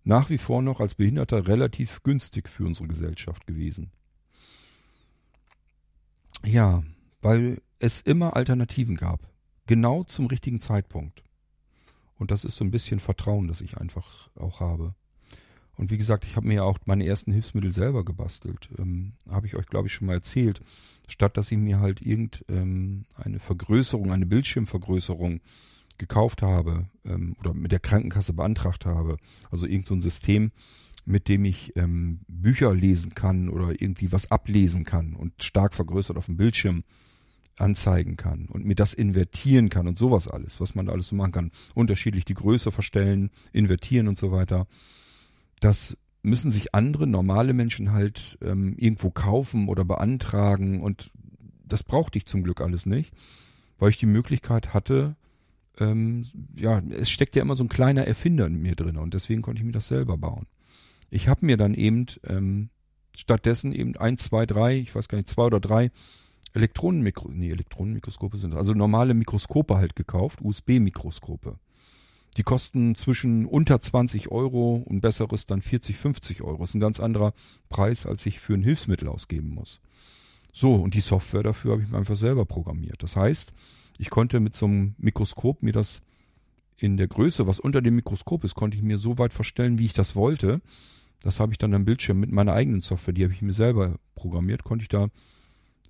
[0.05, 3.91] nach wie vor noch als Behinderter relativ günstig für unsere Gesellschaft gewesen.
[6.45, 6.83] Ja,
[7.21, 9.29] weil es immer Alternativen gab.
[9.67, 11.23] Genau zum richtigen Zeitpunkt.
[12.17, 14.95] Und das ist so ein bisschen Vertrauen, das ich einfach auch habe.
[15.77, 18.69] Und wie gesagt, ich habe mir ja auch meine ersten Hilfsmittel selber gebastelt.
[18.79, 20.61] Ähm, habe ich euch, glaube ich, schon mal erzählt.
[21.09, 25.41] Statt dass ich mir halt irgendeine ähm, Vergrößerung, eine Bildschirmvergrößerung
[25.99, 29.17] gekauft habe ähm, oder mit der Krankenkasse beantragt habe.
[29.51, 30.51] Also irgend so System,
[31.05, 36.17] mit dem ich ähm, Bücher lesen kann oder irgendwie was ablesen kann und stark vergrößert
[36.17, 36.85] auf dem Bildschirm
[37.57, 41.17] anzeigen kann und mir das invertieren kann und sowas alles, was man da alles so
[41.17, 41.51] machen kann.
[41.75, 44.67] Unterschiedlich die Größe verstellen, invertieren und so weiter
[45.61, 51.13] das müssen sich andere normale Menschen halt ähm, irgendwo kaufen oder beantragen und
[51.65, 53.15] das brauchte ich zum Glück alles nicht,
[53.79, 55.17] weil ich die Möglichkeit hatte,
[55.79, 56.27] ähm,
[56.57, 59.61] ja, es steckt ja immer so ein kleiner Erfinder in mir drin und deswegen konnte
[59.61, 60.47] ich mir das selber bauen.
[61.11, 62.71] Ich habe mir dann eben ähm,
[63.17, 65.91] stattdessen eben ein, zwei, drei, ich weiß gar nicht, zwei oder drei
[66.53, 71.59] Elektronenmikro, nee, Elektronenmikroskope sind, also normale Mikroskope halt gekauft, USB-Mikroskope.
[72.37, 76.59] Die kosten zwischen unter 20 Euro und besseres dann 40, 50 Euro.
[76.59, 77.33] Das ist ein ganz anderer
[77.69, 79.81] Preis, als ich für ein Hilfsmittel ausgeben muss.
[80.53, 83.03] So, und die Software dafür habe ich mir einfach selber programmiert.
[83.03, 83.53] Das heißt,
[83.99, 86.03] ich konnte mit so einem Mikroskop mir das
[86.77, 89.87] in der Größe, was unter dem Mikroskop ist, konnte ich mir so weit verstellen, wie
[89.87, 90.61] ich das wollte.
[91.23, 93.99] Das habe ich dann am Bildschirm mit meiner eigenen Software, die habe ich mir selber
[94.15, 95.09] programmiert, konnte ich da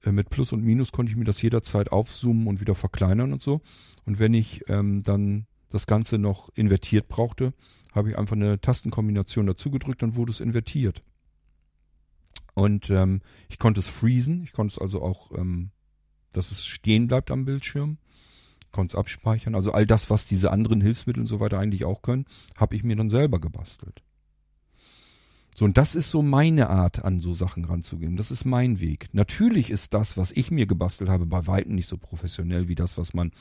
[0.05, 3.43] äh, mit Plus und Minus konnte ich mir das jederzeit aufzoomen und wieder verkleinern und
[3.43, 3.61] so.
[4.05, 7.55] Und wenn ich ähm, dann das Ganze noch invertiert brauchte,
[7.93, 11.03] habe ich einfach eine Tastenkombination dazu gedrückt, dann wurde es invertiert.
[12.55, 15.71] Und ähm, ich konnte es freezen, ich konnte es also auch, ähm,
[16.33, 17.99] dass es stehen bleibt am Bildschirm,
[18.73, 19.55] konnte es abspeichern.
[19.55, 22.27] Also all das, was diese anderen Hilfsmittel und so weiter eigentlich auch können,
[22.57, 24.03] habe ich mir dann selber gebastelt.
[25.57, 28.17] So, und das ist so meine Art, an so Sachen ranzugehen.
[28.17, 29.09] Das ist mein Weg.
[29.13, 32.97] Natürlich ist das, was ich mir gebastelt habe, bei weitem nicht so professionell wie das,
[32.97, 33.33] was man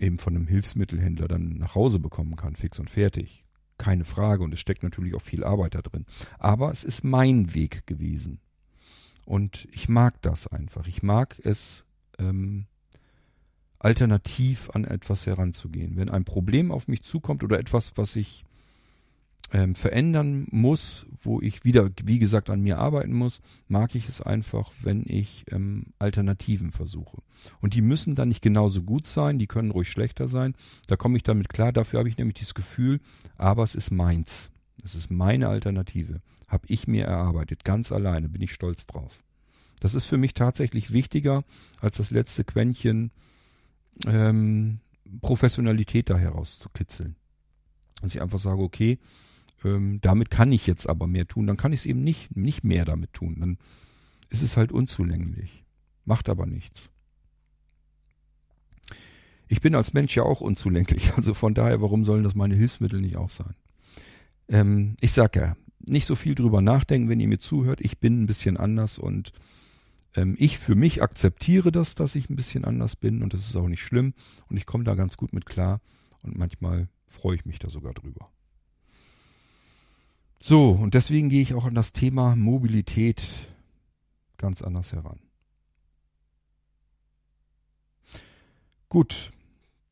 [0.00, 3.44] eben von einem Hilfsmittelhändler dann nach Hause bekommen kann, fix und fertig.
[3.78, 4.42] Keine Frage.
[4.42, 6.06] Und es steckt natürlich auch viel Arbeit da drin.
[6.38, 8.40] Aber es ist mein Weg gewesen.
[9.24, 10.86] Und ich mag das einfach.
[10.86, 11.84] Ich mag es,
[12.18, 12.66] ähm,
[13.80, 15.96] alternativ an etwas heranzugehen.
[15.96, 18.44] Wenn ein Problem auf mich zukommt oder etwas, was ich
[19.52, 24.20] ähm, verändern muss, wo ich wieder, wie gesagt, an mir arbeiten muss, mag ich es
[24.20, 27.18] einfach, wenn ich ähm, Alternativen versuche.
[27.60, 30.54] Und die müssen dann nicht genauso gut sein, die können ruhig schlechter sein.
[30.86, 31.72] Da komme ich damit klar.
[31.72, 33.00] Dafür habe ich nämlich dieses Gefühl,
[33.36, 34.50] aber es ist meins.
[34.84, 36.20] Es ist meine Alternative.
[36.46, 39.22] Habe ich mir erarbeitet, ganz alleine, bin ich stolz drauf.
[39.80, 41.44] Das ist für mich tatsächlich wichtiger
[41.80, 43.10] als das letzte Quäntchen
[44.06, 44.80] ähm,
[45.22, 47.16] Professionalität da herauszukitzeln.
[48.00, 48.98] Dass ich einfach sage, okay,
[49.64, 52.64] ähm, damit kann ich jetzt aber mehr tun, dann kann ich es eben nicht, nicht
[52.64, 53.36] mehr damit tun.
[53.40, 53.58] Dann
[54.30, 55.64] ist es halt unzulänglich.
[56.04, 56.90] Macht aber nichts.
[59.48, 63.00] Ich bin als Mensch ja auch unzulänglich, also von daher, warum sollen das meine Hilfsmittel
[63.00, 63.54] nicht auch sein?
[64.48, 67.80] Ähm, ich sag ja, nicht so viel drüber nachdenken, wenn ihr mir zuhört.
[67.80, 69.32] Ich bin ein bisschen anders und
[70.14, 73.56] ähm, ich für mich akzeptiere das, dass ich ein bisschen anders bin und das ist
[73.56, 74.14] auch nicht schlimm
[74.48, 75.80] und ich komme da ganz gut mit klar
[76.22, 78.30] und manchmal freue ich mich da sogar drüber.
[80.42, 83.22] So, und deswegen gehe ich auch an das Thema Mobilität
[84.38, 85.20] ganz anders heran.
[88.88, 89.30] Gut,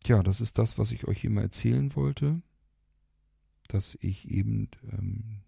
[0.06, 2.40] ja, das ist das, was ich euch hier mal erzählen wollte,
[3.68, 5.42] dass ich eben ähm,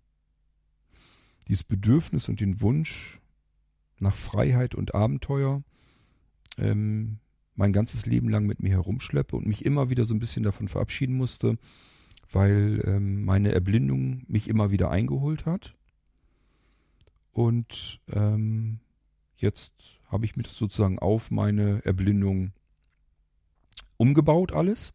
[1.48, 3.20] dieses Bedürfnis und den Wunsch
[3.98, 5.64] nach Freiheit und Abenteuer
[6.59, 7.20] ähm,
[7.55, 10.68] mein ganzes Leben lang mit mir herumschleppe und mich immer wieder so ein bisschen davon
[10.68, 11.59] verabschieden musste,
[12.31, 15.74] weil ähm, meine Erblindung mich immer wieder eingeholt hat.
[17.32, 18.81] Und ähm,
[19.36, 19.73] jetzt
[20.09, 22.52] habe ich mir das sozusagen auf meine Erblindung
[23.97, 24.93] umgebaut alles.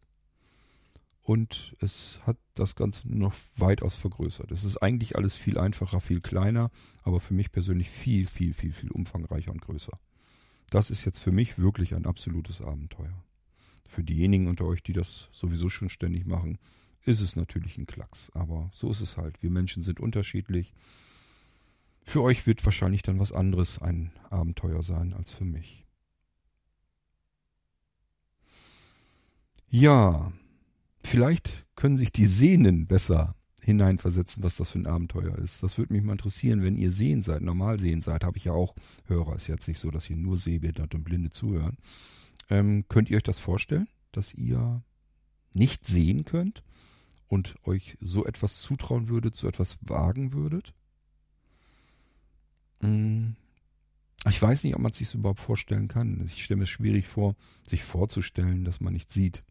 [1.22, 4.52] Und es hat das Ganze noch weitaus vergrößert.
[4.52, 6.70] Es ist eigentlich alles viel einfacher, viel kleiner,
[7.02, 9.98] aber für mich persönlich viel, viel, viel, viel umfangreicher und größer.
[10.70, 13.24] Das ist jetzt für mich wirklich ein absolutes Abenteuer.
[13.88, 16.58] Für diejenigen unter euch, die das sowieso schon ständig machen,
[17.06, 18.30] ist es natürlich ein Klacks.
[18.34, 19.42] Aber so ist es halt.
[19.42, 20.74] Wir Menschen sind unterschiedlich.
[22.02, 25.84] Für euch wird wahrscheinlich dann was anderes ein Abenteuer sein als für mich.
[29.68, 30.32] Ja,
[31.02, 35.62] vielleicht können sich die Sehnen besser hineinversetzen, was das für ein Abenteuer ist.
[35.62, 38.52] Das würde mich mal interessieren, wenn ihr sehen seid, normal sehen seid, habe ich ja
[38.52, 38.76] auch
[39.06, 39.34] Hörer.
[39.34, 41.76] Ist jetzt nicht so, dass ihr nur sehbehindert und blinde zuhören.
[42.48, 44.82] Ähm, könnt ihr euch das vorstellen, dass ihr
[45.54, 46.62] nicht sehen könnt?
[47.28, 50.74] Und euch so etwas zutrauen würdet, so etwas wagen würdet?
[52.80, 53.36] Hm.
[54.28, 56.24] Ich weiß nicht, ob man es sich überhaupt vorstellen kann.
[56.26, 57.36] Ich stelle mir es schwierig vor,
[57.66, 59.44] sich vorzustellen, dass man nicht sieht.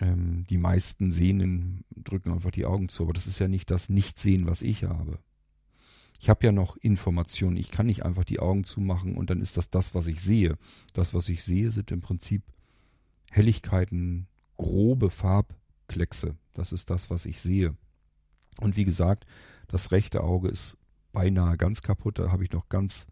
[0.00, 3.88] Ähm, die meisten Sehnen drücken einfach die Augen zu, aber das ist ja nicht das
[3.88, 5.20] Nichtsehen, was ich habe.
[6.20, 7.56] Ich habe ja noch Informationen.
[7.56, 10.56] Ich kann nicht einfach die Augen zumachen und dann ist das das, was ich sehe.
[10.92, 12.42] Das, was ich sehe, sind im Prinzip
[13.30, 14.26] Helligkeiten,
[14.56, 15.54] grobe Farb,
[15.88, 16.36] Kleckse.
[16.54, 17.76] Das ist das, was ich sehe.
[18.60, 19.26] Und wie gesagt,
[19.68, 20.76] das rechte Auge ist
[21.12, 22.18] beinahe ganz kaputt.
[22.18, 23.06] Da habe ich noch ganz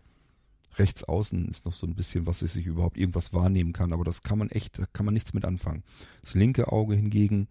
[0.76, 3.92] rechts außen ist noch so ein bisschen, was ich sich überhaupt irgendwas wahrnehmen kann.
[3.92, 5.82] Aber das kann man echt, da kann man nichts mit anfangen.
[6.22, 7.48] Das linke Auge hingegen,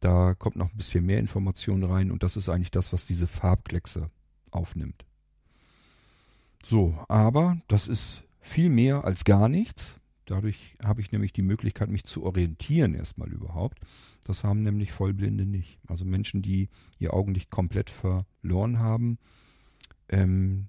[0.00, 3.26] Da kommt noch ein bisschen mehr Information rein und das ist eigentlich das, was diese
[3.26, 4.10] Farbkleckse
[4.50, 5.04] aufnimmt.
[6.62, 9.97] So, aber das ist viel mehr als gar nichts.
[10.28, 13.80] Dadurch habe ich nämlich die Möglichkeit, mich zu orientieren erstmal überhaupt.
[14.24, 15.78] Das haben nämlich Vollblinde nicht.
[15.86, 16.68] Also Menschen, die
[16.98, 19.18] ihr Augenlicht komplett verloren haben,
[20.10, 20.68] ähm,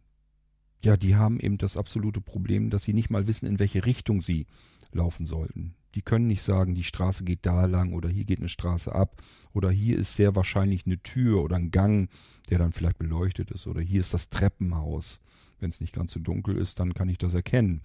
[0.81, 4.21] ja, die haben eben das absolute Problem, dass sie nicht mal wissen, in welche Richtung
[4.21, 4.47] sie
[4.93, 5.75] laufen sollten.
[5.93, 9.21] Die können nicht sagen, die Straße geht da lang oder hier geht eine Straße ab
[9.51, 12.09] oder hier ist sehr wahrscheinlich eine Tür oder ein Gang,
[12.49, 15.19] der dann vielleicht beleuchtet ist oder hier ist das Treppenhaus.
[15.59, 17.81] Wenn es nicht ganz so dunkel ist, dann kann ich das erkennen.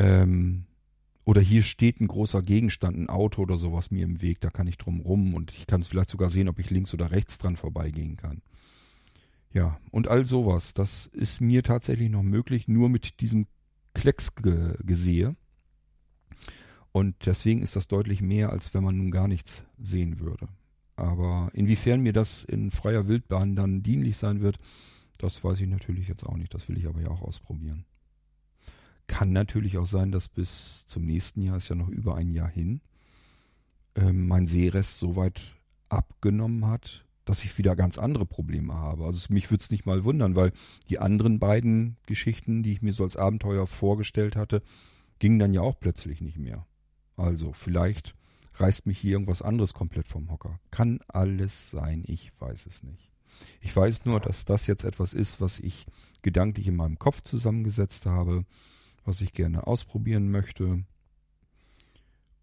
[0.00, 0.64] Ähm,
[1.24, 4.66] oder hier steht ein großer Gegenstand, ein Auto oder sowas mir im Weg, da kann
[4.66, 7.36] ich drum rum und ich kann es vielleicht sogar sehen, ob ich links oder rechts
[7.36, 8.40] dran vorbeigehen kann.
[9.52, 13.46] Ja, und all sowas, das ist mir tatsächlich noch möglich, nur mit diesem
[13.94, 15.36] Klecksgesehe.
[16.92, 20.48] Und deswegen ist das deutlich mehr, als wenn man nun gar nichts sehen würde.
[20.96, 24.58] Aber inwiefern mir das in freier Wildbahn dann dienlich sein wird,
[25.18, 26.54] das weiß ich natürlich jetzt auch nicht.
[26.54, 27.84] Das will ich aber ja auch ausprobieren.
[29.10, 32.48] Kann natürlich auch sein, dass bis zum nächsten Jahr, ist ja noch über ein Jahr
[32.48, 32.80] hin,
[33.96, 35.56] ähm, mein Sehrest so weit
[35.88, 39.04] abgenommen hat, dass ich wieder ganz andere Probleme habe.
[39.04, 40.52] Also mich würde es nicht mal wundern, weil
[40.88, 44.62] die anderen beiden Geschichten, die ich mir so als Abenteuer vorgestellt hatte,
[45.18, 46.64] gingen dann ja auch plötzlich nicht mehr.
[47.16, 48.14] Also vielleicht
[48.54, 50.60] reißt mich hier irgendwas anderes komplett vom Hocker.
[50.70, 53.10] Kann alles sein, ich weiß es nicht.
[53.60, 55.86] Ich weiß nur, dass das jetzt etwas ist, was ich
[56.22, 58.44] gedanklich in meinem Kopf zusammengesetzt habe,
[59.10, 60.84] was ich gerne ausprobieren möchte.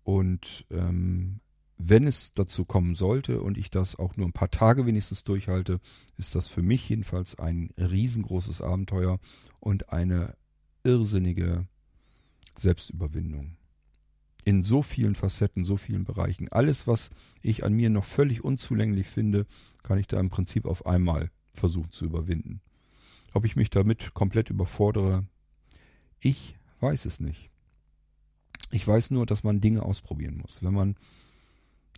[0.04, 1.40] Und ähm,
[1.78, 5.80] wenn es dazu kommen sollte und ich das auch nur ein paar Tage wenigstens durchhalte,
[6.18, 9.20] ist das für mich jedenfalls ein riesengroßes Abenteuer
[9.62, 10.36] und eine
[10.84, 11.68] irrsinnige
[12.58, 13.56] Selbstüberwindung
[14.44, 16.50] in so vielen Facetten, so vielen Bereichen.
[16.50, 17.12] Alles, was
[17.42, 19.46] ich an mir noch völlig unzulänglich finde,
[19.84, 22.62] kann ich da im Prinzip auf einmal versuchen zu überwinden.
[23.34, 25.26] Ob ich mich damit komplett überfordere,
[26.20, 27.50] ich weiß es nicht.
[28.72, 30.62] Ich weiß nur, dass man Dinge ausprobieren muss.
[30.64, 30.96] Wenn man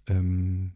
[0.08, 0.74] ähm,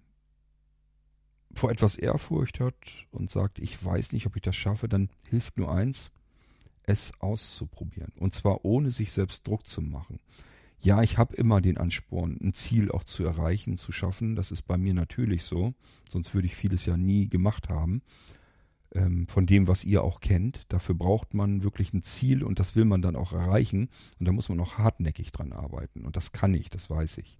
[1.53, 2.75] vor etwas Ehrfurcht hat
[3.11, 6.11] und sagt, ich weiß nicht, ob ich das schaffe, dann hilft nur eins,
[6.83, 8.11] es auszuprobieren.
[8.19, 10.19] Und zwar ohne sich selbst Druck zu machen
[10.83, 14.35] ja, ich habe immer den Ansporn, ein Ziel auch zu erreichen, zu schaffen.
[14.35, 15.73] Das ist bei mir natürlich so.
[16.09, 18.01] Sonst würde ich vieles ja nie gemacht haben.
[18.93, 20.65] Ähm, von dem, was ihr auch kennt.
[20.69, 23.89] Dafür braucht man wirklich ein Ziel und das will man dann auch erreichen.
[24.19, 26.05] Und da muss man auch hartnäckig dran arbeiten.
[26.05, 27.39] Und das kann ich, das weiß ich.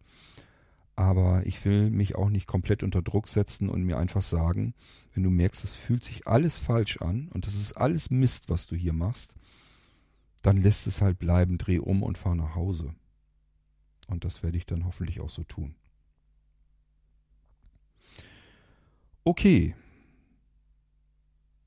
[0.96, 4.74] Aber ich will mich auch nicht komplett unter Druck setzen und mir einfach sagen,
[5.14, 8.68] wenn du merkst, es fühlt sich alles falsch an und das ist alles Mist, was
[8.68, 9.34] du hier machst,
[10.42, 12.94] dann lässt es halt bleiben, dreh um und fahr nach Hause.
[14.08, 15.76] Und das werde ich dann hoffentlich auch so tun.
[19.24, 19.76] Okay.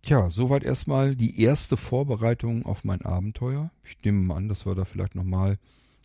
[0.07, 3.73] Tja, soweit erstmal die erste Vorbereitung auf mein Abenteuer.
[3.83, 5.59] Ich nehme an, dass wir da vielleicht nochmal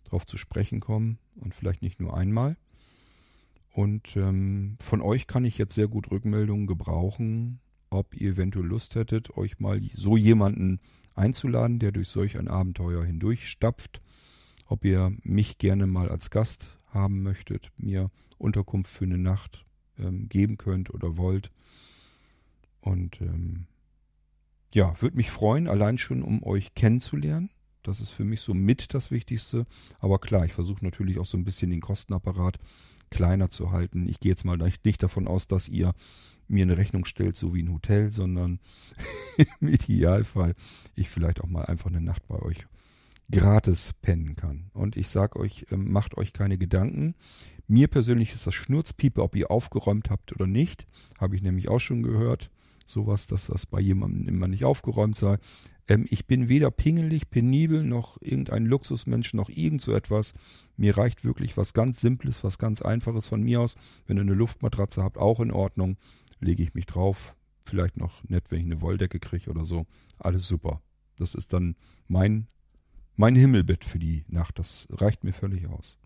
[0.08, 2.56] drauf zu sprechen kommen und vielleicht nicht nur einmal.
[3.70, 7.60] Und ähm, von euch kann ich jetzt sehr gut Rückmeldungen gebrauchen,
[7.90, 10.80] ob ihr eventuell Lust hättet, euch mal so jemanden
[11.14, 14.02] einzuladen, der durch solch ein Abenteuer hindurchstapft
[14.66, 19.66] ob ihr mich gerne mal als Gast haben möchtet, mir Unterkunft für eine Nacht
[19.98, 21.52] ähm, geben könnt oder wollt.
[22.80, 23.66] Und ähm,
[24.74, 27.50] ja, würde mich freuen, allein schon, um euch kennenzulernen.
[27.82, 29.66] Das ist für mich so mit das Wichtigste.
[29.98, 32.58] Aber klar, ich versuche natürlich auch so ein bisschen den Kostenapparat
[33.10, 34.08] kleiner zu halten.
[34.08, 35.92] Ich gehe jetzt mal nicht davon aus, dass ihr
[36.48, 38.60] mir eine Rechnung stellt, so wie ein Hotel, sondern
[39.60, 40.54] im Idealfall
[40.94, 42.66] ich vielleicht auch mal einfach eine Nacht bei euch
[43.30, 44.70] gratis pennen kann.
[44.72, 47.14] Und ich sag euch, ähm, macht euch keine Gedanken.
[47.66, 50.86] Mir persönlich ist das Schnurzpiepe, ob ihr aufgeräumt habt oder nicht.
[51.18, 52.50] Habe ich nämlich auch schon gehört.
[52.92, 55.38] Sowas, dass das bei jemandem immer nicht aufgeräumt sei.
[55.88, 60.34] Ähm, ich bin weder pingelig, penibel, noch irgendein Luxusmensch, noch irgend so etwas.
[60.76, 63.76] Mir reicht wirklich was ganz Simples, was ganz Einfaches von mir aus.
[64.06, 65.96] Wenn ihr eine Luftmatratze habt, auch in Ordnung.
[66.38, 67.34] Lege ich mich drauf.
[67.64, 69.86] Vielleicht noch nett, wenn ich eine Wolldecke kriege oder so.
[70.18, 70.82] Alles super.
[71.16, 71.76] Das ist dann
[72.08, 72.46] mein
[73.16, 74.58] mein Himmelbett für die Nacht.
[74.58, 75.98] Das reicht mir völlig aus.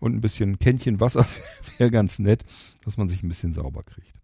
[0.00, 1.26] Und ein bisschen Kännchen Wasser
[1.78, 2.44] wäre ganz nett,
[2.84, 4.19] dass man sich ein bisschen sauber kriegt.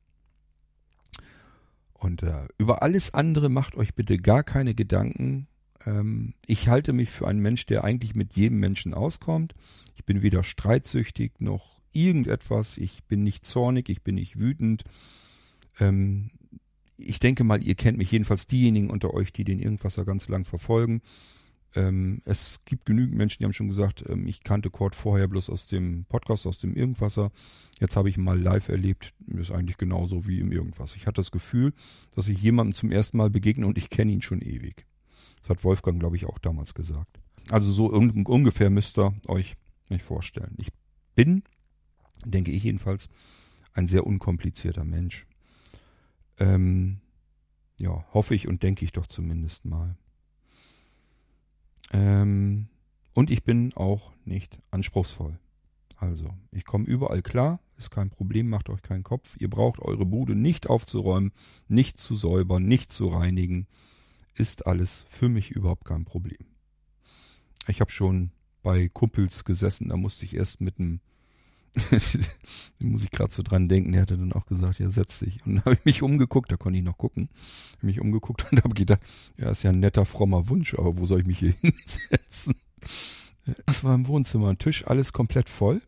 [1.99, 5.49] Und äh, über alles andere macht euch bitte gar keine Gedanken.
[5.85, 9.55] Ähm, ich halte mich für einen Mensch, der eigentlich mit jedem Menschen auskommt.
[9.95, 12.77] Ich bin weder streitsüchtig noch irgendetwas.
[12.77, 14.85] Ich bin nicht zornig, ich bin nicht wütend.
[15.81, 16.31] Ähm,
[16.99, 20.45] ich denke mal, ihr kennt mich jedenfalls diejenigen unter euch, die den Irgendwasser ganz lang
[20.45, 21.03] verfolgen
[21.75, 25.51] Ähm, es gibt genügend Menschen, die haben schon gesagt, ähm, ich kannte Kurt vorher bloß
[25.51, 27.31] aus dem Podcast, aus dem Irgendwasser.
[27.81, 29.13] Jetzt habe ich ihn mal live erlebt.
[29.27, 30.97] Ist eigentlich genauso wie im Irgendwas.
[30.97, 31.73] Ich hatte das Gefühl,
[32.15, 34.87] dass ich jemandem zum ersten Mal begegne und ich kenne ihn schon ewig.
[35.43, 37.21] Das hat Wolfgang, glaube ich, auch damals gesagt.
[37.51, 39.57] Also so un ungefähr müsst ihr euch
[39.89, 40.55] nicht vorstellen.
[40.59, 40.71] Ich
[41.15, 41.43] bin,
[42.25, 43.09] denke ich jedenfalls,
[43.73, 45.27] ein sehr unkomplizierter Mensch.
[46.39, 47.01] Ähm,
[47.79, 49.97] ja, hoffe ich und denke ich doch zumindest mal.
[51.93, 52.69] Ähm,
[53.15, 55.39] und ich bin auch nicht anspruchsvoll.
[55.97, 59.37] Also, ich komme überall klar, ist kein Problem, macht euch keinen Kopf.
[59.39, 61.33] Ihr braucht eure Bude nicht aufzuräumen,
[61.69, 63.67] nicht zu säubern, nicht zu reinigen.
[64.35, 66.47] Ist alles für mich überhaupt kein Problem.
[67.69, 68.31] Ich habe schon
[68.63, 71.01] bei Kumpels gesessen, da musste ich erst mit einem
[71.77, 71.99] da
[72.87, 75.45] muss ich gerade so dran denken, der hatte dann auch gesagt, ja, setz dich.
[75.45, 77.29] Und dann habe ich mich umgeguckt, da konnte ich noch gucken,
[77.77, 79.01] habe mich umgeguckt und habe gedacht,
[79.37, 82.55] ja, ist ja ein netter, frommer Wunsch, aber wo soll ich mich hier hinsetzen?
[83.67, 85.83] Das war im Wohnzimmer, ein Tisch, alles komplett voll.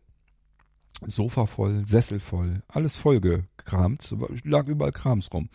[1.05, 4.13] Sofa voll, Sessel voll, alles vollgekramt,
[4.43, 5.49] lag überall Krams rum.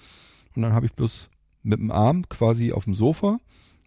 [0.57, 1.29] Und dann habe ich bloß
[1.63, 3.41] mit dem Arm quasi auf dem Sofa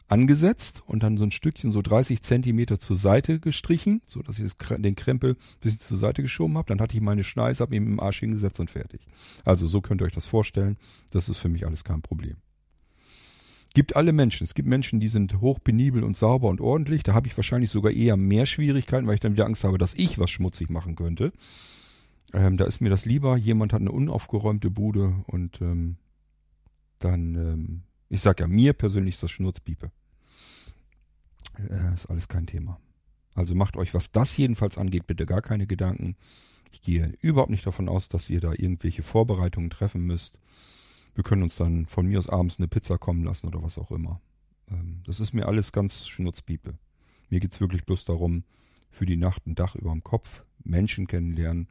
[0.07, 4.45] angesetzt und dann so ein Stückchen so 30 Zentimeter zur Seite gestrichen, so dass ich
[4.45, 6.67] das, den Krempel ein bisschen zur Seite geschoben habe.
[6.67, 9.01] Dann hatte ich meine Schneise, habe ihn im Arsch hingesetzt und fertig.
[9.43, 10.77] Also so könnt ihr euch das vorstellen.
[11.11, 12.37] Das ist für mich alles kein Problem.
[13.73, 14.45] Gibt alle Menschen.
[14.45, 17.03] Es gibt Menschen, die sind hochpenibel und sauber und ordentlich.
[17.03, 19.93] Da habe ich wahrscheinlich sogar eher mehr Schwierigkeiten, weil ich dann wieder Angst habe, dass
[19.93, 21.31] ich was schmutzig machen könnte.
[22.33, 23.37] Ähm, da ist mir das lieber.
[23.37, 25.97] Jemand hat eine unaufgeräumte Bude und ähm,
[26.99, 29.91] dann ähm, ich sag ja, mir persönlich ist das Schnurzpiepe.
[31.57, 32.79] Äh, ist alles kein Thema.
[33.35, 36.15] Also macht euch, was das jedenfalls angeht, bitte gar keine Gedanken.
[36.71, 40.39] Ich gehe überhaupt nicht davon aus, dass ihr da irgendwelche Vorbereitungen treffen müsst.
[41.15, 43.91] Wir können uns dann von mir aus abends eine Pizza kommen lassen oder was auch
[43.91, 44.21] immer.
[44.69, 46.77] Ähm, das ist mir alles ganz Schnurzpiepe.
[47.29, 48.43] Mir geht's wirklich bloß darum,
[48.89, 51.67] für die Nacht ein Dach über dem Kopf, Menschen kennenlernen,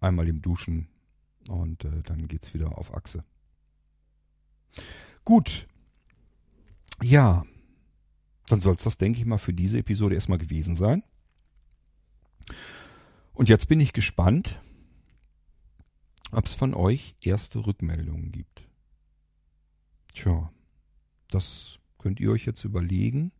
[0.00, 0.88] einmal im Duschen
[1.48, 3.24] und äh, dann geht's wieder auf Achse.
[5.24, 5.66] Gut.
[7.02, 7.44] Ja.
[8.46, 11.02] Dann soll es das, denke ich mal, für diese Episode erstmal gewesen sein.
[13.32, 14.60] Und jetzt bin ich gespannt,
[16.30, 18.68] ob es von euch erste Rückmeldungen gibt.
[20.12, 20.52] Tja,
[21.28, 23.32] das könnt ihr euch jetzt überlegen.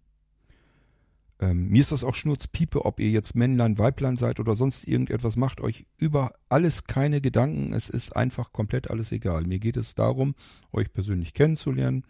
[1.45, 5.37] Ähm, mir ist das auch Schnurzpiepe, ob ihr jetzt Männlein, Weiblein seid oder sonst irgendetwas,
[5.37, 7.75] macht euch über alles keine Gedanken.
[7.75, 9.45] Es ist einfach komplett alles egal.
[9.45, 10.35] Mir geht es darum,
[10.73, 12.05] euch persönlich kennenzulernen,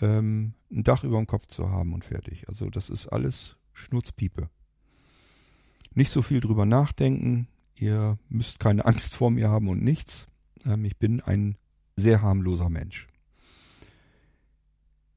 [0.00, 2.48] ähm, ein Dach über dem Kopf zu haben und fertig.
[2.48, 4.48] Also das ist alles Schnurzpiepe.
[5.94, 7.48] Nicht so viel drüber nachdenken.
[7.74, 10.28] Ihr müsst keine Angst vor mir haben und nichts.
[10.64, 11.58] Ähm, ich bin ein
[11.94, 13.06] sehr harmloser Mensch.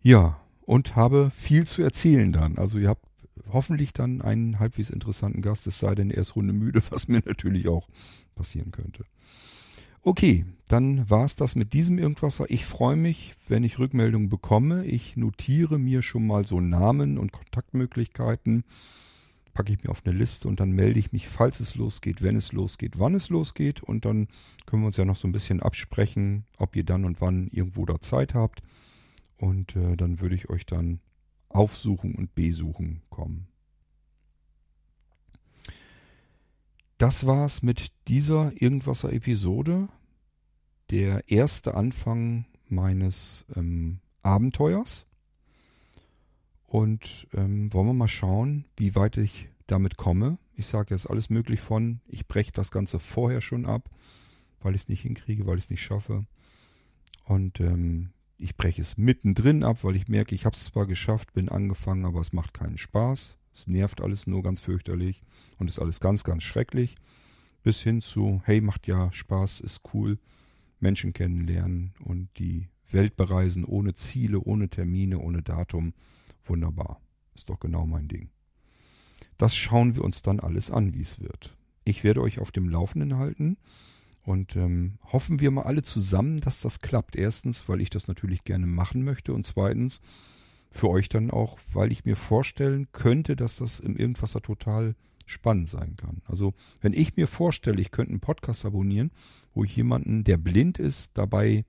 [0.01, 2.57] Ja, und habe viel zu erzählen dann.
[2.57, 3.08] Also ihr habt
[3.51, 7.67] hoffentlich dann einen halbwegs interessanten Gast, es sei denn, er ist hundemüde, was mir natürlich
[7.67, 7.87] auch
[8.35, 9.05] passieren könnte.
[10.01, 12.45] Okay, dann war's das mit diesem Irgendwasser.
[12.47, 14.85] Ich freue mich, wenn ich Rückmeldungen bekomme.
[14.85, 18.63] Ich notiere mir schon mal so Namen und Kontaktmöglichkeiten,
[19.53, 22.37] packe ich mir auf eine Liste und dann melde ich mich, falls es losgeht, wenn
[22.37, 24.29] es losgeht, wann es losgeht und dann
[24.65, 27.85] können wir uns ja noch so ein bisschen absprechen, ob ihr dann und wann irgendwo
[27.85, 28.63] da Zeit habt
[29.37, 31.01] und äh, dann würde ich euch dann
[31.49, 33.47] Aufsuchen und Besuchen kommen.
[36.97, 39.87] Das war's mit dieser Irgendwasser Episode.
[40.89, 45.05] Der erste Anfang meines ähm, Abenteuers.
[46.65, 50.37] Und ähm, wollen wir mal schauen, wie weit ich damit komme.
[50.55, 53.89] Ich sage jetzt alles möglich von, ich breche das Ganze vorher schon ab,
[54.59, 56.25] weil ich es nicht hinkriege, weil ich es nicht schaffe.
[57.23, 58.09] Und ähm,
[58.39, 62.05] ich breche es mittendrin ab, weil ich merke, ich habe es zwar geschafft, bin angefangen,
[62.05, 63.37] aber es macht keinen Spaß.
[63.53, 65.23] Es nervt alles nur ganz fürchterlich
[65.57, 66.95] und ist alles ganz, ganz schrecklich.
[67.63, 70.17] Bis hin zu, hey, macht ja Spaß, ist cool,
[70.79, 75.93] Menschen kennenlernen und die Welt bereisen ohne Ziele, ohne Termine, ohne Datum.
[76.45, 77.01] Wunderbar.
[77.35, 78.29] Ist doch genau mein Ding.
[79.37, 81.57] Das schauen wir uns dann alles an, wie es wird.
[81.83, 83.57] Ich werde euch auf dem Laufenden halten.
[84.29, 87.15] Und ähm, hoffen wir mal alle zusammen, dass das klappt.
[87.15, 89.33] Erstens, weil ich das natürlich gerne machen möchte.
[89.33, 90.01] Und zweitens,
[90.69, 94.93] für euch dann auch, weil ich mir vorstellen könnte, dass das im Irgendwasser total
[95.25, 96.21] spannend sein kann.
[96.25, 99.09] Also, wenn ich mir vorstelle, ich könnte einen Podcast abonnieren,
[99.55, 101.65] wo ich jemanden, der blind ist, dabei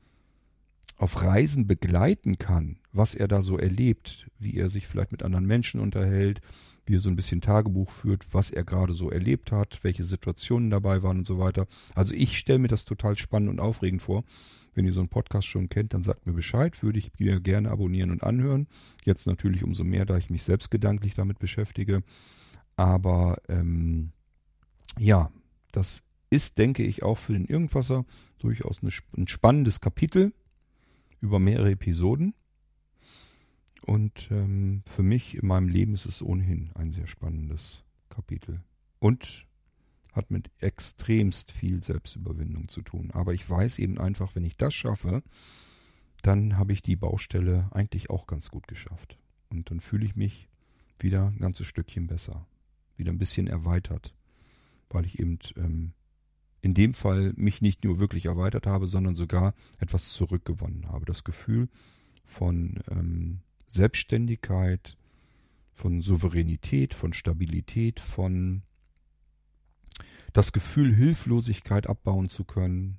[0.99, 5.47] auf Reisen begleiten kann, was er da so erlebt, wie er sich vielleicht mit anderen
[5.47, 6.43] Menschen unterhält,
[6.91, 10.71] wie er so ein bisschen Tagebuch führt, was er gerade so erlebt hat, welche Situationen
[10.71, 11.67] dabei waren und so weiter.
[11.95, 14.25] Also ich stelle mir das total spannend und aufregend vor.
[14.75, 17.71] Wenn ihr so einen Podcast schon kennt, dann sagt mir Bescheid, würde ich mir gerne
[17.71, 18.67] abonnieren und anhören.
[19.05, 22.03] Jetzt natürlich umso mehr, da ich mich selbst gedanklich damit beschäftige.
[22.77, 24.11] Aber ähm,
[24.99, 25.31] ja,
[25.71, 28.05] das ist, denke ich, auch für den Irgendwasser
[28.41, 30.33] durchaus ein spannendes Kapitel
[31.21, 32.35] über mehrere Episoden.
[33.87, 38.63] Und ähm, für mich in meinem Leben ist es ohnehin ein sehr spannendes Kapitel.
[38.99, 39.47] Und
[40.13, 43.11] hat mit extremst viel Selbstüberwindung zu tun.
[43.13, 45.23] Aber ich weiß eben einfach, wenn ich das schaffe,
[46.23, 49.19] dann habe ich die Baustelle eigentlich auch ganz gut geschafft.
[49.49, 50.49] Und dann fühle ich mich
[50.99, 52.47] wieder ein ganzes Stückchen besser.
[52.97, 54.15] Wieder ein bisschen erweitert.
[54.91, 55.93] Weil ich eben ähm,
[56.61, 61.07] in dem Fall mich nicht nur wirklich erweitert habe, sondern sogar etwas zurückgewonnen habe.
[61.07, 61.69] Das Gefühl
[62.25, 63.41] von ähm,
[63.71, 64.97] Selbstständigkeit,
[65.73, 68.63] von Souveränität, von Stabilität, von
[70.33, 72.99] das Gefühl, Hilflosigkeit abbauen zu können,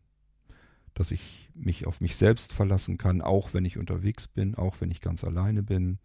[0.93, 4.91] dass ich mich auf mich selbst verlassen kann, auch wenn ich unterwegs bin, auch wenn
[4.91, 5.99] ich ganz alleine bin.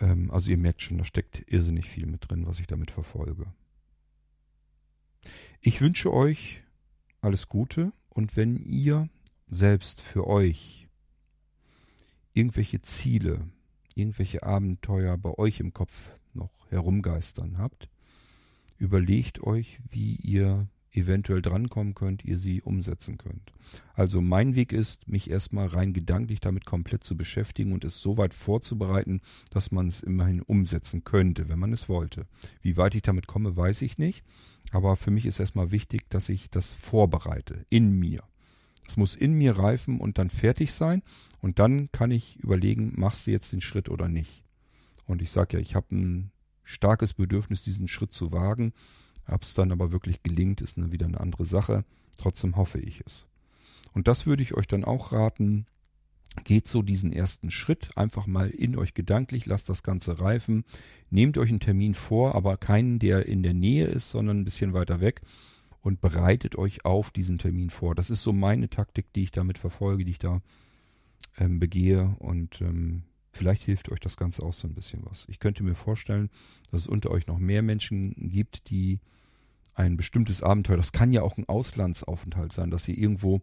[0.00, 3.46] Ähm, also ihr merkt schon, da steckt irrsinnig viel mit drin, was ich damit verfolge.
[5.60, 6.62] Ich wünsche euch
[7.20, 9.08] alles Gute und wenn ihr
[9.48, 10.88] selbst für euch
[12.34, 13.46] irgendwelche Ziele,
[13.94, 17.88] irgendwelche Abenteuer bei euch im Kopf noch herumgeistern habt,
[18.78, 23.52] überlegt euch, wie ihr eventuell drankommen könnt, ihr sie umsetzen könnt.
[23.94, 28.18] Also mein Weg ist, mich erstmal rein gedanklich damit komplett zu beschäftigen und es so
[28.18, 32.26] weit vorzubereiten, dass man es immerhin umsetzen könnte, wenn man es wollte.
[32.60, 34.24] Wie weit ich damit komme, weiß ich nicht.
[34.70, 38.22] Aber für mich ist erstmal wichtig, dass ich das vorbereite, in mir.
[38.86, 41.02] Es muss in mir reifen und dann fertig sein.
[41.40, 44.44] Und dann kann ich überlegen, machst du jetzt den Schritt oder nicht.
[45.06, 46.30] Und ich sage ja, ich habe ein
[46.62, 48.72] starkes Bedürfnis, diesen Schritt zu wagen.
[49.26, 51.84] Ob es dann aber wirklich gelingt, ist eine, wieder eine andere Sache.
[52.18, 53.26] Trotzdem hoffe ich es.
[53.92, 55.66] Und das würde ich euch dann auch raten.
[56.44, 60.64] Geht so diesen ersten Schritt einfach mal in euch gedanklich, lasst das Ganze reifen.
[61.10, 64.72] Nehmt euch einen Termin vor, aber keinen, der in der Nähe ist, sondern ein bisschen
[64.72, 65.20] weiter weg
[65.82, 67.94] und bereitet euch auf diesen Termin vor.
[67.94, 70.40] Das ist so meine Taktik, die ich damit verfolge, die ich da
[71.38, 75.26] ähm, begehe und ähm, Vielleicht hilft euch das Ganze auch so ein bisschen was.
[75.28, 76.28] Ich könnte mir vorstellen,
[76.70, 79.00] dass es unter euch noch mehr Menschen gibt, die
[79.74, 83.40] ein bestimmtes Abenteuer, das kann ja auch ein Auslandsaufenthalt sein, dass ihr irgendwo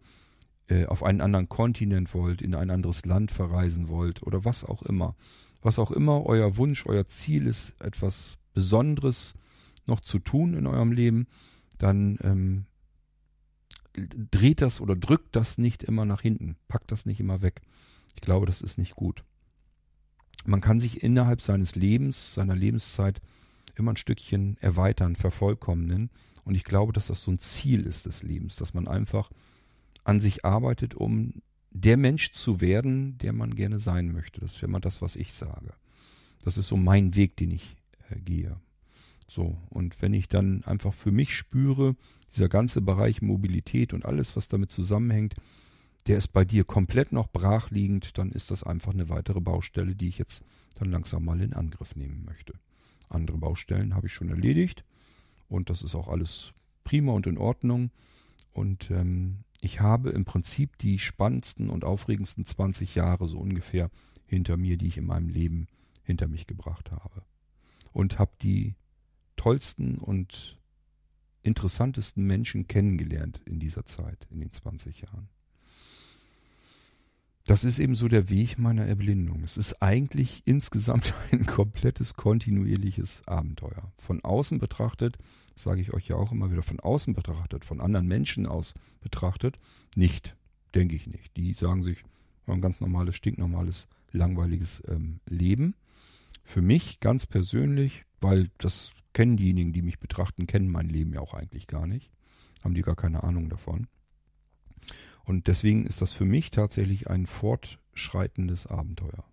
[0.67, 4.83] äh, auf einen anderen Kontinent wollt, in ein anderes Land verreisen wollt oder was auch
[4.83, 5.15] immer.
[5.63, 9.33] Was auch immer euer Wunsch, euer Ziel ist, etwas Besonderes
[9.87, 11.25] noch zu tun in eurem Leben,
[11.79, 12.65] dann ähm,
[14.31, 17.61] dreht das oder drückt das nicht immer nach hinten, packt das nicht immer weg.
[18.15, 19.23] Ich glaube, das ist nicht gut
[20.45, 23.21] man kann sich innerhalb seines Lebens, seiner Lebenszeit
[23.75, 26.09] immer ein Stückchen erweitern, vervollkommnen.
[26.43, 29.31] Und ich glaube, dass das so ein Ziel ist des Lebens, dass man einfach
[30.03, 31.41] an sich arbeitet, um
[31.71, 34.41] der Mensch zu werden, der man gerne sein möchte.
[34.41, 35.73] Das ist immer das, was ich sage.
[36.43, 37.75] Das ist so mein Weg, den ich
[38.09, 38.59] äh, gehe.
[39.29, 41.95] So, und wenn ich dann einfach für mich spüre,
[42.33, 45.35] dieser ganze Bereich Mobilität und alles, was damit zusammenhängt,
[46.07, 50.07] der ist bei dir komplett noch brachliegend, dann ist das einfach eine weitere Baustelle, die
[50.07, 50.43] ich jetzt
[50.75, 52.53] dann langsam mal in Angriff nehmen möchte.
[53.07, 54.83] Andere Baustellen habe ich schon erledigt
[55.47, 56.53] und das ist auch alles
[56.83, 57.91] prima und in Ordnung.
[58.51, 63.91] Und ähm, ich habe im Prinzip die spannendsten und aufregendsten 20 Jahre so ungefähr
[64.25, 65.67] hinter mir, die ich in meinem Leben
[66.01, 67.21] hinter mich gebracht habe.
[67.91, 68.75] Und habe die
[69.39, 70.57] tollsten und
[71.43, 75.29] interessantesten Menschen kennengelernt in dieser Zeit, in den 20 Jahren.
[77.45, 79.41] Das ist eben so der Weg meiner Erblindung.
[79.45, 83.93] Es ist eigentlich insgesamt ein komplettes kontinuierliches Abenteuer.
[83.97, 85.17] Von außen betrachtet,
[85.55, 89.57] sage ich euch ja auch immer wieder, von außen betrachtet, von anderen Menschen aus betrachtet,
[89.95, 90.35] nicht,
[90.75, 91.37] denke ich nicht.
[91.37, 92.03] Die sagen sich,
[92.45, 95.75] ein ganz normales, stinknormales, langweiliges ähm, Leben.
[96.43, 101.19] Für mich ganz persönlich, weil das kennen diejenigen, die mich betrachten, kennen mein Leben ja
[101.19, 102.09] auch eigentlich gar nicht.
[102.63, 103.87] Haben die gar keine Ahnung davon.
[105.25, 109.25] Und deswegen ist das für mich tatsächlich ein fortschreitendes Abenteuer.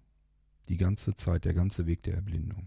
[0.69, 2.67] Die ganze Zeit, der ganze Weg der Erblindung.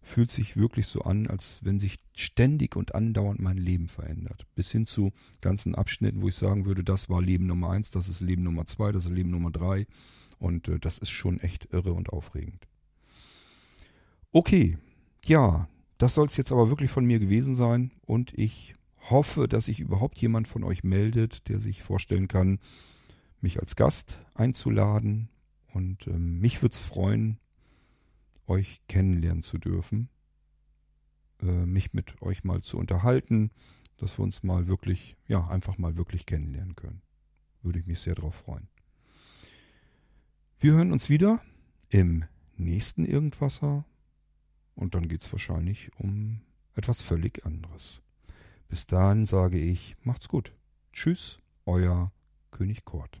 [0.00, 4.46] Fühlt sich wirklich so an, als wenn sich ständig und andauernd mein Leben verändert.
[4.54, 8.06] Bis hin zu ganzen Abschnitten, wo ich sagen würde, das war Leben Nummer eins, das
[8.06, 9.88] ist Leben Nummer zwei, das ist Leben Nummer drei.
[10.38, 12.68] Und äh, das ist schon echt irre und aufregend.
[14.30, 14.78] Okay,
[15.26, 15.68] ja,
[16.02, 17.92] das soll es jetzt aber wirklich von mir gewesen sein.
[18.04, 18.74] Und ich
[19.08, 22.58] hoffe, dass sich überhaupt jemand von euch meldet, der sich vorstellen kann,
[23.40, 25.28] mich als Gast einzuladen.
[25.72, 27.38] Und ähm, mich würde es freuen,
[28.48, 30.08] euch kennenlernen zu dürfen,
[31.40, 33.52] äh, mich mit euch mal zu unterhalten,
[33.96, 37.02] dass wir uns mal wirklich, ja, einfach mal wirklich kennenlernen können.
[37.62, 38.66] Würde ich mich sehr drauf freuen.
[40.58, 41.40] Wir hören uns wieder
[41.90, 42.24] im
[42.56, 43.84] nächsten Irgendwasser
[44.74, 46.40] und dann geht's wahrscheinlich um
[46.74, 48.02] etwas völlig anderes.
[48.68, 50.54] Bis dahin sage ich, macht's gut.
[50.92, 52.12] Tschüss, euer
[52.50, 53.20] König Kort.